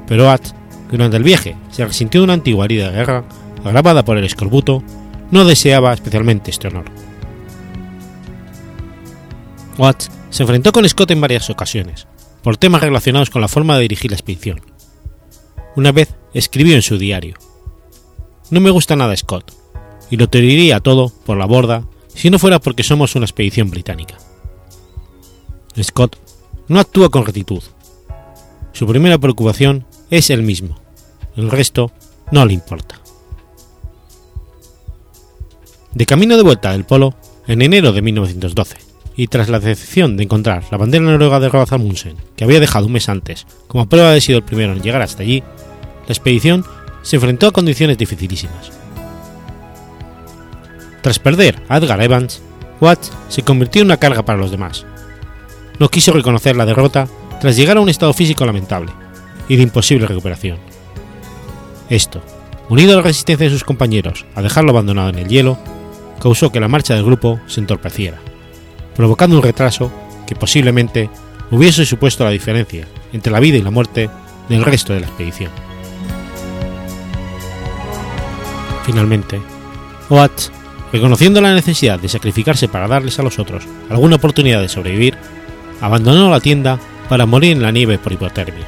Pero 0.07 0.31
At, 0.31 0.43
durante 0.91 1.17
el 1.17 1.25
viaje 1.25 1.57
se 1.71 1.85
resintió 1.85 2.21
de 2.21 2.25
una 2.25 2.33
antigua 2.35 2.65
herida 2.65 2.91
de 2.91 2.97
guerra 2.97 3.25
agravada 3.65 4.05
por 4.05 4.17
el 4.17 4.25
escorbuto, 4.25 4.83
no 5.31 5.45
deseaba 5.45 5.93
especialmente 5.93 6.51
este 6.51 6.69
honor. 6.69 6.87
Watts 9.77 10.11
se 10.31 10.43
enfrentó 10.43 10.73
con 10.73 10.89
Scott 10.89 11.11
en 11.11 11.21
varias 11.21 11.51
ocasiones, 11.51 12.07
por 12.43 12.57
temas 12.57 12.81
relacionados 12.81 13.31
con 13.31 13.43
la 13.43 13.49
forma 13.49 13.77
de 13.77 13.83
dirigir 13.83 14.11
la 14.11 14.17
expedición. 14.17 14.61
Una 15.77 15.93
vez 15.93 16.15
escribió 16.35 16.75
en 16.75 16.83
su 16.83 16.99
diario: 16.99 17.37
No 18.51 18.61
me 18.61 18.71
gusta 18.71 18.97
nada 18.97 19.17
Scott, 19.17 19.53
y 20.11 20.17
lo 20.17 20.29
tiraría 20.29 20.81
todo 20.81 21.13
por 21.27 21.37
la 21.37 21.47
borda 21.47 21.85
si 22.15 22.31
no 22.31 22.39
fuera 22.39 22.59
porque 22.59 22.83
somos 22.83 23.15
una 23.15 23.27
expedición 23.27 23.71
británica. 23.71 24.17
Scott 25.81 26.17
no 26.67 26.81
actúa 26.81 27.11
con 27.11 27.25
rectitud. 27.25 27.63
Su 28.73 28.87
primera 28.87 29.19
preocupación 29.19 29.87
es 30.11 30.31
el 30.31 30.43
mismo, 30.43 30.79
el 31.37 31.51
resto 31.51 31.93
no 32.31 32.45
le 32.45 32.55
importa. 32.55 33.01
De 35.93 36.07
camino 36.07 36.37
de 36.37 36.43
vuelta 36.43 36.73
del 36.73 36.85
polo, 36.85 37.15
en 37.47 37.63
enero 37.63 37.93
de 37.93 38.03
1912, 38.03 38.77
y 39.19 39.27
tras 39.27 39.49
la 39.49 39.59
decepción 39.59 40.17
de 40.17 40.23
encontrar 40.23 40.63
la 40.71 40.79
bandera 40.79 41.05
noruega 41.05 41.41
de 41.41 41.49
Roald 41.49 41.75
Amundsen, 41.75 42.15
que 42.37 42.45
había 42.45 42.61
dejado 42.61 42.87
un 42.87 42.93
mes 42.93 43.09
antes, 43.09 43.49
como 43.67 43.89
prueba 43.89 44.07
de 44.07 44.11
haber 44.13 44.23
sido 44.23 44.39
el 44.39 44.45
primero 44.45 44.73
en 44.73 44.81
llegar 44.81 45.03
hasta 45.03 45.25
allí, 45.25 45.43
la 46.07 46.13
expedición 46.13 46.65
se 47.03 47.17
enfrentó 47.17 47.49
a 47.49 47.51
condiciones 47.51 47.99
dificilísimas. 47.99 48.71
Tras 51.03 51.19
perder 51.19 51.61
a 51.69 51.79
Edgar 51.79 52.01
Evans, 52.01 52.41
Watts 52.81 53.11
se 53.29 53.43
convirtió 53.43 53.83
en 53.83 53.89
una 53.89 53.97
carga 53.97 54.25
para 54.25 54.39
los 54.39 54.53
demás. 54.53 54.87
No 55.81 55.89
quiso 55.89 56.13
reconocer 56.13 56.55
la 56.55 56.65
derrota 56.65 57.09
tras 57.41 57.57
llegar 57.57 57.77
a 57.77 57.81
un 57.81 57.89
estado 57.89 58.13
físico 58.13 58.47
lamentable 58.47 58.93
y 59.49 59.57
de 59.57 59.65
imposible 59.65 60.07
recuperación. 60.07 60.59
Esto, 61.91 62.23
unido 62.69 62.93
a 62.93 62.97
la 62.99 63.03
resistencia 63.03 63.47
de 63.47 63.53
sus 63.53 63.65
compañeros 63.65 64.27
a 64.37 64.43
dejarlo 64.43 64.71
abandonado 64.71 65.09
en 65.09 65.19
el 65.19 65.29
hielo, 65.29 65.59
causó 66.23 66.53
que 66.53 66.61
la 66.61 66.69
marcha 66.69 66.95
del 66.95 67.05
grupo 67.05 67.41
se 67.49 67.59
entorpeciera, 67.59 68.21
provocando 68.99 69.37
un 69.37 69.45
retraso 69.45 69.93
que 70.27 70.35
posiblemente 70.35 71.09
hubiese 71.53 71.87
supuesto 71.87 72.25
la 72.25 72.31
diferencia 72.31 72.89
entre 73.13 73.31
la 73.31 73.39
vida 73.39 73.57
y 73.57 73.63
la 73.63 73.71
muerte 73.71 74.11
del 74.49 74.65
resto 74.65 74.93
de 74.93 74.99
la 74.99 75.07
expedición. 75.07 75.53
Finalmente, 78.85 79.41
Oates, 80.09 80.51
reconociendo 80.93 81.41
la 81.41 81.55
necesidad 81.55 82.01
de 82.01 82.09
sacrificarse 82.09 82.67
para 82.67 82.89
darles 82.89 83.21
a 83.21 83.23
los 83.23 83.39
otros 83.39 83.63
alguna 83.89 84.17
oportunidad 84.17 84.61
de 84.61 84.69
sobrevivir, 84.69 85.17
abandonó 85.81 86.29
la 86.29 86.41
tienda 86.41 86.81
para 87.09 87.25
morir 87.25 87.53
en 87.53 87.63
la 87.63 87.71
nieve 87.71 87.99
por 87.99 88.13
hipotermia. 88.13 88.67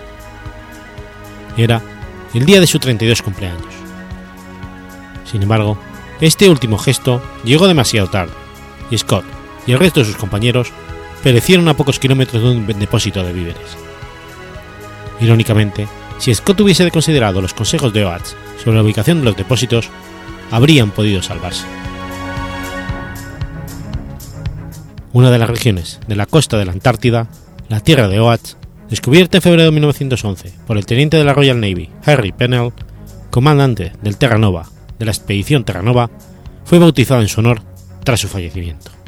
Era 1.57 1.83
el 2.35 2.47
día 2.47 2.61
de 2.61 2.69
su 2.69 2.79
32 2.79 3.21
cumpleaños. 3.23 3.75
Sin 5.25 5.43
embargo, 5.43 5.77
este 6.21 6.49
último 6.49 6.79
gesto 6.79 7.21
llegó 7.43 7.67
demasiado 7.67 8.09
tarde, 8.09 8.33
y 8.93 8.97
Scott 8.97 9.40
y 9.67 9.73
el 9.73 9.79
resto 9.79 10.01
de 10.01 10.07
sus 10.07 10.17
compañeros 10.17 10.73
perecieron 11.23 11.69
a 11.69 11.75
pocos 11.75 11.99
kilómetros 11.99 12.43
de 12.43 12.49
un 12.49 12.67
depósito 12.67 13.23
de 13.23 13.33
víveres. 13.33 13.77
Irónicamente, 15.21 15.87
si 16.19 16.35
Scott 16.35 16.61
hubiese 16.61 16.91
considerado 16.91 17.41
los 17.41 17.55
consejos 17.55 17.93
de 17.93 18.05
Oates 18.05 18.37
sobre 18.63 18.77
la 18.77 18.83
ubicación 18.83 19.21
de 19.21 19.25
los 19.25 19.37
depósitos, 19.37 19.89
habrían 20.51 20.91
podido 20.91 21.23
salvarse. 21.23 21.65
Una 25.13 25.31
de 25.31 25.39
las 25.39 25.51
regiones 25.51 26.01
de 26.07 26.17
la 26.17 26.27
costa 26.27 26.57
de 26.57 26.65
la 26.65 26.73
Antártida, 26.73 27.29
la 27.69 27.81
tierra 27.81 28.09
de 28.09 28.21
Oates, 28.21 28.57
descubierta 28.89 29.39
en 29.39 29.43
febrero 29.43 29.65
de 29.65 29.73
1911 29.73 30.53
por 30.67 30.77
el 30.77 30.87
teniente 30.87 31.17
de 31.17 31.25
la 31.25 31.35
Royal 31.35 31.61
Navy 31.61 31.91
Harry 32.05 32.33
Pennell, 32.33 32.73
comandante 33.31 33.93
del 34.03 34.17
Terra 34.17 34.39
Nova 34.39 34.67
de 34.99 35.07
la 35.07 35.13
expedición 35.13 35.65
Terra 35.65 35.83
Nova, 35.83 36.11
fue 36.65 36.79
bautizada 36.79 37.23
en 37.23 37.29
su 37.29 37.41
honor 37.41 37.63
tras 38.05 38.21
su 38.21 38.29
fallecimiento. 38.29 39.00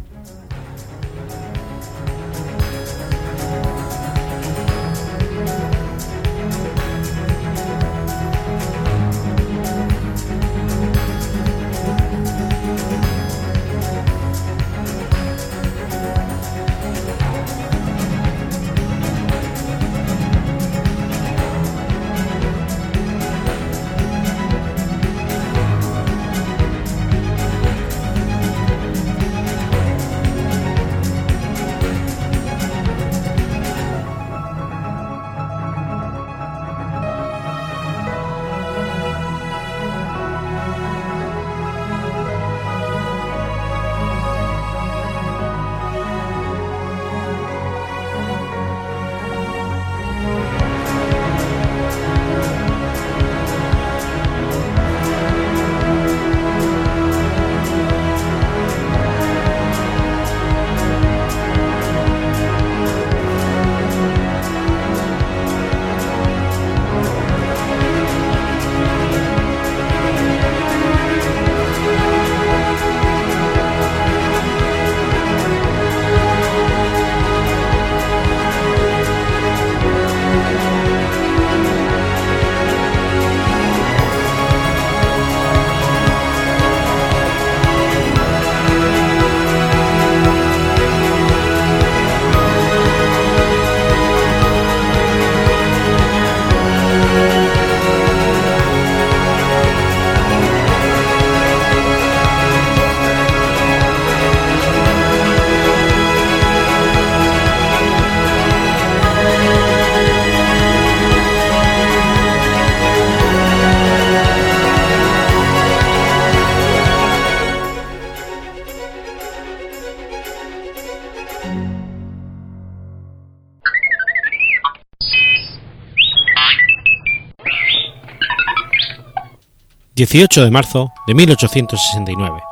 18 130.02 130.44
de 130.44 130.50
marzo 130.50 130.92
de 131.06 131.14
1869. 131.14 132.42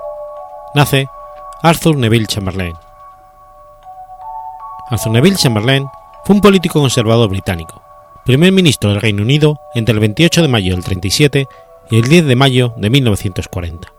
Nace 0.72 1.09
Arthur 1.62 1.96
Neville 1.96 2.28
Chamberlain. 2.28 2.74
Arthur 4.88 5.11
Neville 5.11 5.36
Chamberlain 5.36 5.84
fue 6.24 6.36
un 6.36 6.42
político 6.42 6.78
conservador 6.78 7.28
británico, 7.28 7.82
primer 8.24 8.53
ministro 8.53 8.90
del 8.90 9.01
Reino 9.01 9.22
Unido 9.22 9.59
entre 9.74 9.94
el 9.94 9.98
28 9.98 10.42
de 10.42 10.46
mayo 10.46 10.76
del 10.76 10.84
37 10.84 11.48
y 11.90 11.98
el 11.98 12.09
10 12.09 12.26
de 12.26 12.36
mayo 12.36 12.72
de 12.76 12.88
1940. 12.88 13.92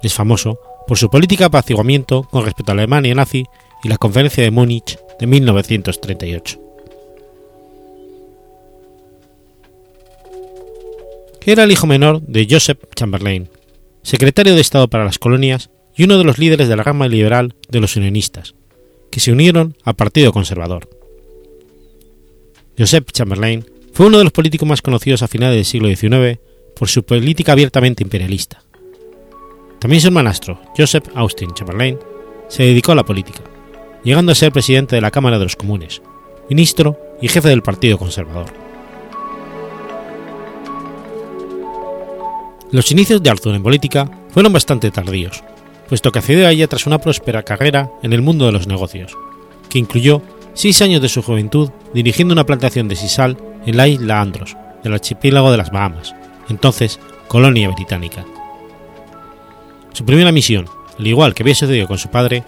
Es 0.00 0.14
famoso 0.14 0.60
por 0.86 0.96
su 0.96 1.10
política 1.10 1.44
de 1.44 1.46
apaciguamiento 1.46 2.22
con 2.22 2.44
respecto 2.44 2.70
a 2.70 2.74
Alemania 2.74 3.16
nazi 3.16 3.46
y 3.82 3.88
la 3.88 3.98
Conferencia 3.98 4.44
de 4.44 4.52
Múnich 4.52 4.96
de 5.18 5.26
1938. 5.26 6.67
Era 11.48 11.64
el 11.64 11.72
hijo 11.72 11.86
menor 11.86 12.20
de 12.20 12.46
Joseph 12.50 12.78
Chamberlain, 12.94 13.48
secretario 14.02 14.54
de 14.54 14.60
Estado 14.60 14.86
para 14.88 15.06
las 15.06 15.18
Colonias 15.18 15.70
y 15.96 16.04
uno 16.04 16.18
de 16.18 16.24
los 16.24 16.36
líderes 16.36 16.68
de 16.68 16.76
la 16.76 16.82
rama 16.82 17.08
liberal 17.08 17.54
de 17.70 17.80
los 17.80 17.96
unionistas, 17.96 18.54
que 19.10 19.18
se 19.18 19.32
unieron 19.32 19.74
al 19.82 19.96
Partido 19.96 20.30
Conservador. 20.30 20.90
Joseph 22.78 23.10
Chamberlain 23.12 23.64
fue 23.94 24.04
uno 24.04 24.18
de 24.18 24.24
los 24.24 24.32
políticos 24.34 24.68
más 24.68 24.82
conocidos 24.82 25.22
a 25.22 25.26
finales 25.26 25.56
del 25.56 25.64
siglo 25.64 25.88
XIX 25.88 26.38
por 26.76 26.88
su 26.90 27.02
política 27.02 27.52
abiertamente 27.52 28.02
imperialista. 28.02 28.62
También 29.78 30.02
su 30.02 30.08
hermanastro, 30.08 30.60
Joseph 30.76 31.08
Austin 31.14 31.54
Chamberlain, 31.54 31.98
se 32.48 32.64
dedicó 32.64 32.92
a 32.92 32.96
la 32.96 33.06
política, 33.06 33.40
llegando 34.04 34.32
a 34.32 34.34
ser 34.34 34.52
presidente 34.52 34.96
de 34.96 35.00
la 35.00 35.10
Cámara 35.10 35.38
de 35.38 35.44
los 35.44 35.56
Comunes, 35.56 36.02
ministro 36.50 36.98
y 37.22 37.28
jefe 37.28 37.48
del 37.48 37.62
Partido 37.62 37.96
Conservador. 37.96 38.67
Los 42.70 42.92
inicios 42.92 43.22
de 43.22 43.30
Arthur 43.30 43.54
en 43.54 43.62
política 43.62 44.10
fueron 44.28 44.52
bastante 44.52 44.90
tardíos, 44.90 45.42
puesto 45.88 46.12
que 46.12 46.18
accedió 46.18 46.46
a 46.46 46.50
ella 46.50 46.66
tras 46.66 46.86
una 46.86 46.98
próspera 46.98 47.42
carrera 47.42 47.90
en 48.02 48.12
el 48.12 48.20
mundo 48.20 48.44
de 48.44 48.52
los 48.52 48.66
negocios, 48.66 49.16
que 49.70 49.78
incluyó 49.78 50.20
seis 50.52 50.82
años 50.82 51.00
de 51.00 51.08
su 51.08 51.22
juventud 51.22 51.70
dirigiendo 51.94 52.32
una 52.32 52.44
plantación 52.44 52.86
de 52.86 52.96
sisal 52.96 53.38
en 53.64 53.76
la 53.76 53.88
isla 53.88 54.20
Andros, 54.20 54.54
del 54.84 54.92
archipiélago 54.92 55.50
de 55.50 55.56
las 55.56 55.70
Bahamas, 55.70 56.14
entonces 56.50 57.00
colonia 57.26 57.70
británica. 57.70 58.26
Su 59.94 60.04
primera 60.04 60.30
misión, 60.30 60.66
al 60.98 61.06
igual 61.06 61.32
que 61.32 61.44
había 61.44 61.54
sucedido 61.54 61.88
con 61.88 61.96
su 61.96 62.10
padre, 62.10 62.44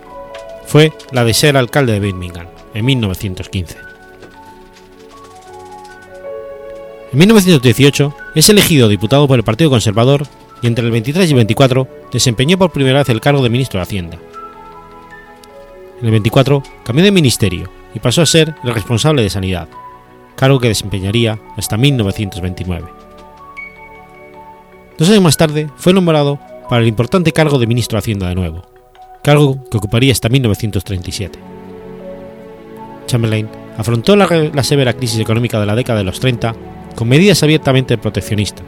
fue 0.67 0.93
la 1.13 1.25
de 1.25 1.33
ser 1.33 1.57
alcalde 1.57 1.95
de 1.95 2.01
Birmingham 2.01 2.47
en 2.75 2.85
1915. 2.85 3.77
En 7.13 7.19
1918 7.19 8.15
es 8.35 8.49
elegido 8.49 8.89
diputado 8.89 9.27
por 9.27 9.39
el 9.39 9.45
Partido 9.45 9.71
Conservador 9.71 10.27
y 10.63 10.67
entre 10.67 10.85
el 10.85 10.91
23 10.91 11.27
y 11.27 11.33
el 11.33 11.37
24 11.37 11.89
desempeñó 12.13 12.59
por 12.59 12.73
primera 12.73 12.99
vez 12.99 13.09
el 13.09 13.21
cargo 13.21 13.43
de 13.43 13.51
ministro 13.51 13.79
de 13.79 13.83
Hacienda. 13.83 14.19
En 16.01 16.07
el 16.07 16.13
24 16.13 16.63
cambió 16.85 17.05
de 17.05 17.11
ministerio 17.11 17.71
y 17.95 17.99
pasó 17.99 18.23
a 18.23 18.27
ser 18.27 18.55
el 18.63 18.75
responsable 18.75 19.23
de 19.23 19.31
Sanidad, 19.31 19.69
cargo 20.37 20.61
que 20.61 20.69
desempeñaría 20.69 21.39
hasta 21.57 21.77
1929. 21.77 22.89
Dos 24.97 25.09
años 25.09 25.23
más 25.23 25.37
tarde 25.37 25.69
fue 25.77 25.93
nombrado 25.93 26.39
para 26.69 26.83
el 26.83 26.89
importante 26.89 27.33
cargo 27.33 27.59
de 27.59 27.67
ministro 27.67 27.97
de 27.97 28.01
Hacienda 28.01 28.29
de 28.29 28.35
nuevo, 28.35 28.63
cargo 29.23 29.65
que 29.71 29.79
ocuparía 29.79 30.13
hasta 30.13 30.29
1937. 30.29 31.39
Chamberlain 33.07 33.49
afrontó 33.77 34.15
la, 34.15 34.27
la 34.55 34.63
severa 34.63 34.93
crisis 34.93 35.19
económica 35.19 35.59
de 35.59 35.67
la 35.67 35.75
década 35.75 35.99
de 35.99 36.05
los 36.05 36.21
30 36.21 36.55
con 37.01 37.09
medidas 37.09 37.43
abiertamente 37.43 37.97
proteccionistas, 37.97 38.67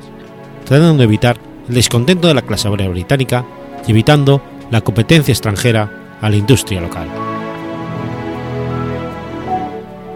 tratando 0.64 0.96
de 0.96 1.04
evitar 1.04 1.36
el 1.68 1.74
descontento 1.74 2.28
de 2.28 2.32
la 2.32 2.40
clase 2.40 2.66
obrera 2.66 2.88
británica 2.88 3.44
y 3.86 3.90
evitando 3.90 4.40
la 4.70 4.80
competencia 4.80 5.32
extranjera 5.32 6.16
a 6.18 6.30
la 6.30 6.36
industria 6.36 6.80
local. 6.80 7.08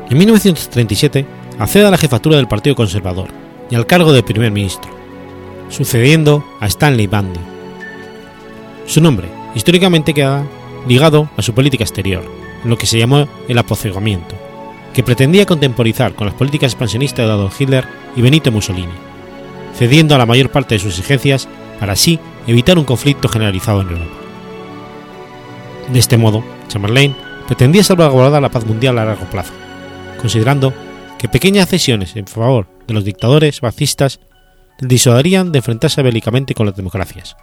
En 0.09 0.17
1937 0.17 1.27
accede 1.59 1.85
a 1.85 1.91
la 1.91 1.99
jefatura 1.99 2.39
del 2.39 2.49
Partido 2.49 2.75
Conservador 2.75 3.29
y 3.69 3.75
al 3.75 3.87
cargo 3.87 4.15
de 4.15 4.23
primer 4.23 4.51
ministro, 4.51 4.91
sucediendo 5.69 6.43
a 6.59 6.69
Stanley 6.69 7.09
Bundy. 7.09 7.41
Su 8.87 9.03
nombre 9.03 9.29
históricamente 9.55 10.15
queda 10.15 10.43
ligado 10.89 11.29
a 11.37 11.43
su 11.43 11.53
política 11.53 11.85
exterior, 11.85 12.25
en 12.65 12.71
lo 12.71 12.79
que 12.79 12.87
se 12.87 12.99
llamó 12.99 13.29
el 13.47 13.59
apocegamiento, 13.59 14.37
que 14.97 15.03
pretendía 15.03 15.45
contemporizar 15.45 16.15
con 16.15 16.27
las 16.27 16.35
políticas 16.35 16.73
expansionistas 16.73 17.27
de 17.27 17.31
Adolf 17.31 17.61
Hitler 17.61 17.87
y 18.17 18.23
Benito 18.23 18.51
Mussolini, 18.51 18.95
cediendo 19.75 20.15
a 20.15 20.19
la 20.19 20.25
mayor 20.25 20.51
parte 20.51 20.75
de 20.75 20.79
sus 20.79 20.99
exigencias 20.99 21.51
para 21.79 21.93
así 21.93 22.19
evitar 22.47 22.79
un 22.79 22.87
conflicto 22.87 23.29
generalizado 23.29 23.83
en 23.83 23.91
Europa. 23.91 24.17
De 25.93 25.99
este 25.99 26.17
modo, 26.17 26.43
Chamberlain 26.69 27.15
pretendía 27.47 27.85
salvaguardar 27.85 28.41
la 28.41 28.49
paz 28.49 28.65
mundial 28.65 28.99
a 28.99 29.05
largo 29.05 29.27
plazo, 29.27 29.53
considerando 30.19 30.73
que 31.19 31.29
pequeñas 31.29 31.69
cesiones 31.69 32.17
en 32.17 32.27
favor 32.27 32.67
de 32.89 32.95
los 32.95 33.05
dictadores 33.05 33.61
fascistas 33.61 34.21
disuadirían 34.81 35.53
de 35.53 35.59
enfrentarse 35.59 36.01
bélicamente 36.01 36.55
con 36.55 36.65
las 36.65 36.75
democracias. 36.75 37.37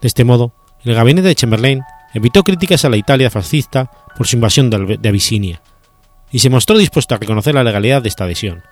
De 0.00 0.06
este 0.06 0.22
modo, 0.22 0.54
el 0.84 0.94
gabinete 0.94 1.26
de 1.26 1.34
Chamberlain 1.34 1.82
evitó 2.14 2.44
críticas 2.44 2.84
a 2.84 2.90
la 2.90 2.96
Italia 2.96 3.28
fascista 3.28 3.90
por 4.16 4.28
su 4.28 4.36
invasión 4.36 4.70
de 4.70 5.08
Abisinia 5.08 5.60
y 6.30 6.38
se 6.38 6.50
mostró 6.50 6.78
dispuesto 6.78 7.14
a 7.14 7.18
reconocer 7.18 7.54
la 7.54 7.64
legalidad 7.64 8.02
de 8.02 8.08
esta 8.08 8.24
adhesión. 8.24 8.62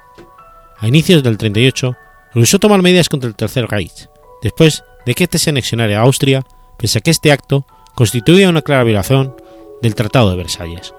A 0.79 0.87
inicios 0.87 1.23
del 1.23 1.39
38, 1.39 1.97
rehusó 2.35 2.59
tomar 2.59 2.83
medidas 2.83 3.09
contra 3.09 3.29
el 3.29 3.35
Tercer 3.35 3.67
Reich, 3.67 4.09
después 4.43 4.85
de 5.07 5.15
que 5.15 5.25
este 5.25 5.39
se 5.39 5.51
anexionara 5.51 5.99
a 5.99 6.03
Austria, 6.03 6.45
pese 6.79 6.99
a 6.99 7.01
que 7.01 7.11
este 7.11 7.33
acto 7.33 7.67
constituía 7.95 8.49
una 8.49 8.63
clara 8.63 8.85
violación 8.85 9.35
del 9.83 9.95
Tratado 9.95 10.31
de 10.31 10.37
Versalles. 10.37 10.95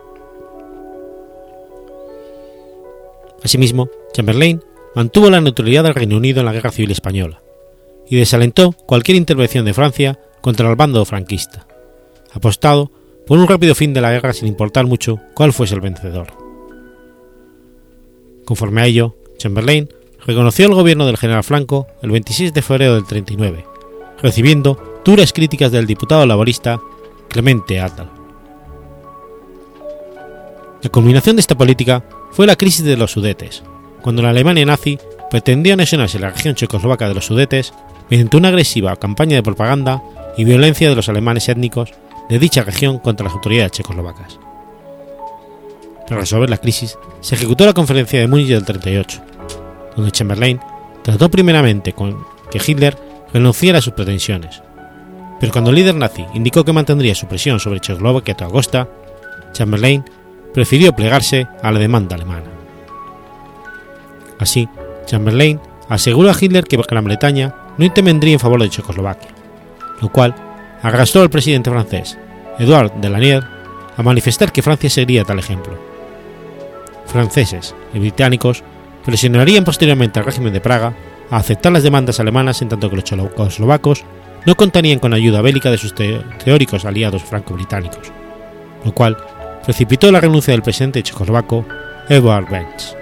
Asimismo, 3.44 3.90
Chamberlain 4.14 4.62
mantuvo 4.96 5.30
la 5.30 5.40
neutralidad 5.40 5.84
del 5.84 5.96
Reino 5.96 6.18
Unido 6.18 6.42
en 6.42 6.46
la 6.46 6.52
Guerra 6.52 6.72
Civil 6.72 6.92
Española 6.92 7.42
y 8.10 8.18
desalentó 8.18 8.74
cualquier 8.74 9.18
intervención 9.18 9.64
de 9.64 9.74
Francia 9.74 10.20
contra 10.42 10.70
el 10.70 10.76
bando 10.76 11.06
franquista, 11.06 11.68
apostado 12.34 12.92
por 13.28 13.38
un 13.38 13.48
rápido 13.48 13.76
fin 13.76 13.94
de 13.94 14.02
la 14.02 14.12
guerra 14.12 14.34
sin 14.34 14.48
importar 14.48 14.88
mucho 14.88 15.22
cuál 15.36 15.54
fuese 15.54 15.76
el 15.76 15.82
vencedor. 15.82 16.49
Conforme 18.50 18.82
a 18.82 18.88
ello, 18.88 19.16
Chamberlain 19.38 19.90
reconoció 20.26 20.66
el 20.66 20.74
gobierno 20.74 21.06
del 21.06 21.18
general 21.18 21.44
Franco 21.44 21.86
el 22.02 22.10
26 22.10 22.52
de 22.52 22.64
febrero 22.64 22.96
del 22.96 23.06
39, 23.06 23.64
recibiendo 24.24 25.02
duras 25.06 25.34
críticas 25.34 25.72
del 25.72 25.86
diputado 25.86 26.26
laborista 26.26 26.82
Clemente 27.28 27.80
Atal. 27.80 28.10
La 30.82 30.90
culminación 30.90 31.36
de 31.36 31.42
esta 31.42 31.56
política 31.56 32.04
fue 32.32 32.48
la 32.48 32.56
crisis 32.56 32.84
de 32.84 32.98
los 32.98 33.12
Sudetes, 33.12 33.62
cuando 34.02 34.24
la 34.24 34.32
Alemania 34.32 34.66
nazi 34.66 34.98
pretendió 35.30 35.76
anexionarse 35.76 36.18
la 36.18 36.32
región 36.32 36.56
checoslovaca 36.56 37.08
de 37.08 37.14
los 37.14 37.28
Sudetes 37.28 37.72
mediante 38.10 38.36
una 38.36 38.48
agresiva 38.48 38.96
campaña 38.96 39.36
de 39.36 39.44
propaganda 39.44 40.02
y 40.38 40.44
violencia 40.44 40.90
de 40.90 40.96
los 40.96 41.08
alemanes 41.08 41.48
étnicos 41.50 41.92
de 42.30 42.40
dicha 42.40 42.64
región 42.64 42.98
contra 42.98 43.26
las 43.26 43.36
autoridades 43.36 43.74
checoslovacas. 43.74 44.40
Para 46.10 46.22
resolver 46.22 46.50
la 46.50 46.58
crisis, 46.58 46.98
se 47.22 47.36
ejecutó 47.36 47.68
la 47.68 47.74
conferencia 47.74 48.20
de 48.20 48.28
Múnich 48.28 48.48
del 48.48 48.66
38, 48.66 49.22
donde 49.96 50.12
Chamberlain 50.12 50.60
trató 51.04 51.30
primeramente 51.30 51.94
con 51.94 52.26
que 52.50 52.60
Hitler 52.66 52.98
renunciara 53.32 53.78
a 53.78 53.82
sus 53.82 53.94
pretensiones. 53.94 54.64
Pero 55.40 55.52
cuando 55.52 55.70
el 55.70 55.76
líder 55.76 55.94
nazi 55.94 56.26
indicó 56.34 56.66
que 56.66 56.74
mantendría 56.74 57.14
su 57.14 57.28
presión 57.28 57.60
sobre 57.60 57.80
Checoslovaquia 57.80 58.34
a 58.34 58.38
toda 58.38 58.50
costa, 58.50 58.90
Chamberlain 59.54 60.04
prefirió 60.52 60.96
plegarse 60.96 61.48
a 61.62 61.72
la 61.72 61.78
demanda 61.78 62.16
alemana. 62.16 62.50
Así, 64.40 64.68
Chamberlain 65.06 65.60
aseguró 65.90 66.32
a 66.32 66.36
Hitler 66.40 66.64
que 66.64 66.78
Gran 66.78 67.06
Bretaña 67.06 67.54
no 67.78 67.86
intervendría 67.86 68.34
en 68.34 68.40
favor 68.40 68.60
de 68.64 68.70
Checoslovaquia, 68.70 69.30
lo 70.02 70.12
cual 70.12 70.34
arrastró 70.82 71.22
al 71.22 71.30
presidente 71.30 71.70
francés, 71.70 72.18
Edouard 72.58 72.94
Delanier, 73.00 73.44
a 73.96 74.02
manifestar 74.02 74.52
que 74.52 74.64
Francia 74.64 74.90
seguiría 74.90 75.24
tal 75.24 75.38
ejemplo 75.38 75.89
franceses 77.10 77.76
y 77.94 78.00
británicos 78.00 78.64
presionarían 79.06 79.64
posteriormente 79.64 80.20
al 80.20 80.26
régimen 80.26 80.54
de 80.54 80.62
Praga 80.62 80.94
a 81.30 81.38
aceptar 81.38 81.72
las 81.72 81.84
demandas 81.84 82.20
alemanas 82.20 82.62
en 82.62 82.70
tanto 82.70 82.90
que 82.90 82.96
los 82.96 83.06
checoslovacos 83.06 84.04
no 84.46 84.56
contarían 84.56 85.00
con 85.00 85.14
ayuda 85.14 85.42
bélica 85.42 85.70
de 85.70 85.78
sus 85.78 85.94
teóricos 85.94 86.86
aliados 86.86 87.24
franco-británicos, 87.24 88.12
lo 88.86 88.94
cual 88.94 89.18
precipitó 89.64 90.12
la 90.12 90.22
renuncia 90.22 90.54
del 90.54 90.64
presidente 90.64 91.04
checoslovaco 91.04 91.66
Edward 92.08 92.50
Benz. 92.50 92.96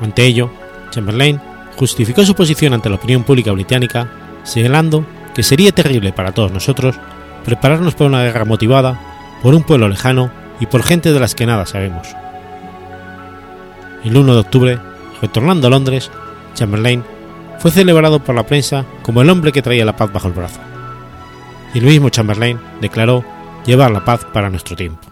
Ante 0.00 0.24
ello, 0.24 0.50
Chamberlain 0.90 1.40
justificó 1.76 2.24
su 2.24 2.34
posición 2.34 2.74
ante 2.74 2.90
la 2.90 2.96
opinión 2.96 3.24
pública 3.24 3.52
británica, 3.52 4.10
señalando 4.42 5.04
que 5.34 5.42
sería 5.42 5.72
terrible 5.72 6.12
para 6.12 6.32
todos 6.32 6.52
nosotros 6.52 6.96
prepararnos 7.44 7.94
para 7.94 8.08
una 8.08 8.22
guerra 8.22 8.44
motivada 8.44 9.00
por 9.42 9.54
un 9.54 9.62
pueblo 9.62 9.88
lejano 9.88 10.30
y 10.60 10.66
por 10.66 10.82
gente 10.82 11.12
de 11.12 11.20
las 11.20 11.34
que 11.34 11.46
nada 11.46 11.66
sabemos. 11.66 12.08
El 14.04 14.16
1 14.16 14.34
de 14.34 14.40
octubre, 14.40 14.78
retornando 15.22 15.66
a 15.66 15.70
Londres, 15.70 16.10
Chamberlain 16.54 17.02
fue 17.58 17.70
celebrado 17.70 18.20
por 18.20 18.34
la 18.34 18.46
prensa 18.46 18.84
como 19.02 19.22
el 19.22 19.30
hombre 19.30 19.52
que 19.52 19.62
traía 19.62 19.84
la 19.84 19.96
paz 19.96 20.12
bajo 20.12 20.28
el 20.28 20.34
brazo. 20.34 20.60
Y 21.72 21.78
el 21.78 21.86
mismo 21.86 22.10
Chamberlain 22.10 22.58
declaró 22.80 23.24
llevar 23.64 23.90
la 23.90 24.04
paz 24.04 24.26
para 24.32 24.50
nuestro 24.50 24.76
tiempo. 24.76 25.08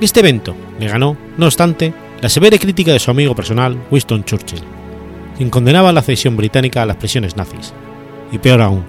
Este 0.00 0.20
evento 0.20 0.56
le 0.78 0.88
ganó, 0.88 1.16
no 1.36 1.46
obstante, 1.46 1.92
la 2.20 2.28
severa 2.28 2.58
crítica 2.58 2.92
de 2.92 2.98
su 2.98 3.10
amigo 3.10 3.34
personal 3.34 3.78
Winston 3.90 4.24
Churchill, 4.24 4.62
quien 5.36 5.50
condenaba 5.50 5.92
la 5.92 6.02
cesión 6.02 6.36
británica 6.36 6.82
a 6.82 6.86
las 6.86 6.96
presiones 6.96 7.36
nazis, 7.36 7.72
y 8.32 8.38
peor 8.38 8.62
aún, 8.62 8.84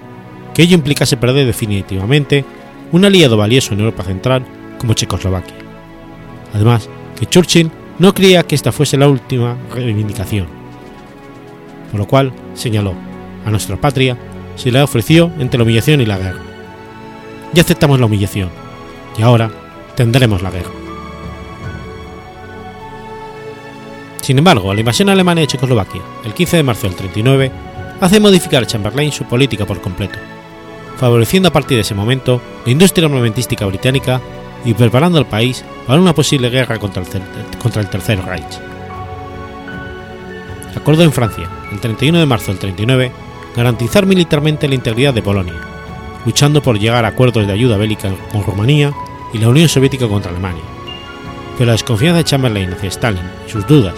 que 0.54 0.64
ello 0.64 0.76
implicase 0.76 1.18
perder 1.18 1.46
definitivamente 1.46 2.46
un 2.92 3.06
aliado 3.06 3.38
valioso 3.38 3.74
en 3.74 3.80
Europa 3.80 4.04
Central 4.04 4.46
como 4.78 4.94
Checoslovaquia. 4.94 5.56
Además, 6.54 6.90
que 7.18 7.26
Churchill 7.26 7.72
no 8.00 8.14
creía 8.14 8.44
que 8.44 8.56
esta 8.56 8.72
fuese 8.72 8.98
la 8.98 9.08
última 9.08 9.58
reivindicación, 9.74 10.48
por 11.92 12.00
lo 12.00 12.08
cual 12.08 12.34
señaló, 12.54 12.94
a 13.46 13.52
nuestra 13.52 13.78
patria 13.78 14.18
se 14.56 14.72
le 14.72 14.82
ofreció 14.82 15.32
entre 15.40 15.58
la 15.58 15.64
humillación 15.64 16.02
y 16.02 16.06
la 16.06 16.18
guerra. 16.18 16.42
Ya 17.54 17.62
aceptamos 17.62 18.00
la 18.00 18.06
humillación, 18.06 18.50
y 19.18 19.22
ahora 19.22 19.52
tendremos 19.96 20.42
la 20.42 20.52
guerra. 20.52 20.72
Sin 24.22 24.38
embargo, 24.38 24.74
la 24.74 24.80
invasión 24.80 25.10
alemana 25.10 25.42
de 25.42 25.48
Checoslovaquia, 25.48 26.02
el 26.26 26.34
15 26.34 26.58
de 26.58 26.64
marzo 26.64 26.88
del 26.88 26.96
39, 26.96 27.52
hace 28.00 28.20
modificar 28.20 28.66
Chamberlain 28.66 29.12
su 29.12 29.26
política 29.26 29.66
por 29.66 29.82
completo, 29.82 30.18
favoreciendo 31.02 31.50
a 31.50 31.52
partir 31.52 31.78
de 31.78 31.82
ese 31.82 31.96
momento 31.96 32.40
la 32.64 32.72
industria 32.72 33.08
armamentística 33.08 33.66
británica 33.66 34.22
y 34.64 34.76
preparando 34.76 35.18
al 35.18 35.26
país 35.26 35.66
para 35.88 36.00
una 36.00 36.14
posible 36.14 36.52
guerra 36.52 36.78
contra 36.78 37.02
el, 37.02 37.10
contra 37.58 37.82
el 37.82 37.90
Tercer 37.90 38.24
Reich. 38.24 38.60
Acordó 40.76 41.02
en 41.02 41.12
Francia, 41.12 41.50
el 41.72 41.80
31 41.80 42.20
de 42.20 42.26
marzo 42.28 42.52
del 42.52 42.60
39, 42.60 43.12
garantizar 43.56 44.06
militarmente 44.06 44.68
la 44.68 44.76
integridad 44.76 45.12
de 45.12 45.24
Polonia, 45.24 45.60
luchando 46.24 46.62
por 46.62 46.78
llegar 46.78 47.04
a 47.04 47.08
acuerdos 47.08 47.48
de 47.48 47.54
ayuda 47.54 47.78
bélica 47.78 48.12
con 48.32 48.44
Rumanía 48.44 48.94
y 49.34 49.40
la 49.40 49.50
Unión 49.50 49.70
Soviética 49.70 50.08
contra 50.08 50.30
Alemania. 50.30 50.62
Pero 51.58 51.66
la 51.66 51.72
desconfianza 51.72 52.20
de 52.20 52.26
Chamberlain 52.26 52.74
hacia 52.74 52.90
Stalin 52.90 53.28
y 53.48 53.50
sus 53.50 53.66
dudas 53.66 53.96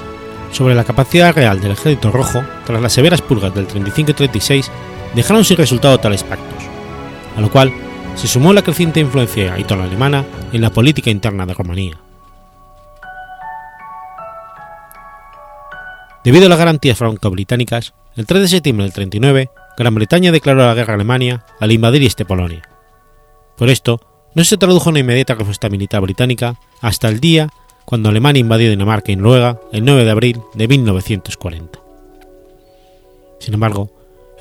sobre 0.54 0.74
la 0.74 0.86
capacidad 0.86 1.36
real 1.36 1.60
del 1.60 1.74
Ejército 1.74 2.12
Rojo 2.12 2.46
tras 2.66 2.82
las 2.82 2.94
severas 2.94 3.22
purgas 3.22 3.54
del 3.54 3.68
35 3.68 4.12
y 4.12 4.14
36 4.14 4.72
dejaron 5.16 5.44
sin 5.44 5.58
resultado 5.58 6.00
tales 6.00 6.24
pactos, 6.24 6.63
a 7.36 7.42
lo 7.42 7.52
cual 7.52 7.74
se 8.16 8.28
sumó 8.28 8.54
la 8.54 8.62
creciente 8.62 9.00
influencia 9.00 9.58
italo-alemana 9.58 10.26
en 10.52 10.62
la 10.62 10.70
política 10.70 11.10
interna 11.10 11.46
de 11.46 11.54
Rumanía. 11.54 11.98
Debido 16.24 16.46
a 16.46 16.50
las 16.50 16.60
garantías 16.60 16.98
franco-británicas, 16.98 17.94
el 18.16 18.26
3 18.26 18.44
de 18.44 18.48
septiembre 18.48 18.86
del 18.86 18.94
39, 18.94 19.50
Gran 19.78 19.96
Bretaña 19.96 20.32
declaró 20.32 20.66
la 20.66 20.74
guerra 20.74 20.94
a 20.94 20.96
Alemania 20.96 21.46
al 21.60 21.72
invadir 21.72 22.04
este 22.04 22.26
Polonia. 22.26 22.62
Por 23.58 23.70
esto, 23.70 24.00
no 24.36 24.44
se 24.44 24.58
tradujo 24.58 24.90
una 24.90 25.00
inmediata 25.00 25.36
respuesta 25.36 25.70
militar 25.70 26.02
británica 26.02 26.56
hasta 26.82 27.10
el 27.10 27.20
día 27.20 27.50
cuando 27.86 28.10
Alemania 28.10 28.40
invadió 28.40 28.70
Dinamarca 28.70 29.12
y 29.12 29.16
Noruega 29.16 29.60
el 29.72 29.84
9 29.84 30.06
de 30.06 30.12
abril 30.12 30.42
de 30.54 30.68
1940. 30.68 31.80
Sin 33.40 33.54
embargo, 33.54 33.92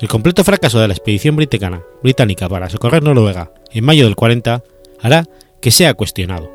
el 0.03 0.09
completo 0.09 0.43
fracaso 0.43 0.81
de 0.81 0.89
la 0.89 0.93
expedición 0.93 1.37
británica 1.37 2.49
para 2.49 2.69
socorrer 2.69 3.03
Noruega 3.03 3.53
en 3.71 3.85
mayo 3.85 4.03
del 4.03 4.17
40 4.17 4.61
hará 4.99 5.23
que 5.61 5.71
sea 5.71 5.93
cuestionado. 5.93 6.51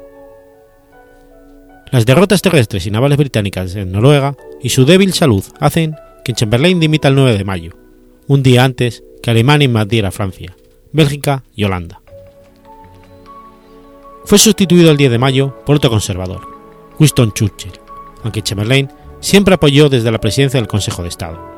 Las 1.90 2.04
derrotas 2.04 2.42
terrestres 2.42 2.84
y 2.84 2.90
navales 2.90 3.16
británicas 3.16 3.74
en 3.74 3.90
Noruega 3.90 4.36
y 4.62 4.68
su 4.68 4.84
débil 4.84 5.14
salud 5.14 5.42
hacen 5.60 5.96
que 6.26 6.34
Chamberlain 6.34 6.78
dimita 6.78 7.08
el 7.08 7.14
9 7.14 7.38
de 7.38 7.44
mayo, 7.44 7.72
un 8.26 8.42
día 8.42 8.64
antes 8.64 9.02
que 9.22 9.30
Alemania 9.30 9.64
invadiera 9.64 10.10
Francia, 10.10 10.54
Bélgica 10.92 11.42
y 11.56 11.64
Holanda. 11.64 12.02
Fue 14.26 14.36
sustituido 14.36 14.90
el 14.90 14.98
10 14.98 15.12
de 15.12 15.18
mayo 15.18 15.64
por 15.64 15.76
otro 15.76 15.88
conservador, 15.88 16.46
Winston 17.00 17.32
Churchill, 17.32 17.80
aunque 18.24 18.42
Chamberlain 18.42 18.90
siempre 19.20 19.54
apoyó 19.54 19.88
desde 19.88 20.10
la 20.10 20.20
presidencia 20.20 20.60
del 20.60 20.68
Consejo 20.68 21.02
de 21.02 21.08
Estado. 21.08 21.57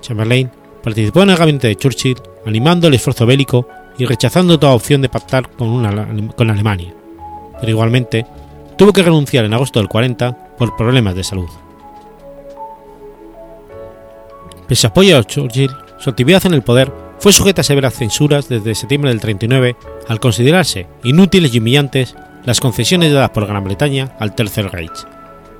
Chamberlain 0.00 0.50
participó 0.82 1.22
en 1.22 1.30
el 1.30 1.36
gabinete 1.36 1.68
de 1.68 1.76
Churchill 1.76 2.16
animando 2.46 2.88
el 2.88 2.94
esfuerzo 2.94 3.26
bélico 3.26 3.68
y 3.98 4.06
rechazando 4.06 4.58
toda 4.58 4.74
opción 4.74 5.02
de 5.02 5.08
pactar 5.08 5.50
con, 5.50 5.84
Alemania, 6.50 6.94
pero 7.60 7.70
igualmente 7.70 8.24
tuvo 8.76 8.92
que 8.92 9.02
renunciar 9.02 9.44
en 9.44 9.54
agosto 9.54 9.80
del 9.80 9.88
40 9.88 10.56
por 10.56 10.76
problemas 10.76 11.14
de 11.14 11.24
salud. 11.24 11.48
Pese 14.68 14.86
a 14.86 14.90
apoyo 14.90 15.18
a 15.18 15.24
Churchill, 15.24 15.70
su 15.98 16.10
actividad 16.10 16.46
en 16.46 16.54
el 16.54 16.62
poder 16.62 16.92
fue 17.18 17.32
sujeta 17.32 17.62
a 17.62 17.64
severas 17.64 17.94
censuras 17.94 18.48
desde 18.48 18.74
septiembre 18.74 19.10
del 19.10 19.20
39 19.20 19.76
al 20.06 20.20
considerarse 20.20 20.86
inútiles 21.02 21.52
y 21.54 21.58
humillantes 21.58 22.14
las 22.44 22.60
concesiones 22.60 23.12
dadas 23.12 23.30
por 23.30 23.46
Gran 23.46 23.64
Bretaña 23.64 24.14
al 24.20 24.34
Tercer 24.34 24.70
Reich, 24.70 25.06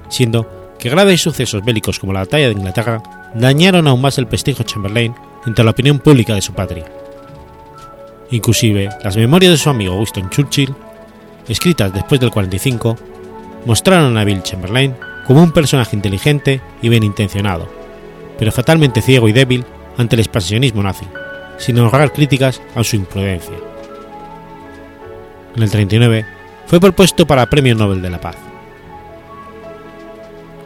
siendo 0.08 0.74
que 0.78 0.90
graves 0.90 1.20
sucesos 1.20 1.64
bélicos 1.64 1.98
como 1.98 2.12
la 2.12 2.20
batalla 2.20 2.46
de 2.46 2.52
Inglaterra 2.52 3.02
dañaron 3.34 3.86
aún 3.86 4.00
más 4.00 4.18
el 4.18 4.26
prestigio 4.26 4.64
de 4.64 4.70
Chamberlain 4.70 5.14
entre 5.46 5.64
la 5.64 5.70
opinión 5.70 5.98
pública 5.98 6.34
de 6.34 6.42
su 6.42 6.52
patria. 6.52 6.84
Inclusive, 8.30 8.90
las 9.02 9.16
memorias 9.16 9.52
de 9.52 9.58
su 9.58 9.70
amigo 9.70 9.96
Winston 9.96 10.30
Churchill, 10.30 10.74
escritas 11.48 11.92
después 11.92 12.20
del 12.20 12.30
45, 12.30 12.96
mostraron 13.64 14.16
a 14.18 14.24
Bill 14.24 14.42
Chamberlain 14.42 14.94
como 15.26 15.42
un 15.42 15.52
personaje 15.52 15.96
inteligente 15.96 16.60
y 16.82 16.88
bien 16.88 17.04
intencionado, 17.04 17.68
pero 18.38 18.52
fatalmente 18.52 19.02
ciego 19.02 19.28
y 19.28 19.32
débil 19.32 19.64
ante 19.96 20.16
el 20.16 20.20
expansionismo 20.20 20.82
nazi, 20.82 21.06
sin 21.58 21.78
ahorrar 21.78 22.12
críticas 22.12 22.60
a 22.74 22.84
su 22.84 22.96
imprudencia. 22.96 23.56
En 25.56 25.62
el 25.62 25.70
39 25.70 26.24
fue 26.66 26.80
propuesto 26.80 27.26
para 27.26 27.46
Premio 27.46 27.74
Nobel 27.74 28.02
de 28.02 28.10
la 28.10 28.20
Paz. 28.20 28.36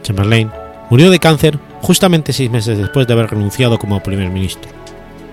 Chamberlain 0.03 0.51
murió 0.89 1.09
de 1.09 1.19
cáncer 1.19 1.57
justamente 1.83 2.31
seis 2.31 2.49
meses 2.49 2.77
después 2.77 3.05
de 3.05 3.13
haber 3.13 3.29
renunciado 3.29 3.77
como 3.77 4.01
primer 4.01 4.29
ministro, 4.29 4.71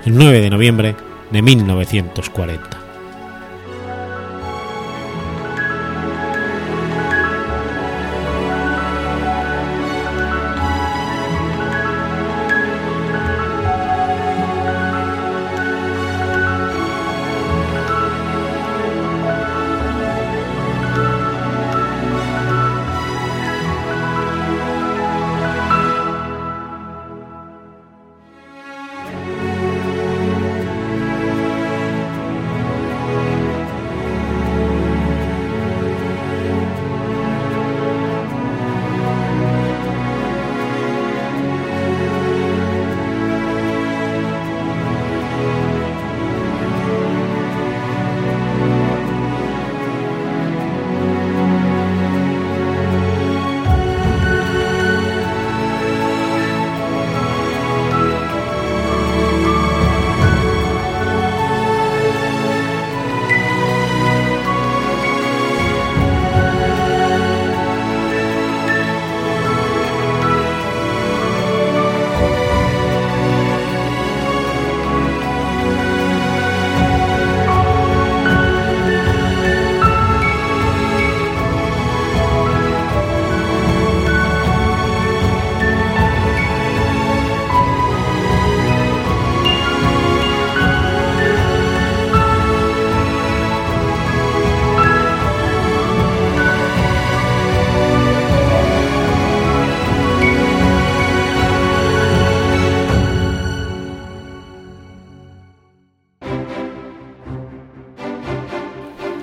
el 0.04 0.16
9 0.16 0.40
de 0.40 0.50
noviembre 0.50 0.96
de 1.30 1.42
1940. 1.42 2.79